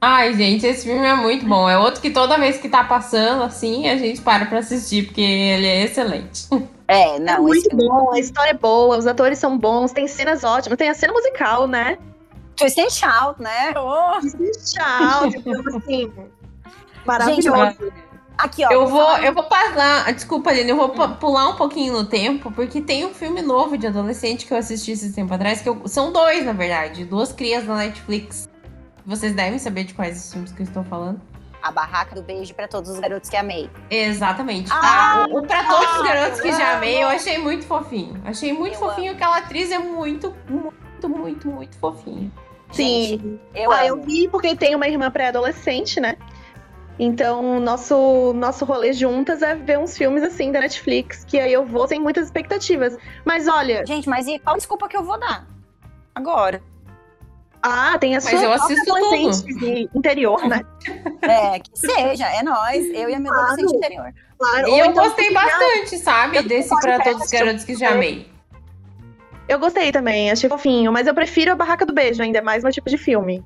Ai, 0.00 0.34
gente, 0.34 0.64
esse 0.64 0.84
filme 0.84 1.04
é 1.04 1.14
muito 1.14 1.44
bom. 1.46 1.68
É 1.68 1.76
outro 1.76 2.00
que 2.00 2.10
toda 2.10 2.38
vez 2.38 2.58
que 2.58 2.68
tá 2.68 2.84
passando, 2.84 3.42
assim, 3.42 3.88
a 3.88 3.96
gente 3.96 4.20
para 4.20 4.46
pra 4.46 4.58
assistir, 4.58 5.06
porque 5.06 5.20
ele 5.20 5.66
é 5.66 5.84
excelente. 5.84 6.46
É, 6.88 7.16
É 7.16 7.18
não, 7.20 7.42
muito 7.42 7.58
esse 7.58 7.76
bom, 7.76 8.12
a 8.12 8.18
história 8.18 8.50
é 8.50 8.54
boa, 8.54 8.96
os 8.96 9.06
atores 9.06 9.38
são 9.38 9.56
bons, 9.58 9.92
tem 9.92 10.08
cenas 10.08 10.42
ótimas, 10.42 10.78
tem 10.78 10.88
a 10.88 10.94
cena 10.94 11.12
musical, 11.12 11.66
né? 11.68 11.98
Twist 12.56 12.80
and 12.80 12.90
Shout, 12.90 13.40
né? 13.42 13.72
Oh. 13.76 14.18
Tchau, 14.64 15.28
tipo 15.30 15.76
assim. 15.76 16.10
Maravilhoso. 17.04 17.92
Aqui, 18.36 18.64
ó. 18.64 18.70
Eu 18.70 18.86
vou 18.86 19.00
falar- 19.00 19.24
eu 19.24 19.34
vou 19.34 19.42
passar, 19.44 20.12
desculpa, 20.14 20.50
Aline, 20.50 20.70
eu 20.70 20.76
vou 20.76 20.88
pu- 20.90 21.14
pular 21.16 21.48
um 21.48 21.56
pouquinho 21.56 21.92
no 21.92 22.04
tempo, 22.04 22.52
porque 22.52 22.80
tem 22.80 23.04
um 23.04 23.12
filme 23.12 23.42
novo 23.42 23.76
de 23.76 23.86
adolescente 23.86 24.46
que 24.46 24.52
eu 24.54 24.58
assisti 24.58 24.92
esse 24.92 25.12
tempo 25.12 25.34
atrás, 25.34 25.60
que 25.60 25.68
eu- 25.68 25.82
são 25.86 26.12
dois, 26.12 26.44
na 26.46 26.52
verdade, 26.52 27.04
duas 27.04 27.32
crias 27.32 27.64
da 27.64 27.74
Netflix. 27.74 28.48
Vocês 29.04 29.34
devem 29.34 29.58
saber 29.58 29.84
de 29.84 29.94
quais 29.94 30.18
os 30.24 30.32
filmes 30.32 30.52
que 30.52 30.62
eu 30.62 30.66
estou 30.66 30.84
falando. 30.84 31.20
A 31.68 31.72
barraca 31.72 32.14
do 32.14 32.22
beijo 32.22 32.54
pra 32.54 32.66
todos 32.66 32.88
os 32.90 32.98
garotos 32.98 33.28
que 33.28 33.36
amei. 33.36 33.68
Exatamente. 33.90 34.70
Ah, 34.72 35.24
Ah, 35.24 35.26
o, 35.28 35.38
o 35.38 35.42
Pra 35.46 35.64
Todos 35.64 35.90
os 35.96 36.00
ah, 36.00 36.02
Garotos 36.02 36.40
que 36.40 36.50
Já 36.52 36.76
Amei, 36.76 37.02
eu 37.02 37.06
amo. 37.06 37.16
achei 37.16 37.36
muito 37.38 37.66
fofinho. 37.66 38.20
Achei 38.24 38.52
muito 38.52 38.74
Eu 38.74 38.78
fofinho, 38.80 39.12
aquela 39.12 39.36
atriz 39.38 39.70
é 39.70 39.78
muito, 39.78 40.34
muito, 40.48 41.08
muito, 41.08 41.48
muito 41.48 41.76
fofinha. 41.78 42.30
Gente, 42.72 43.20
Sim. 43.20 43.40
eu 43.54 43.70
ah, 43.70 43.86
eu 43.86 43.94
amo. 43.94 44.02
vi 44.04 44.28
porque 44.28 44.54
tem 44.56 44.74
uma 44.74 44.88
irmã 44.88 45.10
pré-adolescente, 45.10 46.00
né? 46.00 46.16
Então, 46.98 47.60
nosso, 47.60 48.32
nosso 48.34 48.64
rolê 48.64 48.92
juntas 48.92 49.40
é 49.42 49.54
ver 49.54 49.78
uns 49.78 49.96
filmes 49.96 50.22
assim 50.22 50.50
da 50.50 50.60
Netflix, 50.60 51.22
que 51.24 51.38
aí 51.38 51.52
eu 51.52 51.64
vou 51.64 51.86
sem 51.86 52.00
muitas 52.00 52.24
expectativas. 52.24 52.96
Mas 53.24 53.46
olha, 53.46 53.84
Gente, 53.86 54.08
mas 54.08 54.26
e 54.26 54.38
qual 54.38 54.56
desculpa 54.56 54.88
que 54.88 54.96
eu 54.96 55.04
vou 55.04 55.18
dar? 55.18 55.46
Agora. 56.14 56.60
Ah, 57.62 57.96
tem 57.98 58.14
a 58.14 58.20
Mas 58.20 58.30
sua 58.30 58.42
eu 58.42 58.52
assisto 58.52 58.94
adolescente 58.94 59.54
de 59.58 59.88
interior, 59.94 60.46
né? 60.46 60.60
É, 61.22 61.58
que 61.58 61.70
seja, 61.74 62.26
é 62.26 62.42
nós, 62.42 62.86
eu 62.86 63.10
e 63.10 63.14
a 63.14 63.18
minha 63.18 63.32
Claro. 63.32 63.52
adolescente 63.52 63.76
interior. 63.76 64.14
Claro. 64.38 64.68
E 64.68 64.70
Ou 64.70 64.78
eu 64.78 64.86
então, 64.86 65.04
gostei 65.04 65.32
bastante, 65.32 65.98
sabe? 65.98 66.36
Eu 66.36 66.42
Desse 66.44 66.68
com 66.68 66.78
Todos 66.80 67.24
os 67.24 67.30
Garotos 67.30 67.64
que 67.64 67.74
Já 67.74 67.90
Amei. 67.90 68.30
Eu 69.48 69.58
gostei 69.58 69.90
também, 69.90 70.30
achei 70.30 70.48
fofinho, 70.48 70.92
mas 70.92 71.06
eu 71.06 71.14
prefiro 71.14 71.52
a 71.52 71.54
Barraca 71.54 71.84
do 71.84 71.92
Beijo, 71.92 72.22
ainda 72.22 72.38
é 72.38 72.42
mais 72.42 72.62
meu 72.62 72.72
tipo 72.72 72.88
de 72.88 72.98
filme. 72.98 73.42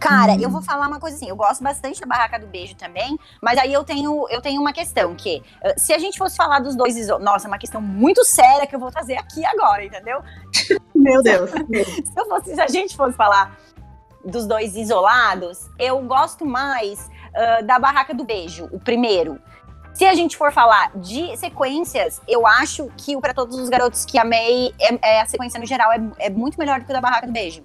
Cara, 0.00 0.32
Hum. 0.32 0.40
eu 0.40 0.50
vou 0.50 0.60
falar 0.62 0.86
uma 0.88 0.98
coisa 1.00 1.16
assim, 1.16 1.28
eu 1.28 1.36
gosto 1.36 1.62
bastante 1.62 2.00
da 2.00 2.06
Barraca 2.06 2.38
do 2.38 2.46
Beijo 2.46 2.74
também, 2.76 3.18
mas 3.40 3.58
aí 3.58 3.72
eu 3.72 3.84
tenho, 3.84 4.26
eu 4.28 4.40
tenho 4.40 4.60
uma 4.60 4.72
questão, 4.72 5.14
que 5.14 5.42
eh, 5.62 5.74
se 5.78 5.92
a 5.92 5.98
gente 5.98 6.18
fosse 6.18 6.36
falar 6.36 6.58
dos 6.60 6.74
dois. 6.74 6.94
Nossa, 7.20 7.46
é 7.46 7.48
uma 7.48 7.58
questão 7.58 7.80
muito 7.80 8.24
séria 8.24 8.66
que 8.66 8.74
eu 8.74 8.80
vou 8.80 8.90
trazer 8.90 9.16
aqui 9.16 9.44
agora, 9.46 9.84
entendeu? 9.84 10.20
Meu 10.94 11.22
Deus. 11.22 11.50
Se, 11.50 12.28
fosse, 12.28 12.54
se 12.54 12.60
a 12.60 12.68
gente 12.68 12.96
fosse 12.96 13.16
falar 13.16 13.56
dos 14.24 14.46
dois 14.46 14.74
isolados, 14.76 15.68
eu 15.78 16.00
gosto 16.02 16.44
mais 16.46 17.10
ah, 17.34 17.60
da 17.62 17.78
Barraca 17.78 18.14
do 18.14 18.24
Beijo, 18.24 18.68
o 18.72 18.78
primeiro. 18.80 19.38
Se 19.92 20.04
a 20.04 20.14
gente 20.14 20.36
for 20.36 20.50
falar 20.52 20.90
de 20.96 21.36
sequências, 21.36 22.20
eu 22.26 22.44
acho 22.46 22.90
que 22.96 23.14
o 23.14 23.20
Pra 23.20 23.32
Todos 23.32 23.56
os 23.56 23.68
Garotos 23.68 24.04
que 24.04 24.18
Amei, 24.18 24.74
é, 24.80 24.98
é- 25.18 25.20
a 25.20 25.26
sequência 25.26 25.60
no 25.60 25.66
geral 25.66 25.92
é, 25.92 26.00
é 26.18 26.30
muito 26.30 26.58
melhor 26.58 26.80
do 26.80 26.84
que 26.86 26.90
o 26.90 26.94
da 26.94 27.00
Barraca 27.00 27.26
do 27.28 27.32
Beijo. 27.32 27.62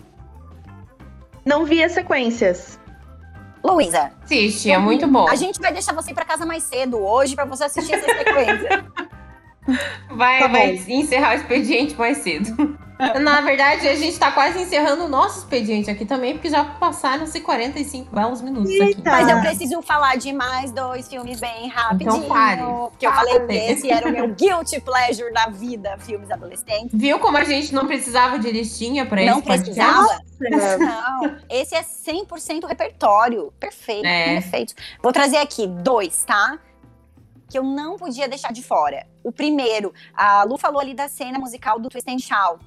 Não 1.49 1.65
vi 1.65 1.83
as 1.83 1.93
sequências. 1.93 2.79
Luísa, 3.63 4.11
Assiste, 4.23 4.69
é 4.69 4.77
muito 4.77 5.07
bom. 5.07 5.27
a 5.27 5.33
gente 5.35 5.59
vai 5.59 5.73
deixar 5.73 5.93
você 5.95 6.11
ir 6.11 6.13
pra 6.13 6.23
casa 6.23 6.45
mais 6.45 6.61
cedo 6.61 6.99
hoje 6.99 7.35
pra 7.35 7.43
você 7.43 7.63
assistir 7.63 7.93
essa 7.95 8.05
sequência. 8.05 8.85
Vai, 10.11 10.39
Tá 10.39 10.47
vai 10.47 10.75
encerrar 10.87 11.31
o 11.31 11.37
expediente 11.37 11.95
mais 11.95 12.19
cedo. 12.19 12.77
Na 13.21 13.39
verdade, 13.39 13.87
a 13.87 13.95
gente 13.95 14.19
tá 14.19 14.29
quase 14.29 14.61
encerrando 14.61 15.05
o 15.05 15.07
nosso 15.07 15.39
expediente 15.39 15.89
aqui 15.89 16.05
também, 16.05 16.33
porque 16.33 16.49
já 16.49 16.65
passaram-se 16.65 17.39
45 17.39 18.13
belos 18.13 18.41
minutos 18.41 18.69
aqui. 18.71 18.81
Eita. 18.81 19.09
Mas 19.09 19.29
eu 19.29 19.39
preciso 19.39 19.81
falar 19.81 20.17
de 20.17 20.33
mais 20.33 20.71
dois 20.73 21.07
filmes 21.07 21.39
bem 21.39 21.69
rapidinho. 21.69 22.17
Então 22.17 22.27
fale. 22.27 22.61
Que 22.99 23.07
eu 23.07 23.11
falei 23.13 23.33
Fale. 23.35 23.47
que 23.47 23.53
esse 23.53 23.89
era 23.89 24.07
o 24.07 24.11
meu 24.11 24.27
guilty 24.35 24.81
pleasure 24.81 25.31
da 25.31 25.45
vida, 25.47 25.97
filmes 25.99 26.29
adolescentes. 26.29 26.89
Viu 26.93 27.19
como 27.19 27.37
a 27.37 27.45
gente 27.45 27.73
não 27.73 27.87
precisava 27.87 28.37
de 28.37 28.51
listinha 28.51 29.05
pra 29.05 29.23
Não 29.23 29.37
esse 29.39 29.47
podcast? 29.47 30.19
precisava. 30.37 30.77
Não, 30.77 31.37
esse 31.49 31.75
é 31.75 31.81
100% 31.81 32.65
repertório. 32.67 33.53
Perfeito, 33.59 34.05
É. 34.05 34.41
perfeito. 34.41 34.73
Vou 35.01 35.13
trazer 35.13 35.37
aqui 35.37 35.65
dois, 35.67 36.25
tá? 36.25 36.59
Que 37.49 37.57
eu 37.57 37.63
não 37.63 37.95
podia 37.97 38.27
deixar 38.27 38.51
de 38.51 38.61
fora. 38.61 39.07
O 39.23 39.31
primeiro, 39.31 39.93
a 40.13 40.43
Lu 40.43 40.57
falou 40.57 40.79
ali 40.81 40.93
da 40.93 41.07
cena 41.07 41.39
musical 41.39 41.79
do 41.79 41.89
Twist 41.89 42.09
and 42.09 42.19
Shout. 42.19 42.63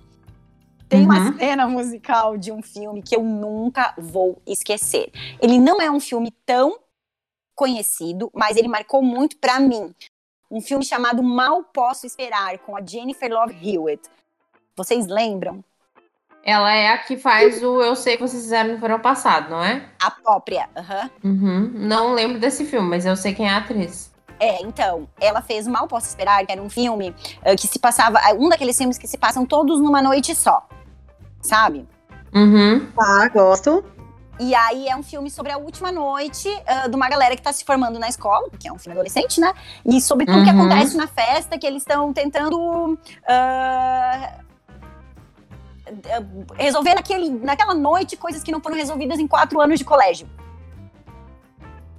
Tem 0.92 1.04
uma 1.06 1.18
Uhum. 1.18 1.38
cena 1.38 1.66
musical 1.66 2.36
de 2.36 2.52
um 2.52 2.62
filme 2.62 3.00
que 3.02 3.16
eu 3.16 3.22
nunca 3.22 3.94
vou 3.96 4.40
esquecer. 4.46 5.10
Ele 5.40 5.58
não 5.58 5.80
é 5.80 5.90
um 5.90 5.98
filme 5.98 6.30
tão 6.44 6.78
conhecido, 7.54 8.30
mas 8.34 8.56
ele 8.58 8.68
marcou 8.68 9.02
muito 9.02 9.38
pra 9.38 9.58
mim. 9.58 9.94
Um 10.50 10.60
filme 10.60 10.84
chamado 10.84 11.22
Mal 11.22 11.64
Posso 11.64 12.06
Esperar, 12.06 12.58
com 12.58 12.76
a 12.76 12.84
Jennifer 12.84 13.32
Love 13.32 13.54
Hewitt. 13.62 14.02
Vocês 14.76 15.06
lembram? 15.06 15.64
Ela 16.44 16.74
é 16.74 16.88
a 16.88 16.98
que 16.98 17.16
faz 17.16 17.62
o 17.62 17.80
Eu 17.80 17.94
Sei 17.96 18.16
Que 18.16 18.22
Vocês 18.22 18.42
Fizeram 18.42 18.72
no 18.74 18.78
verão 18.78 19.00
passado, 19.00 19.48
não 19.50 19.64
é? 19.64 19.88
A 20.02 20.10
própria. 20.10 20.68
aham. 20.76 21.10
Uhum. 21.24 21.70
Não 21.74 22.12
lembro 22.12 22.38
desse 22.38 22.64
filme, 22.66 22.88
mas 22.88 23.06
eu 23.06 23.16
sei 23.16 23.32
quem 23.34 23.46
é 23.46 23.50
a 23.50 23.58
atriz. 23.58 24.12
É, 24.40 24.60
então, 24.62 25.08
ela 25.20 25.40
fez 25.40 25.66
Mal 25.68 25.86
Posso 25.88 26.08
Esperar, 26.08 26.44
que 26.44 26.50
era 26.52 26.60
um 26.60 26.68
filme 26.68 27.14
eh, 27.44 27.54
que 27.56 27.66
se 27.68 27.78
passava. 27.78 28.18
eh, 28.18 28.34
Um 28.34 28.48
daqueles 28.48 28.76
filmes 28.76 28.98
que 28.98 29.06
se 29.06 29.16
passam 29.16 29.46
todos 29.46 29.80
numa 29.80 30.02
noite 30.02 30.34
só. 30.34 30.66
Sabe? 31.42 31.86
Uhum. 32.34 32.86
Tá, 32.96 33.28
gosto. 33.28 33.84
E 34.40 34.54
aí 34.54 34.88
é 34.88 34.96
um 34.96 35.02
filme 35.02 35.30
sobre 35.30 35.52
a 35.52 35.58
última 35.58 35.92
noite 35.92 36.48
ah, 36.66 36.88
de 36.88 36.96
uma 36.96 37.08
galera 37.08 37.36
que 37.36 37.42
tá 37.42 37.52
se 37.52 37.64
formando 37.64 37.98
na 37.98 38.08
escola, 38.08 38.48
porque 38.48 38.66
é 38.66 38.72
um 38.72 38.78
filme 38.78 38.94
adolescente, 38.94 39.38
né? 39.40 39.52
E 39.84 40.00
sobre 40.00 40.24
tudo 40.24 40.42
que 40.42 40.50
Uhum. 40.50 40.62
acontece 40.62 40.96
na 40.96 41.06
festa, 41.06 41.58
que 41.58 41.66
eles 41.66 41.82
estão 41.82 42.12
tentando. 42.12 42.98
ah, 43.28 44.38
ah, 45.86 46.22
resolver 46.56 46.94
naquele, 46.94 47.28
naquela 47.30 47.74
noite 47.74 48.16
coisas 48.16 48.42
que 48.42 48.50
não 48.50 48.60
foram 48.60 48.76
resolvidas 48.76 49.18
em 49.18 49.26
quatro 49.28 49.60
anos 49.60 49.78
de 49.78 49.84
colégio. 49.84 50.28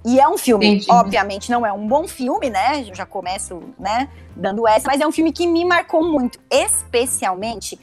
E 0.06 0.20
é 0.20 0.28
um 0.28 0.36
filme, 0.36 0.66
Entendi. 0.66 0.86
obviamente, 0.90 1.50
não 1.50 1.64
é 1.64 1.72
um 1.72 1.86
bom 1.88 2.06
filme, 2.06 2.50
né? 2.50 2.84
Eu 2.86 2.94
já 2.94 3.06
começo, 3.06 3.62
né, 3.78 4.06
dando 4.36 4.68
essa, 4.68 4.86
mas 4.86 5.00
é 5.00 5.06
um 5.06 5.12
filme 5.12 5.32
que 5.32 5.46
me 5.46 5.64
marcou 5.64 6.04
muito, 6.04 6.38
especialmente 6.50 7.78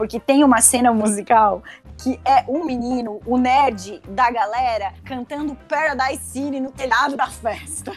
porque 0.00 0.18
tem 0.18 0.42
uma 0.42 0.62
cena 0.62 0.90
musical 0.94 1.62
que 1.98 2.18
é 2.24 2.42
um 2.48 2.64
menino, 2.64 3.20
o 3.26 3.36
nerd 3.36 4.00
da 4.08 4.30
galera, 4.30 4.94
cantando 5.04 5.54
Paradise 5.68 6.24
City 6.24 6.58
no 6.58 6.70
telhado 6.70 7.18
da 7.18 7.26
festa. 7.26 7.92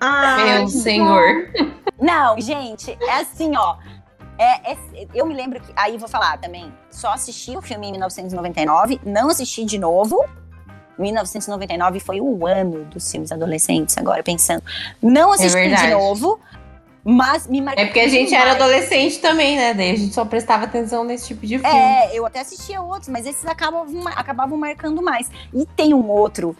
Ah, 0.00 0.36
Meu 0.36 0.68
senhor. 0.68 1.50
Não, 2.00 2.40
gente, 2.40 2.96
é 3.02 3.20
assim, 3.20 3.56
ó. 3.56 3.76
É, 4.38 4.70
é- 4.72 5.08
eu 5.12 5.26
me 5.26 5.34
lembro 5.34 5.60
que. 5.60 5.72
Aí 5.74 5.98
vou 5.98 6.08
falar 6.08 6.38
também. 6.38 6.72
Só 6.90 7.08
assisti 7.08 7.56
o 7.56 7.60
filme 7.62 7.88
em 7.88 7.90
1999, 7.90 9.00
não 9.04 9.30
assisti 9.30 9.64
de 9.64 9.80
novo. 9.80 10.24
1999 10.96 11.98
foi 11.98 12.20
o 12.20 12.46
ano 12.46 12.84
dos 12.84 13.10
filmes 13.10 13.32
adolescentes, 13.32 13.98
agora 13.98 14.22
pensando. 14.22 14.62
Não 15.02 15.32
assisti 15.32 15.60
de 15.60 15.68
verdade. 15.70 15.90
novo. 15.90 16.38
Mas 17.04 17.46
me 17.48 17.60
marcou 17.60 17.82
É 17.82 17.86
porque 17.86 18.00
a 18.00 18.08
gente 18.08 18.32
era 18.32 18.52
demais. 18.52 18.62
adolescente 18.62 19.18
também, 19.18 19.56
né? 19.56 19.74
Daí 19.74 19.90
a 19.90 19.96
gente 19.96 20.14
só 20.14 20.24
prestava 20.24 20.64
atenção 20.64 21.02
nesse 21.02 21.28
tipo 21.28 21.46
de 21.46 21.58
filme. 21.58 21.76
É, 21.76 22.16
eu 22.16 22.24
até 22.24 22.40
assistia 22.40 22.80
outros, 22.80 23.08
mas 23.08 23.26
esses 23.26 23.44
acabavam, 23.44 24.06
acabavam 24.08 24.56
marcando 24.56 25.02
mais. 25.02 25.28
E 25.52 25.66
tem 25.66 25.92
um 25.92 26.08
outro 26.08 26.56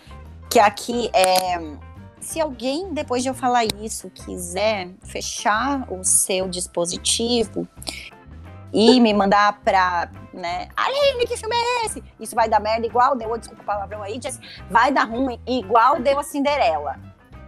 que 0.50 0.58
aqui 0.58 1.10
é. 1.14 1.60
Se 2.20 2.40
alguém, 2.40 2.92
depois 2.92 3.22
de 3.22 3.28
eu 3.28 3.34
falar 3.34 3.64
isso, 3.80 4.08
quiser 4.10 4.90
fechar 5.04 5.86
o 5.92 6.04
seu 6.04 6.48
dispositivo 6.48 7.66
e 8.72 9.00
me 9.00 9.12
mandar 9.12 9.60
pra, 9.64 10.08
né, 10.32 10.68
Aline, 10.76 11.26
que 11.26 11.36
filme 11.36 11.54
é 11.54 11.86
esse? 11.86 12.02
Isso 12.20 12.34
vai 12.34 12.48
dar 12.48 12.60
merda 12.60 12.86
igual 12.86 13.16
deu, 13.16 13.36
desculpa 13.36 13.62
o 13.62 13.66
palavrão 13.66 14.02
aí, 14.02 14.20
Jess, 14.22 14.38
vai 14.70 14.92
dar 14.92 15.04
ruim 15.04 15.38
igual 15.46 16.00
deu 16.00 16.18
a 16.18 16.22
Cinderela. 16.22 16.96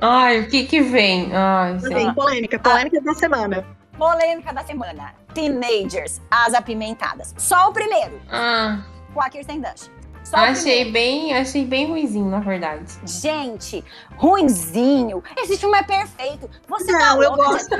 Ai, 0.06 0.40
o 0.40 0.48
que 0.48 0.64
que 0.66 0.82
vem? 0.82 1.30
Ai, 1.34 1.78
Sim, 1.80 2.12
polêmica, 2.12 2.58
polêmica 2.58 3.00
da 3.00 3.14
semana. 3.14 3.64
Polêmica 3.96 4.52
da 4.52 4.62
semana, 4.64 5.14
Teenagers, 5.32 6.20
As 6.30 6.52
Apimentadas. 6.52 7.34
Só 7.38 7.70
o 7.70 7.72
primeiro, 7.72 8.20
Ah, 8.30 8.82
com 9.14 9.20
a 9.22 9.30
Kirsten 9.30 9.60
Dunst. 9.62 9.88
Só 10.22 10.36
o 10.36 10.40
achei 10.40 10.84
primeiro. 10.84 10.92
bem, 10.92 11.34
achei 11.36 11.64
bem 11.64 11.86
ruizinho, 11.88 12.26
na 12.28 12.40
verdade. 12.40 12.84
Gente, 13.06 13.82
ruinzinho. 14.16 15.22
Esse 15.38 15.56
filme 15.56 15.78
é 15.78 15.82
perfeito. 15.82 16.50
Você 16.68 16.92
tá 16.92 16.98
Não, 16.98 17.22
eu 17.22 17.30
louca, 17.30 17.44
gosto. 17.52 17.76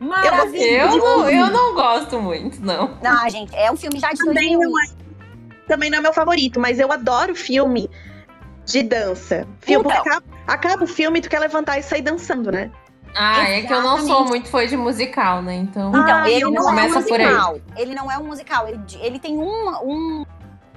Maravilhoso. 0.00 0.96
Eu 0.98 0.98
não, 0.98 1.30
eu 1.30 1.46
não 1.50 1.74
gosto 1.74 2.20
muito, 2.20 2.60
não. 2.60 2.98
Não, 3.02 3.28
gente, 3.30 3.54
é 3.54 3.70
um 3.70 3.76
filme 3.76 3.98
já 4.00 4.10
de 4.10 4.18
Também 4.18 4.56
2001. 4.56 4.70
não 4.70 4.80
é, 4.82 4.86
também 5.68 5.90
não 5.90 5.98
é 5.98 6.00
meu 6.00 6.12
favorito, 6.12 6.58
mas 6.60 6.78
eu 6.80 6.90
adoro 6.92 7.34
filme 7.34 7.88
de 8.66 8.82
dança. 8.82 9.46
Filme, 9.60 9.86
Então. 9.88 10.22
Acaba, 10.46 10.84
o 10.84 10.86
filme 10.86 11.18
e 11.18 11.22
tu 11.22 11.28
quer 11.28 11.38
levantar 11.40 11.78
e 11.78 11.82
sair 11.82 12.02
dançando, 12.02 12.50
né? 12.52 12.70
Ah, 13.16 13.48
é 13.48 13.62
que 13.62 13.72
eu 13.72 13.80
não 13.80 13.96
sou 13.98 14.06
Exatamente. 14.06 14.28
muito 14.28 14.48
fã 14.48 14.66
de 14.66 14.76
musical, 14.76 15.40
né? 15.40 15.54
Então. 15.54 15.90
Então, 15.90 16.22
Ah, 16.22 16.28
ele 16.28 16.44
eu 16.44 16.50
não 16.50 16.56
é 16.58 16.60
um 16.62 16.64
começa 16.64 17.00
por 17.02 17.20
aí. 17.20 17.26
musical. 17.26 17.58
Ele 17.76 17.94
não 17.94 18.10
é 18.10 18.18
um 18.18 18.24
musical. 18.24 18.66
Ele, 18.68 18.80
ele 19.00 19.18
tem 19.20 19.36
uma- 19.38 19.80
um, 19.82 20.24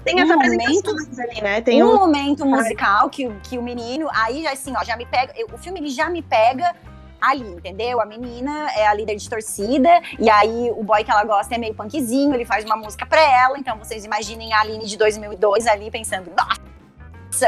Tem 0.06 0.22
as 0.22 0.30
Um 0.30 0.34
apresentações 0.36 1.20
ali, 1.20 1.42
né? 1.42 1.60
Tem 1.62 1.84
um 1.84 1.90
um. 1.92 1.96
momento 1.98 2.46
musical 2.46 3.10
que, 3.10 3.28
o- 3.28 3.36
que 3.44 3.58
o 3.58 3.62
menino. 3.62 4.08
Aí, 4.14 4.44
já, 4.44 4.52
assim, 4.54 4.72
ó, 4.78 4.84
já 4.84 4.96
me 4.96 5.06
pega. 5.06 5.34
eu- 5.36 5.48
o 5.52 5.58
filme 5.58 5.80
ele 5.82 5.90
já 5.90 6.10
me 6.10 6.22
pega 6.22 6.74
ali, 7.20 7.42
entendeu? 7.50 8.00
A 8.00 8.06
menina 8.06 8.72
é 8.72 8.88
a 8.88 8.94
líder 8.94 9.16
de 9.18 9.28
torcida. 9.30 9.90
E 10.18 10.30
aí, 10.30 10.72
o 10.78 10.84
boy 10.84 11.04
que 11.04 11.12
ela 11.12 11.26
gosta 11.26 11.56
é 11.56 11.58
meio 11.58 11.74
punkzinho. 11.74 12.34
Ele 12.34 12.46
faz 12.46 12.64
uma 12.64 12.78
música 12.78 13.06
pra 13.06 13.20
ela. 13.20 13.58
Então, 13.58 13.78
vocês 13.80 14.06
imaginem 14.06 14.54
a 14.54 14.62
Aline 14.62 14.86
de 14.86 14.96
2002 14.96 15.68
ali 15.68 15.92
pensando: 15.92 16.32
nossa, 16.38 16.62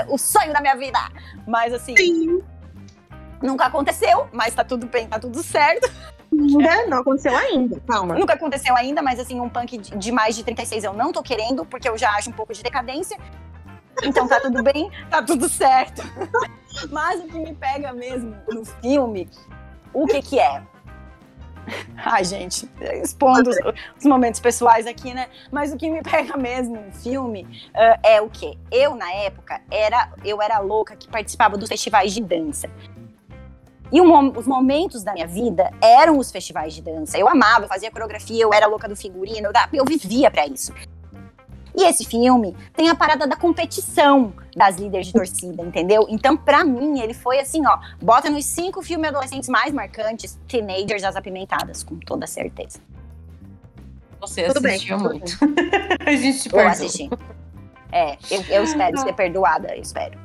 o 0.08 0.18
sonho 0.18 0.54
da 0.54 0.62
minha 0.62 0.76
vida. 0.76 1.00
Mas, 1.48 1.74
assim. 1.74 1.96
Sim, 1.98 2.42
Nunca 3.42 3.66
aconteceu, 3.66 4.28
mas 4.34 4.54
tá 4.54 4.64
tudo 4.64 4.86
bem, 4.86 5.08
tá 5.08 5.18
tudo 5.18 5.42
certo. 5.42 5.90
ainda 6.32 6.88
não 6.88 7.00
aconteceu 7.00 7.36
ainda. 7.36 7.80
Calma. 7.88 8.16
Nunca 8.16 8.34
aconteceu 8.34 8.76
ainda, 8.76 9.02
mas 9.02 9.20
assim, 9.20 9.40
um 9.40 9.50
punk 9.50 9.78
de 9.78 9.98
de 9.98 10.12
mais 10.12 10.36
de 10.36 10.44
36 10.44 10.84
eu 10.84 10.94
não 10.94 11.12
tô 11.12 11.24
querendo, 11.24 11.66
porque 11.66 11.88
eu 11.88 11.98
já 11.98 12.12
acho 12.12 12.30
um 12.30 12.34
pouco 12.34 12.54
de 12.54 12.62
decadência. 12.62 13.18
Então 14.04 14.28
tá 14.28 14.40
tudo 14.40 14.62
bem, 14.64 14.92
tá 15.10 15.22
tudo 15.22 15.50
certo. 15.50 16.02
Mas 16.90 17.20
o 17.20 17.28
que 17.28 17.38
me 17.38 17.54
pega 17.54 17.92
mesmo 17.92 18.34
no 18.48 18.64
filme, 18.64 19.30
o 19.94 20.06
que 20.06 20.22
que 20.22 20.40
é? 20.40 20.62
Ai, 21.98 22.24
gente, 22.24 22.70
expondo 23.04 23.50
os, 23.50 23.58
os 23.98 24.06
momentos 24.06 24.40
pessoais 24.40 24.88
aqui, 24.88 25.14
né? 25.14 25.28
Mas 25.52 25.72
o 25.74 25.78
que 25.78 25.90
me 25.90 26.02
pega 26.02 26.36
mesmo 26.38 26.76
no 26.76 26.92
filme 26.92 27.48
ah, 27.74 28.00
é 28.04 28.22
o 28.22 28.30
quê? 28.30 28.58
Eu, 28.72 28.96
na 28.96 29.12
época, 29.12 29.62
era, 29.70 30.10
eu 30.24 30.42
era 30.42 30.60
louca 30.60 30.96
que 30.96 31.08
participava 31.08 31.58
dos 31.58 31.70
festivais 31.70 32.14
de 32.14 32.22
dança. 32.22 32.70
E 33.92 34.00
mo- 34.02 34.38
os 34.38 34.46
momentos 34.46 35.04
da 35.04 35.14
minha 35.14 35.26
vida 35.28 35.72
eram 35.82 36.20
os 36.20 36.32
festivais 36.32 36.74
de 36.74 36.82
dança. 36.82 37.18
Eu 37.18 37.28
amava, 37.28 37.66
eu 37.66 37.68
fazia 37.68 37.90
coreografia, 37.90 38.44
eu 38.44 38.54
era 38.54 38.68
louca 38.68 38.88
do 38.88 38.96
figurino, 38.96 39.48
eu, 39.48 39.52
eu 39.74 39.86
vivia 39.86 40.30
pra 40.30 40.46
isso. 40.46 40.74
E 41.80 41.84
esse 41.86 42.04
filme 42.04 42.54
tem 42.76 42.90
a 42.90 42.96
parada 42.96 43.26
da 43.26 43.38
competição 43.38 44.34
das 44.54 44.76
líderes 44.76 45.08
de 45.08 45.14
torcida, 45.14 45.64
entendeu? 45.64 46.06
Então, 46.10 46.36
pra 46.36 46.66
mim, 46.66 47.00
ele 47.00 47.14
foi 47.14 47.40
assim, 47.40 47.66
ó, 47.66 47.78
bota 48.02 48.30
nos 48.30 48.44
cinco 48.46 48.82
filmes 48.82 49.08
adolescentes 49.10 49.48
mais 49.48 49.72
marcantes, 49.74 50.38
Teenagers 50.46 51.06
As 51.06 51.16
Apimentadas, 51.16 51.82
com 51.82 51.96
toda 51.96 52.28
certeza. 52.28 52.80
Você 54.20 54.44
Tudo 54.44 54.60
bem, 54.60 54.74
assistiu 54.76 54.98
tudo 54.98 55.10
muito. 55.10 55.38
a 56.06 56.12
gente 56.12 56.40
te 56.42 56.50
Vou 56.50 56.58
perdoa. 56.60 56.72
assistir. 56.74 57.10
É, 57.94 58.18
eu, 58.30 58.42
eu 58.50 58.64
espero 58.66 58.98
ser 59.00 59.14
perdoada, 59.14 59.74
eu 59.74 59.82
espero. 59.82 60.20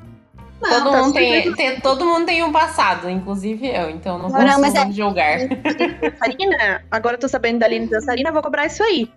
Todo, 0.61 0.90
tá 0.90 1.02
mundo 1.02 1.12
tem, 1.14 1.55
tem- 1.55 1.80
todo 1.80 2.05
mundo 2.05 2.26
tem 2.26 2.42
um 2.42 2.50
passado, 2.50 3.09
inclusive 3.09 3.68
eu, 3.68 3.90
então 3.90 4.18
não 4.18 4.28
Não, 4.28 4.40
posso 4.44 4.61
mas 4.61 4.74
é- 4.74 4.90
julgar. 4.90 5.38
dançarina, 6.02 6.84
agora 6.90 7.14
eu 7.14 7.20
tô 7.20 7.28
sabendo 7.28 7.61
da 7.61 7.66
Aline 7.66 7.86
dançarina, 7.86 8.30
eu 8.30 8.32
vou 8.32 8.42
cobrar 8.42 8.66
isso 8.66 8.82
aí. 8.82 9.09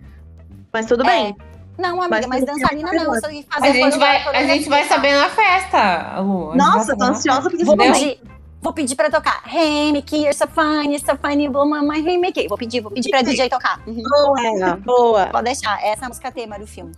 Mas 0.71 0.85
tudo 0.85 1.03
É, 1.03 1.07
bem. 1.07 1.35
Não, 1.77 2.01
amiga, 2.01 2.27
Mas 2.27 2.43
mas, 2.43 2.45
dançarina 2.45 2.91
não, 2.91 3.05
fazer 3.21 3.45
A 3.51 3.71
gente, 3.71 3.97
vai, 3.97 4.27
a 4.27 4.43
gente 4.47 4.69
vai 4.69 4.83
saber 4.85 5.13
na 5.13 5.29
festa, 5.29 6.19
Lu. 6.19 6.55
Nossa, 6.55 6.97
tô 6.97 7.03
ansiosa 7.03 7.49
pra 7.49 7.63
Vou 7.63 7.77
pedir, 7.77 8.19
vou 8.61 8.73
pedir 8.73 8.95
pra 8.95 9.09
tocar. 9.11 9.43
Hey, 9.45 9.91
Mickey, 9.91 10.17
you're 10.17 10.33
so 10.33 10.47
fine, 10.47 10.93
you're 10.93 10.99
so 10.99 11.13
you 11.29 11.51
blow 11.51 11.65
my 11.65 11.81
mind, 11.81 12.07
hey, 12.07 12.17
Mickey. 12.17 12.47
Vou 12.47 12.57
pedir, 12.57 12.81
vou 12.81 12.91
pedir 12.91 13.09
pra 13.09 13.21
DJ 13.21 13.49
tocar. 13.49 13.79
Uhum. 13.85 14.01
Boa, 14.01 14.75
boa. 14.77 15.27
Pode 15.27 15.45
deixar, 15.45 15.77
essa 15.83 16.03
é 16.03 16.05
a 16.05 16.09
música 16.09 16.31
tema 16.31 16.57
do 16.57 16.65
filme. 16.65 16.93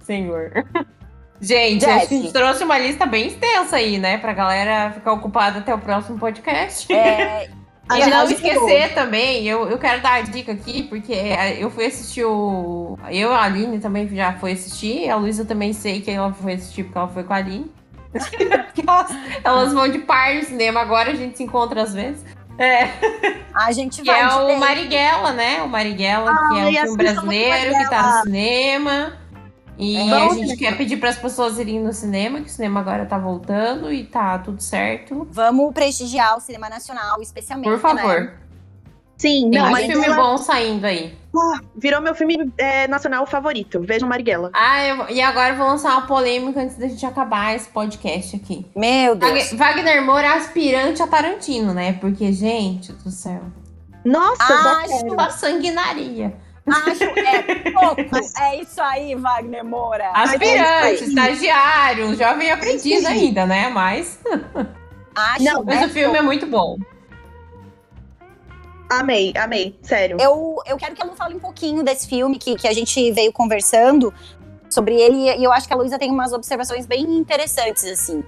Senhor. 0.00 0.52
Gente, 1.40 1.86
a 1.86 2.04
gente 2.04 2.32
trouxe 2.32 2.62
uma 2.62 2.78
lista 2.78 3.06
bem 3.06 3.28
extensa 3.28 3.76
aí, 3.76 3.98
né? 3.98 4.18
Pra 4.18 4.34
galera 4.34 4.92
ficar 4.92 5.12
ocupada 5.12 5.60
até 5.60 5.74
o 5.74 5.78
próximo 5.78 6.18
podcast. 6.18 6.92
É, 6.92 7.48
e 7.98 8.06
não 8.10 8.24
esquecer 8.24 8.94
também, 8.94 9.46
eu, 9.46 9.68
eu 9.68 9.78
quero 9.78 10.02
dar 10.02 10.14
a 10.14 10.20
dica 10.22 10.52
aqui, 10.52 10.82
porque 10.84 11.12
eu 11.58 11.70
fui 11.70 11.86
assistir 11.86 12.24
o. 12.24 12.98
Eu, 13.10 13.32
a 13.32 13.44
Aline 13.44 13.78
também 13.78 14.08
já 14.08 14.32
foi 14.34 14.52
assistir, 14.52 15.08
a 15.08 15.16
Luísa 15.16 15.44
também 15.44 15.72
sei 15.72 16.00
que 16.00 16.10
ela 16.10 16.32
foi 16.32 16.54
assistir 16.54 16.84
porque 16.84 16.98
ela 16.98 17.08
foi 17.08 17.24
com 17.24 17.32
a 17.32 17.36
Aline. 17.36 17.70
elas, 18.86 19.10
elas 19.44 19.72
vão 19.72 19.88
de 19.88 20.00
par 20.00 20.34
no 20.34 20.42
cinema 20.42 20.80
agora, 20.80 21.12
a 21.12 21.14
gente 21.14 21.36
se 21.36 21.42
encontra 21.44 21.82
às 21.82 21.94
vezes. 21.94 22.24
É, 22.58 22.90
a 23.54 23.72
gente 23.72 24.02
que 24.02 24.06
vai 24.06 24.20
é 24.20 24.28
de 24.28 24.34
o. 24.34 24.58
Marighella, 24.58 25.32
né? 25.32 25.62
O 25.62 25.68
Marighella, 25.68 26.30
que 26.50 26.58
é 26.58 26.64
um 26.64 26.72
filme 26.72 26.96
brasileiro 26.96 27.74
que 27.74 27.88
tá 27.88 28.02
no 28.02 28.22
cinema. 28.24 29.18
E 29.80 29.96
É, 29.96 30.02
a 30.12 30.18
vamos 30.18 30.36
gente 30.36 30.56
quer 30.56 30.76
pedir 30.76 30.98
para 30.98 31.08
as 31.08 31.16
pessoas 31.16 31.58
irem 31.58 31.80
no 31.80 31.92
cinema, 31.92 32.40
que 32.40 32.46
o 32.46 32.50
cinema 32.50 32.80
agora 32.80 33.06
tá 33.06 33.16
voltando 33.18 33.90
e 33.92 34.04
tá 34.04 34.38
tudo 34.38 34.60
certo. 34.60 35.26
Vamos 35.30 35.72
prestigiar 35.72 36.36
o 36.36 36.40
cinema 36.40 36.68
nacional, 36.68 37.20
especialmente. 37.22 37.68
Por 37.70 37.78
favor. 37.78 38.20
Né? 38.20 38.34
Sim, 39.16 39.50
Tem 39.50 39.60
não, 39.60 39.70
mais 39.70 39.86
filme 39.86 40.00
Marighella 40.06 40.22
bom 40.30 40.38
saindo 40.38 40.86
aí. 40.86 41.14
virou 41.76 42.00
meu 42.00 42.14
filme 42.14 42.50
é, 42.56 42.88
nacional 42.88 43.26
favorito. 43.26 43.80
Vejam 43.82 44.08
Marighella. 44.08 44.50
Ah, 44.54 44.82
eu- 44.86 45.10
e 45.10 45.20
agora 45.20 45.50
eu 45.54 45.56
vou 45.58 45.66
lançar 45.66 45.92
uma 45.92 46.06
polêmica 46.06 46.60
antes 46.60 46.76
da 46.76 46.88
gente 46.88 47.04
acabar 47.04 47.54
esse 47.54 47.68
podcast 47.68 48.36
aqui. 48.36 48.64
Meu 48.74 49.14
Deus. 49.14 49.50
Wag- 49.50 49.56
Wagner 49.56 50.02
Moura 50.04 50.26
é 50.26 50.32
aspirante 50.38 51.02
a 51.02 51.06
Tarantino, 51.06 51.74
né? 51.74 51.92
Porque, 51.94 52.32
gente 52.32 52.92
do 52.92 53.10
céu, 53.10 53.42
Nossa, 54.04 54.42
Ah, 54.42 54.86
bacana. 54.88 55.12
uma 55.12 55.30
sanguinaria. 55.30 56.34
Acho 56.66 57.04
é 57.04 57.69
É 58.40 58.56
isso 58.56 58.80
aí, 58.80 59.14
Wagner 59.14 59.64
Moura. 59.64 60.10
Aspirante, 60.14 61.02
aí. 61.02 61.08
estagiário, 61.08 62.14
jovem 62.16 62.50
aprendiz 62.50 63.04
ainda, 63.04 63.46
né? 63.46 63.68
Mas, 63.68 64.18
Acho 65.14 65.44
Não, 65.44 65.64
mas 65.64 65.82
é 65.82 65.86
o 65.86 65.88
filme 65.90 66.16
é 66.18 66.22
muito 66.22 66.46
bom. 66.46 66.76
amei, 68.90 69.32
amei, 69.36 69.78
sério. 69.82 70.16
Eu, 70.20 70.56
eu 70.66 70.76
quero 70.76 70.94
que 70.94 71.02
a 71.02 71.04
Lu 71.04 71.14
fale 71.14 71.34
um 71.34 71.38
pouquinho 71.40 71.82
desse 71.82 72.08
filme 72.08 72.38
que, 72.38 72.56
que 72.56 72.66
a 72.68 72.72
gente 72.72 73.10
veio 73.12 73.32
conversando 73.32 74.12
sobre 74.68 74.94
ele. 74.94 75.30
E 75.36 75.44
eu 75.44 75.52
acho 75.52 75.66
que 75.66 75.74
a 75.74 75.76
Luísa 75.76 75.98
tem 75.98 76.10
umas 76.10 76.32
observações 76.32 76.86
bem 76.86 77.02
interessantes, 77.16 77.84
assim. 77.84 78.24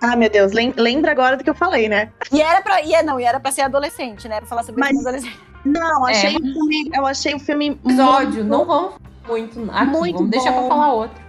Ah, 0.00 0.16
meu 0.16 0.28
Deus, 0.28 0.52
lem- 0.52 0.74
lembra 0.76 1.12
agora 1.12 1.36
do 1.36 1.42
que 1.44 1.48
eu 1.48 1.54
falei, 1.54 1.88
né? 1.88 2.12
E 2.30 2.42
era 2.42 2.60
pra. 2.60 2.82
E 2.82 2.94
é, 2.94 3.02
não, 3.02 3.18
e 3.18 3.24
era 3.24 3.40
pra 3.40 3.50
ser 3.50 3.62
adolescente, 3.62 4.28
né? 4.28 4.38
Pra 4.38 4.46
falar 4.46 4.62
sobre 4.62 4.80
Mas- 4.80 4.98
adolescente. 4.98 5.40
Não, 5.64 6.08
É. 6.08 6.12
achei 6.12 6.36
o 6.36 6.40
filme, 6.40 6.90
eu 6.94 7.06
achei 7.06 7.34
o 7.34 7.38
filme 7.38 7.68
Episódio, 7.70 8.44
muito 8.44 8.44
não 8.44 8.64
vamos 8.64 8.94
muito 9.26 9.70
aqui, 9.72 9.86
Muito 9.90 10.16
vamos 10.16 10.30
deixar 10.30 10.52
pra 10.52 10.60
bom. 10.62 10.68
falar 10.68 10.92
outro. 10.92 11.22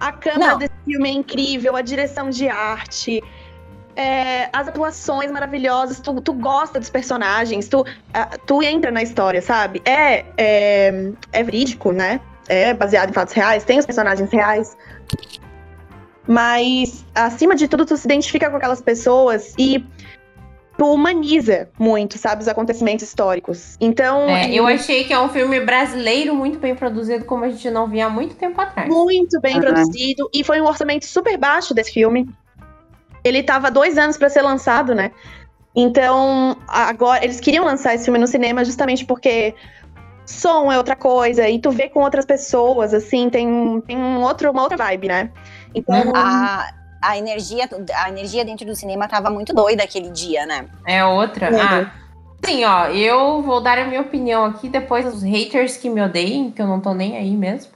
A 0.00 0.12
câmera 0.12 0.52
Não. 0.52 0.58
desse 0.58 0.74
filme 0.84 1.08
é 1.08 1.12
incrível, 1.12 1.76
a 1.76 1.80
direção 1.82 2.28
de 2.28 2.48
arte, 2.48 3.22
é, 3.94 4.48
as 4.52 4.68
atuações 4.68 5.30
maravilhosas. 5.30 6.00
Tu, 6.00 6.20
tu 6.20 6.32
gosta 6.34 6.78
dos 6.80 6.90
personagens, 6.90 7.68
tu, 7.68 7.84
ah, 8.12 8.36
tu 8.46 8.62
entra 8.62 8.90
na 8.90 9.02
história, 9.02 9.40
sabe? 9.40 9.80
É, 9.84 10.24
é, 10.36 11.12
é 11.32 11.42
verídico, 11.42 11.92
né? 11.92 12.20
É 12.48 12.74
baseado 12.74 13.10
em 13.10 13.12
fatos 13.12 13.32
reais, 13.32 13.64
tem 13.64 13.78
os 13.78 13.86
personagens 13.86 14.30
reais. 14.30 14.76
Mas, 16.28 17.04
acima 17.14 17.54
de 17.54 17.68
tudo, 17.68 17.86
tu 17.86 17.96
se 17.96 18.06
identifica 18.06 18.50
com 18.50 18.56
aquelas 18.56 18.82
pessoas 18.82 19.54
e 19.56 19.84
humaniza 20.78 21.68
muito, 21.78 22.18
sabe? 22.18 22.42
Os 22.42 22.48
acontecimentos 22.48 23.04
históricos. 23.06 23.76
Então, 23.80 24.28
É, 24.28 24.52
eu 24.52 24.66
achei 24.66 25.04
que 25.04 25.12
é 25.12 25.18
um 25.18 25.28
filme 25.28 25.60
brasileiro 25.60 26.34
muito 26.34 26.58
bem 26.58 26.74
produzido, 26.74 27.24
como 27.24 27.44
a 27.44 27.48
gente 27.48 27.70
não 27.70 27.88
via 27.88 28.06
há 28.06 28.10
muito 28.10 28.34
tempo 28.34 28.60
atrás. 28.60 28.88
Muito 28.88 29.40
bem 29.40 29.54
Uhum. 29.56 29.60
produzido. 29.62 30.28
E 30.34 30.44
foi 30.44 30.60
um 30.60 30.66
orçamento 30.66 31.06
super 31.06 31.36
baixo 31.38 31.72
desse 31.72 31.92
filme. 31.92 32.28
Ele 33.24 33.42
tava 33.42 33.70
dois 33.70 33.96
anos 33.98 34.16
pra 34.16 34.28
ser 34.28 34.42
lançado, 34.42 34.94
né? 34.94 35.10
Então, 35.74 36.56
agora 36.68 37.24
eles 37.24 37.40
queriam 37.40 37.64
lançar 37.64 37.94
esse 37.94 38.04
filme 38.04 38.18
no 38.18 38.26
cinema 38.26 38.64
justamente 38.64 39.04
porque 39.04 39.54
som 40.24 40.72
é 40.72 40.76
outra 40.78 40.96
coisa 40.96 41.48
e 41.48 41.58
tu 41.60 41.70
vê 41.70 41.88
com 41.88 42.00
outras 42.00 42.24
pessoas, 42.24 42.92
assim, 42.92 43.28
tem, 43.30 43.80
tem 43.82 43.96
um 43.96 44.22
outro, 44.22 44.50
uma 44.50 44.62
outra 44.62 44.76
vibe, 44.76 45.08
né? 45.08 45.30
Então, 45.74 46.12
a, 46.16 46.68
a 47.06 47.16
energia, 47.16 47.68
a 47.94 48.08
energia 48.08 48.44
dentro 48.44 48.66
do 48.66 48.74
cinema 48.74 49.06
tava 49.06 49.30
muito 49.30 49.54
doida 49.54 49.84
aquele 49.84 50.10
dia, 50.10 50.44
né? 50.44 50.66
É 50.84 51.04
outra. 51.04 51.50
Ah, 51.52 51.92
sim, 52.44 52.64
ó, 52.64 52.86
eu 52.86 53.42
vou 53.42 53.60
dar 53.60 53.78
a 53.78 53.84
minha 53.84 54.00
opinião 54.00 54.44
aqui 54.44 54.68
depois 54.68 55.04
dos 55.04 55.22
haters 55.22 55.76
que 55.76 55.88
me 55.88 56.02
odeiem, 56.02 56.50
que 56.50 56.60
eu 56.60 56.66
não 56.66 56.80
tô 56.80 56.92
nem 56.92 57.16
aí 57.16 57.36
mesmo. 57.36 57.72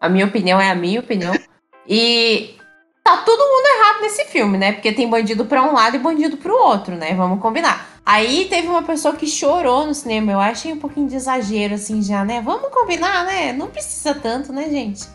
A 0.00 0.08
minha 0.08 0.26
opinião 0.26 0.60
é 0.60 0.70
a 0.70 0.74
minha 0.74 1.00
opinião. 1.00 1.34
E 1.86 2.56
tá 3.04 3.18
todo 3.18 3.38
mundo 3.38 3.66
errado 3.66 4.00
nesse 4.00 4.24
filme, 4.24 4.56
né? 4.56 4.72
Porque 4.72 4.90
tem 4.90 5.06
bandido 5.06 5.44
para 5.44 5.62
um 5.62 5.74
lado 5.74 5.96
e 5.96 5.98
bandido 5.98 6.38
para 6.38 6.50
o 6.50 6.56
outro, 6.56 6.94
né? 6.94 7.14
Vamos 7.14 7.42
combinar. 7.42 8.00
Aí 8.06 8.46
teve 8.46 8.68
uma 8.68 8.82
pessoa 8.82 9.14
que 9.14 9.26
chorou 9.26 9.86
no 9.86 9.94
cinema. 9.94 10.32
Eu 10.32 10.40
achei 10.40 10.72
um 10.72 10.78
pouquinho 10.78 11.06
de 11.06 11.16
exagero, 11.16 11.74
assim, 11.74 12.02
já, 12.02 12.24
né? 12.24 12.40
Vamos 12.40 12.70
combinar, 12.70 13.26
né? 13.26 13.52
Não 13.52 13.68
precisa 13.68 14.14
tanto, 14.14 14.50
né, 14.50 14.70
gente? 14.70 15.06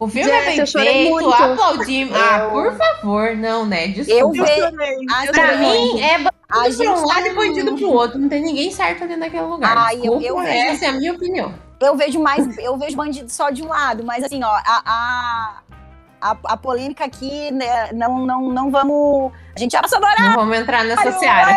O 0.00 0.08
filme 0.08 0.30
é 0.30 0.46
bem 0.46 0.66
feito, 0.66 1.30
aplaudimos. 1.30 2.16
Ah, 2.16 2.48
por 2.50 2.74
favor, 2.74 3.36
não, 3.36 3.66
né? 3.66 3.88
Desculpa. 3.88 4.38
Eu, 4.38 4.46
eu 4.46 5.32
pra 5.32 5.56
mim, 5.58 6.00
é 6.00 6.18
bandido 6.18 6.84
pra 6.84 7.00
um 7.00 7.06
lado 7.06 7.26
e 7.26 7.34
bandido 7.34 7.76
pro 7.76 7.90
outro. 7.90 8.18
Não 8.18 8.26
tem 8.26 8.42
ninguém 8.42 8.70
certo 8.70 9.04
ali 9.04 9.14
naquele 9.14 9.42
lugar. 9.42 9.76
Ai, 9.76 9.96
Desculpa, 9.96 10.24
eu, 10.24 10.38
eu 10.38 10.42
vejo... 10.42 10.68
Essa 10.68 10.86
é 10.86 10.88
a 10.88 10.92
minha 10.92 11.12
opinião. 11.12 11.54
Eu 11.78 11.96
vejo 11.96 12.18
mais, 12.18 12.58
eu 12.58 12.78
vejo 12.78 12.96
bandido 12.96 13.30
só 13.30 13.50
de 13.50 13.62
um 13.62 13.68
lado, 13.68 14.02
mas 14.02 14.24
assim, 14.24 14.42
ó, 14.42 14.48
a, 14.48 14.82
a 14.86 15.60
a, 16.22 16.36
a 16.44 16.56
polêmica 16.56 17.04
aqui, 17.04 17.50
né, 17.50 17.90
não, 17.94 18.26
não, 18.26 18.52
não 18.52 18.70
vamos. 18.70 19.32
A 19.56 19.58
gente 19.58 19.72
já 19.72 19.80
passou 19.80 19.98
agora. 19.98 20.22
Não 20.22 20.34
vamos 20.34 20.58
entrar 20.58 20.84
nessa 20.84 21.12
seara. 21.12 21.50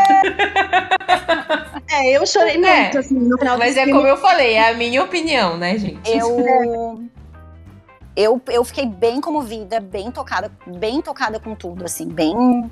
É, 1.91 2.11
eu 2.11 2.25
chorei 2.25 2.55
é, 2.55 2.81
muito, 2.81 2.97
assim, 2.97 3.15
no 3.15 3.37
final 3.37 3.57
Mas 3.57 3.75
é 3.75 3.83
filme. 3.83 3.93
como 3.93 4.07
eu 4.07 4.17
falei, 4.17 4.53
é 4.53 4.69
a 4.69 4.73
minha 4.73 5.03
opinião, 5.03 5.57
né, 5.57 5.77
gente? 5.77 5.99
Eu. 6.09 7.03
Eu, 8.15 8.41
eu 8.47 8.63
fiquei 8.63 8.85
bem 8.85 9.19
comovida, 9.19 9.79
bem 9.79 10.11
tocada, 10.11 10.51
bem 10.67 11.01
tocada 11.01 11.39
com 11.39 11.55
tudo, 11.55 11.83
assim, 11.83 12.07
bem. 12.07 12.69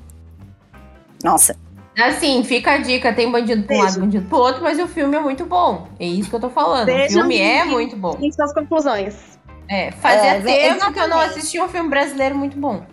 Nossa. 1.22 1.56
Assim, 1.98 2.42
fica 2.44 2.72
a 2.72 2.78
dica: 2.78 3.12
tem 3.12 3.30
bandido 3.30 3.64
pra 3.64 3.76
um 3.76 3.80
lado, 3.80 4.00
bandido 4.00 4.28
pro 4.28 4.38
outro, 4.38 4.62
mas 4.62 4.78
o 4.78 4.86
filme 4.86 5.16
é 5.16 5.20
muito 5.20 5.44
bom. 5.44 5.88
É 5.98 6.06
isso 6.06 6.30
que 6.30 6.36
eu 6.36 6.40
tô 6.40 6.50
falando. 6.50 6.88
o 6.88 7.08
filme 7.08 7.38
é 7.38 7.64
muito 7.64 7.96
bom. 7.96 8.14
Tem 8.14 8.30
suas 8.32 8.52
conclusões. 8.54 9.38
É, 9.68 9.90
fazia 9.90 10.32
é, 10.32 10.40
tempo 10.40 10.48
exatamente. 10.48 10.92
que 10.92 11.00
eu 11.00 11.08
não 11.08 11.20
assistia 11.20 11.64
um 11.64 11.68
filme 11.68 11.88
brasileiro 11.88 12.34
muito 12.34 12.58
bom. 12.58 12.84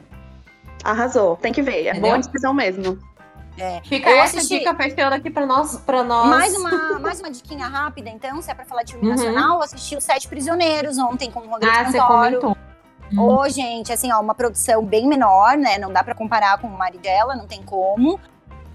Arrasou, 0.84 1.36
tem 1.36 1.52
que 1.52 1.62
ver. 1.62 1.88
É 1.88 1.90
Entendeu? 1.90 2.02
boa 2.02 2.18
decisão 2.18 2.54
mesmo. 2.54 2.98
É. 3.60 3.82
Fica 3.84 4.10
eu 4.10 4.18
essa 4.18 4.38
assisti... 4.38 4.60
dica 4.60 4.74
fechando 4.76 5.16
aqui 5.16 5.30
pra 5.30 5.46
nós, 5.46 5.78
pra 5.78 6.04
nós. 6.04 6.28
Mais 6.28 6.56
uma, 6.56 7.00
mais 7.00 7.20
uma 7.20 7.30
diquinha 7.30 7.68
rápida, 7.68 8.10
então, 8.10 8.42
se 8.42 8.50
é 8.50 8.54
pra 8.54 8.66
falar 8.66 8.84
de 8.84 8.94
filme 8.94 9.08
uhum. 9.08 9.16
nacional, 9.16 9.58
eu 9.58 9.64
assisti 9.64 9.96
Os 9.96 10.04
Sete 10.04 10.28
Prisioneiros 10.28 10.98
ontem 10.98 11.30
com 11.30 11.42
o 11.42 11.50
Rodrigo 11.50 11.74
ah, 11.76 11.92
Santoro. 11.92 12.58
Ô, 13.18 13.42
oh, 13.42 13.50
gente, 13.50 13.92
assim, 13.92 14.12
ó, 14.12 14.22
uma 14.22 14.36
produção 14.36 14.86
bem 14.86 15.08
menor, 15.08 15.58
né? 15.58 15.78
Não 15.80 15.92
dá 15.92 16.04
pra 16.04 16.14
comparar 16.14 16.60
com 16.60 16.68
o 16.68 16.78
Maridela, 16.78 17.36
não 17.36 17.48
tem 17.48 17.62
como. 17.64 18.20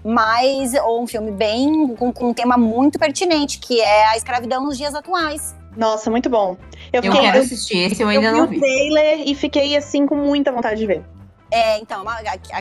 Mas, 0.03 0.73
ou 0.73 1.01
um 1.01 1.07
filme 1.07 1.31
bem, 1.31 1.95
com, 1.95 2.11
com 2.11 2.29
um 2.29 2.33
tema 2.33 2.57
muito 2.57 2.99
pertinente, 2.99 3.57
que 3.59 3.81
é 3.81 4.07
a 4.09 4.17
escravidão 4.17 4.63
nos 4.63 4.77
dias 4.77 4.93
atuais. 4.93 5.55
Nossa, 5.75 6.11
muito 6.11 6.29
bom. 6.29 6.57
Eu, 6.93 7.01
fiquei, 7.01 7.19
eu 7.19 7.23
quero 7.23 7.39
assistir 7.39 7.77
esse, 7.91 8.01
eu 8.01 8.07
ainda 8.07 8.27
eu 8.27 8.37
não 8.37 8.47
vi. 8.47 8.57
o 8.57 8.59
trailer 8.59 9.27
e 9.27 9.33
fiquei 9.35 9.75
assim 9.75 10.05
com 10.05 10.15
muita 10.15 10.51
vontade 10.51 10.79
de 10.79 10.85
ver. 10.85 11.03
É, 11.51 11.79
então, 11.79 12.03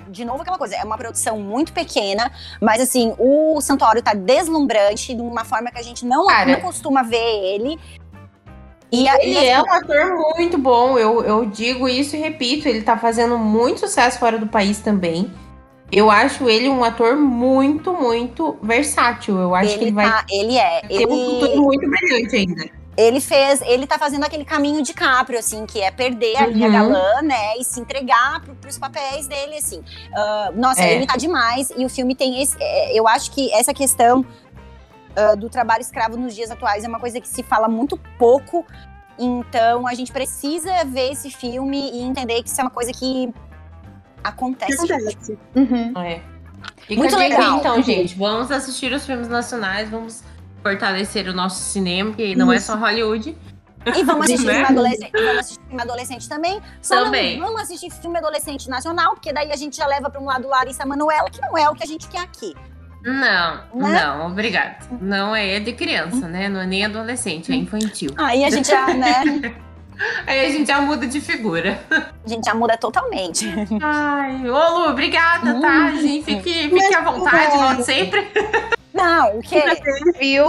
de 0.08 0.24
novo 0.24 0.42
aquela 0.42 0.58
coisa, 0.58 0.76
é 0.76 0.84
uma 0.84 0.96
produção 0.96 1.38
muito 1.40 1.72
pequena, 1.72 2.30
mas 2.60 2.80
assim, 2.80 3.14
o 3.18 3.60
Santoro 3.60 4.02
tá 4.02 4.14
deslumbrante 4.14 5.14
de 5.14 5.20
uma 5.22 5.44
forma 5.44 5.70
que 5.70 5.78
a 5.78 5.82
gente 5.82 6.04
não, 6.04 6.26
Cara, 6.26 6.52
não 6.52 6.60
costuma 6.60 7.02
ver 7.02 7.16
ele. 7.16 7.78
E 8.92 9.08
ele 9.08 9.46
é 9.46 9.60
um 9.60 9.72
ator 9.72 10.14
muito 10.36 10.56
bom, 10.56 10.96
eu, 10.96 11.24
eu 11.24 11.46
digo 11.46 11.88
isso 11.88 12.14
e 12.14 12.20
repito, 12.20 12.68
ele 12.68 12.82
tá 12.82 12.96
fazendo 12.96 13.36
muito 13.36 13.80
sucesso 13.80 14.18
fora 14.18 14.38
do 14.38 14.46
país 14.46 14.78
também. 14.78 15.32
Eu 15.90 16.10
acho 16.10 16.48
ele 16.48 16.68
um 16.68 16.82
ator 16.82 17.16
muito, 17.16 17.92
muito 17.92 18.56
versátil. 18.62 19.38
Eu 19.38 19.54
acho 19.54 19.70
ele 19.70 19.78
que 19.78 19.84
ele 19.84 19.92
vai. 19.92 20.06
Tá, 20.06 20.24
ele 20.30 20.56
é. 20.56 20.82
Ele... 20.88 21.06
um 21.06 21.40
futuro 21.40 21.62
muito 21.62 21.88
brilhante 21.88 22.36
ainda. 22.36 22.83
Ele 22.96 23.20
fez, 23.20 23.60
ele 23.62 23.86
tá 23.86 23.98
fazendo 23.98 24.24
aquele 24.24 24.44
caminho 24.44 24.82
de 24.82 24.94
Caprio, 24.94 25.38
assim, 25.38 25.66
que 25.66 25.80
é 25.80 25.90
perder 25.90 26.36
a 26.36 26.46
linha 26.46 26.68
uhum. 26.68 26.72
galã, 26.72 27.22
né, 27.22 27.56
e 27.58 27.64
se 27.64 27.80
entregar 27.80 28.40
pro, 28.42 28.54
pros 28.54 28.78
papéis 28.78 29.26
dele, 29.26 29.56
assim. 29.56 29.78
Uh, 29.78 30.58
nossa, 30.60 30.82
é. 30.82 30.94
ele 30.94 31.06
tá 31.06 31.16
demais, 31.16 31.72
e 31.76 31.84
o 31.84 31.88
filme 31.88 32.14
tem 32.14 32.40
esse, 32.40 32.56
é, 32.60 32.98
eu 32.98 33.08
acho 33.08 33.32
que 33.32 33.52
essa 33.52 33.74
questão 33.74 34.20
uh, 34.20 35.36
do 35.36 35.48
trabalho 35.48 35.80
escravo 35.80 36.16
nos 36.16 36.34
dias 36.34 36.50
atuais 36.50 36.84
é 36.84 36.88
uma 36.88 37.00
coisa 37.00 37.20
que 37.20 37.28
se 37.28 37.42
fala 37.42 37.68
muito 37.68 37.98
pouco, 38.18 38.64
então 39.18 39.86
a 39.86 39.94
gente 39.94 40.12
precisa 40.12 40.84
ver 40.84 41.12
esse 41.12 41.30
filme 41.30 41.90
e 41.92 42.00
entender 42.02 42.42
que 42.42 42.48
isso 42.48 42.60
é 42.60 42.64
uma 42.64 42.70
coisa 42.70 42.92
que 42.92 43.32
acontece. 44.22 44.74
acontece. 44.74 45.38
Uhum. 45.54 45.92
É. 46.00 46.20
Muito 46.90 47.16
legal. 47.16 47.58
então, 47.58 47.82
gente, 47.82 48.16
vamos 48.16 48.50
assistir 48.50 48.92
os 48.92 49.04
filmes 49.06 49.28
nacionais, 49.28 49.90
vamos 49.90 50.22
fortalecer 50.64 51.28
o 51.28 51.34
nosso 51.34 51.62
cinema, 51.62 52.14
que 52.14 52.34
não 52.34 52.50
Isso. 52.50 52.72
é 52.72 52.74
só 52.74 52.80
Hollywood. 52.80 53.36
E 53.94 54.02
vamos 54.02 54.24
assistir, 54.32 54.46
né? 54.46 54.54
filme 54.54 54.70
adolescente, 54.70 55.12
vamos 55.12 55.38
assistir 55.38 55.60
filme 55.68 55.82
adolescente 55.82 56.28
também. 56.28 56.60
Também. 56.88 57.38
Não, 57.38 57.46
vamos 57.46 57.60
assistir 57.60 57.90
filme 57.90 58.18
adolescente 58.18 58.70
nacional, 58.70 59.12
porque 59.12 59.30
daí 59.30 59.52
a 59.52 59.56
gente 59.56 59.76
já 59.76 59.86
leva 59.86 60.08
para 60.08 60.18
um 60.18 60.24
lado 60.24 60.48
Larissa 60.48 60.86
Manoela, 60.86 61.28
que 61.28 61.40
não 61.42 61.58
é 61.58 61.68
o 61.68 61.74
que 61.74 61.84
a 61.84 61.86
gente 61.86 62.08
quer 62.08 62.20
aqui. 62.20 62.54
Não, 63.04 63.12
né? 63.74 64.02
não, 64.02 64.28
obrigado. 64.28 64.88
Não 65.02 65.36
é 65.36 65.60
de 65.60 65.74
criança, 65.74 66.26
né? 66.26 66.48
Não 66.48 66.58
é 66.58 66.66
nem 66.66 66.86
adolescente, 66.86 67.52
é 67.52 67.54
infantil. 67.54 68.10
Aí 68.16 68.42
a 68.42 68.48
gente 68.48 68.66
já, 68.66 68.86
né? 68.94 69.54
Aí 70.26 70.46
a 70.46 70.50
gente 70.50 70.66
já 70.66 70.80
muda 70.80 71.06
de 71.06 71.20
figura. 71.20 71.78
A 71.90 72.28
gente 72.28 72.46
já 72.46 72.54
muda 72.54 72.78
totalmente. 72.78 73.46
Ai, 73.80 74.48
ô 74.48 74.78
Lu, 74.78 74.90
obrigada, 74.90 75.60
tá? 75.60 75.92
Hum. 75.92 76.00
Gente, 76.00 76.24
fique, 76.24 76.70
fique 76.70 76.94
à 76.94 77.02
vontade, 77.02 77.56
volte 77.58 77.84
sempre. 77.84 78.26
Não, 78.94 79.38
o 79.38 79.42
que? 79.42 79.60
viu? 80.18 80.46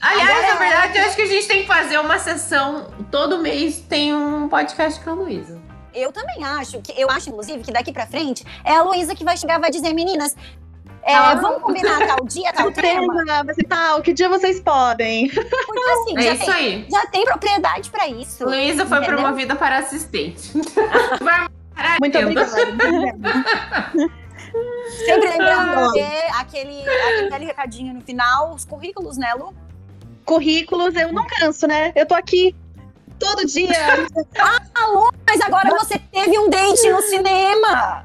Aliás, 0.00 0.48
na 0.48 0.54
verdade, 0.56 0.98
eu 0.98 1.04
acho 1.04 1.14
que 1.14 1.22
a 1.22 1.26
gente 1.26 1.46
tem 1.46 1.60
que 1.62 1.68
fazer 1.68 1.96
uma 1.98 2.18
sessão. 2.18 2.90
Todo 3.08 3.38
mês 3.38 3.78
tem 3.88 4.12
um 4.12 4.48
podcast 4.48 5.00
com 5.00 5.10
a 5.10 5.14
Luísa. 5.14 5.62
Eu 5.94 6.10
também 6.10 6.42
acho 6.42 6.80
que 6.80 6.92
eu 7.00 7.08
acho, 7.08 7.30
inclusive, 7.30 7.62
que 7.62 7.72
daqui 7.72 7.92
pra 7.92 8.04
frente 8.04 8.44
é 8.64 8.74
a 8.74 8.82
Luísa 8.82 9.14
que 9.14 9.22
vai 9.22 9.36
chegar 9.36 9.60
vai 9.60 9.70
dizer, 9.70 9.94
meninas. 9.94 10.34
É, 11.04 11.14
ah. 11.14 11.34
Vamos 11.36 11.62
combinar 11.62 12.04
tal 12.04 12.26
dia, 12.26 12.52
tal 12.52 12.72
tema? 12.74 13.14
Tal, 13.68 14.02
que 14.02 14.12
dia 14.12 14.28
vocês 14.28 14.58
podem? 14.58 15.28
Porque 15.28 15.90
assim, 15.90 16.18
é 16.18 16.22
já, 16.22 16.34
isso 16.34 16.44
tem, 16.46 16.54
aí. 16.54 16.86
já 16.90 17.06
tem 17.06 17.24
propriedade 17.24 17.90
pra 17.90 18.08
isso. 18.08 18.44
Luísa 18.44 18.84
foi 18.86 18.98
entendeu? 18.98 19.18
promovida 19.18 19.54
para 19.54 19.78
assistente. 19.78 20.50
Muito 22.00 22.18
obrigada. 22.18 22.54
Sempre 25.04 25.30
lembrando 25.30 25.92
de 25.92 26.00
aquele, 26.38 26.88
aquele 27.26 27.44
recadinho 27.46 27.94
no 27.94 28.00
final, 28.00 28.54
os 28.54 28.64
currículos, 28.64 29.16
né, 29.16 29.34
Lu? 29.34 29.54
Currículos, 30.24 30.94
eu 30.94 31.12
não 31.12 31.26
canso, 31.26 31.66
né? 31.66 31.92
Eu 31.94 32.06
tô 32.06 32.14
aqui 32.14 32.54
todo 33.18 33.46
dia. 33.46 33.68
ah, 34.38 34.86
Lu, 34.88 35.10
mas 35.26 35.40
agora 35.40 35.70
você 35.70 35.98
teve 35.98 36.38
um 36.38 36.48
date 36.48 36.90
no 36.90 37.02
cinema. 37.02 38.04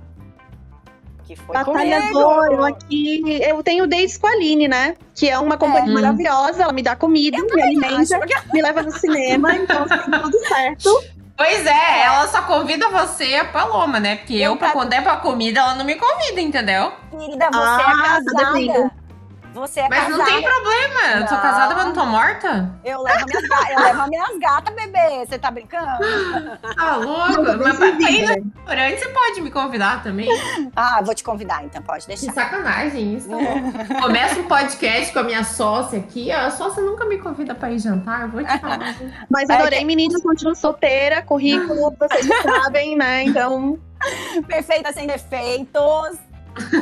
Que 1.26 1.36
foi 1.36 1.54
Batalhador, 1.54 2.48
eu 2.52 2.64
aqui. 2.64 3.40
Eu 3.44 3.62
tenho 3.62 3.86
dates 3.86 4.18
com 4.18 4.28
a 4.28 4.32
Aline, 4.32 4.68
né? 4.68 4.96
Que 5.14 5.30
é 5.30 5.38
uma 5.38 5.58
companhia 5.58 5.92
é. 5.92 5.94
maravilhosa, 5.94 6.64
ela 6.64 6.74
me 6.74 6.82
dá 6.82 6.96
comida, 6.96 7.38
me 7.38 7.62
alimenta, 7.62 8.20
me 8.52 8.62
leva 8.62 8.82
no 8.82 8.92
cinema, 8.92 9.56
então 9.56 9.88
tá 9.88 9.98
tudo 9.98 10.40
certo. 10.48 11.19
Pois 11.40 11.66
é, 11.66 12.04
ela 12.04 12.28
só 12.28 12.42
convida 12.42 12.90
você 12.90 13.36
a 13.36 13.46
Paloma, 13.46 13.98
né? 13.98 14.18
Porque 14.18 14.34
eu, 14.34 14.58
eu 14.62 14.72
quando 14.74 14.92
é 14.92 15.00
pra 15.00 15.16
comida, 15.16 15.62
ela 15.62 15.74
não 15.74 15.86
me 15.86 15.96
convida, 15.96 16.42
entendeu? 16.42 16.92
Querida, 17.10 17.50
você 17.50 17.82
é 17.82 17.86
ah, 17.86 18.20
é 18.20 18.34
casada. 18.34 18.92
Você 19.60 19.82
é 19.82 19.90
mas 19.90 20.04
casada. 20.06 20.18
não 20.18 20.26
tem 20.26 20.42
problema. 20.42 21.02
Não. 21.02 21.22
Eu 21.22 21.28
sou 21.28 21.38
casada, 21.38 21.76
mas 21.76 21.86
não 21.86 21.94
tô 21.94 22.06
morta? 22.06 22.74
Eu 22.84 23.02
levo 23.02 23.26
minhas, 23.26 23.44
eu 23.70 23.80
levo 23.84 24.10
minhas 24.10 24.40
gatas, 24.40 24.74
bebê. 24.76 25.26
Você 25.26 25.38
tá 25.38 25.52
brincando? 25.52 25.86
Tá 26.76 26.96
louco? 26.96 27.44
Mas 27.64 27.78
pra 27.78 27.88
ir 27.88 28.22
no 28.22 28.28
restaurante, 28.28 29.00
você 29.00 29.10
pode 29.10 29.42
me 29.42 29.52
convidar 29.52 30.02
também? 30.04 30.30
Ah, 30.76 31.02
vou 31.04 31.14
te 31.14 31.24
convidar, 31.24 31.64
então 31.64 31.82
pode 31.82 32.08
deixar. 32.08 32.28
Que 32.28 32.34
sacanagem 32.34 33.16
isso. 33.16 33.30
Tá 33.30 34.02
Começa 34.02 34.40
um 34.40 34.48
podcast 34.48 35.12
com 35.12 35.20
a 35.20 35.24
minha 35.24 35.44
sócia 35.44 36.00
aqui. 36.00 36.32
A 36.32 36.50
sócia 36.52 36.82
nunca 36.82 37.06
me 37.06 37.18
convida 37.18 37.54
pra 37.54 37.70
ir 37.72 37.80
jantar. 37.80 38.22
Eu 38.22 38.30
vou 38.30 38.44
te 38.44 38.60
falar. 38.60 38.96
mas 39.30 39.50
adorei, 39.50 39.84
meninas. 39.84 40.22
Continuo 40.22 40.56
solteira, 40.56 41.22
currículo, 41.22 41.94
vocês 42.00 42.28
sabem, 42.44 42.96
né? 42.96 43.24
Então... 43.24 43.78
Perfeita, 44.48 44.94
sem 44.94 45.06
defeitos. 45.06 46.18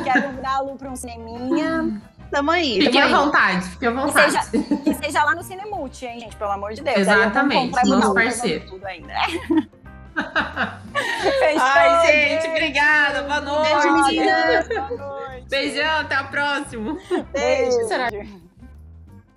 Quero 0.04 0.32
dar 0.42 0.56
a 0.56 0.60
Lu 0.60 0.76
pra 0.76 0.90
um 0.90 0.96
cineminha. 0.96 2.00
Tamo 2.30 2.50
aí. 2.50 2.80
Fique 2.82 2.98
à 2.98 3.08
vontade, 3.08 3.68
fique 3.70 3.86
à 3.86 3.90
vontade. 3.90 4.36
Que 4.36 4.58
seja, 4.58 4.76
que 4.84 4.94
seja 4.94 5.24
lá 5.24 5.34
no 5.34 5.42
Cinemute, 5.42 6.06
hein, 6.06 6.20
gente? 6.20 6.36
Pelo 6.36 6.50
amor 6.52 6.74
de 6.74 6.82
Deus. 6.82 6.98
Exatamente, 6.98 7.88
nosso 7.88 8.14
parceiro. 8.14 8.66
Tudo 8.66 8.86
ainda. 8.86 9.14
Ai, 11.60 12.06
gente, 12.06 12.48
obrigada. 12.48 13.22
Boa 13.22 13.40
noite. 13.40 13.72
Beijo, 13.72 13.92
meninas. 13.92 14.68
Boa 14.68 14.90
noite. 14.90 15.46
Beijão, 15.48 16.00
até 16.00 16.14
a 16.16 16.24
próxima. 16.24 16.98
Beijo. 17.32 17.88
Será? 17.88 18.08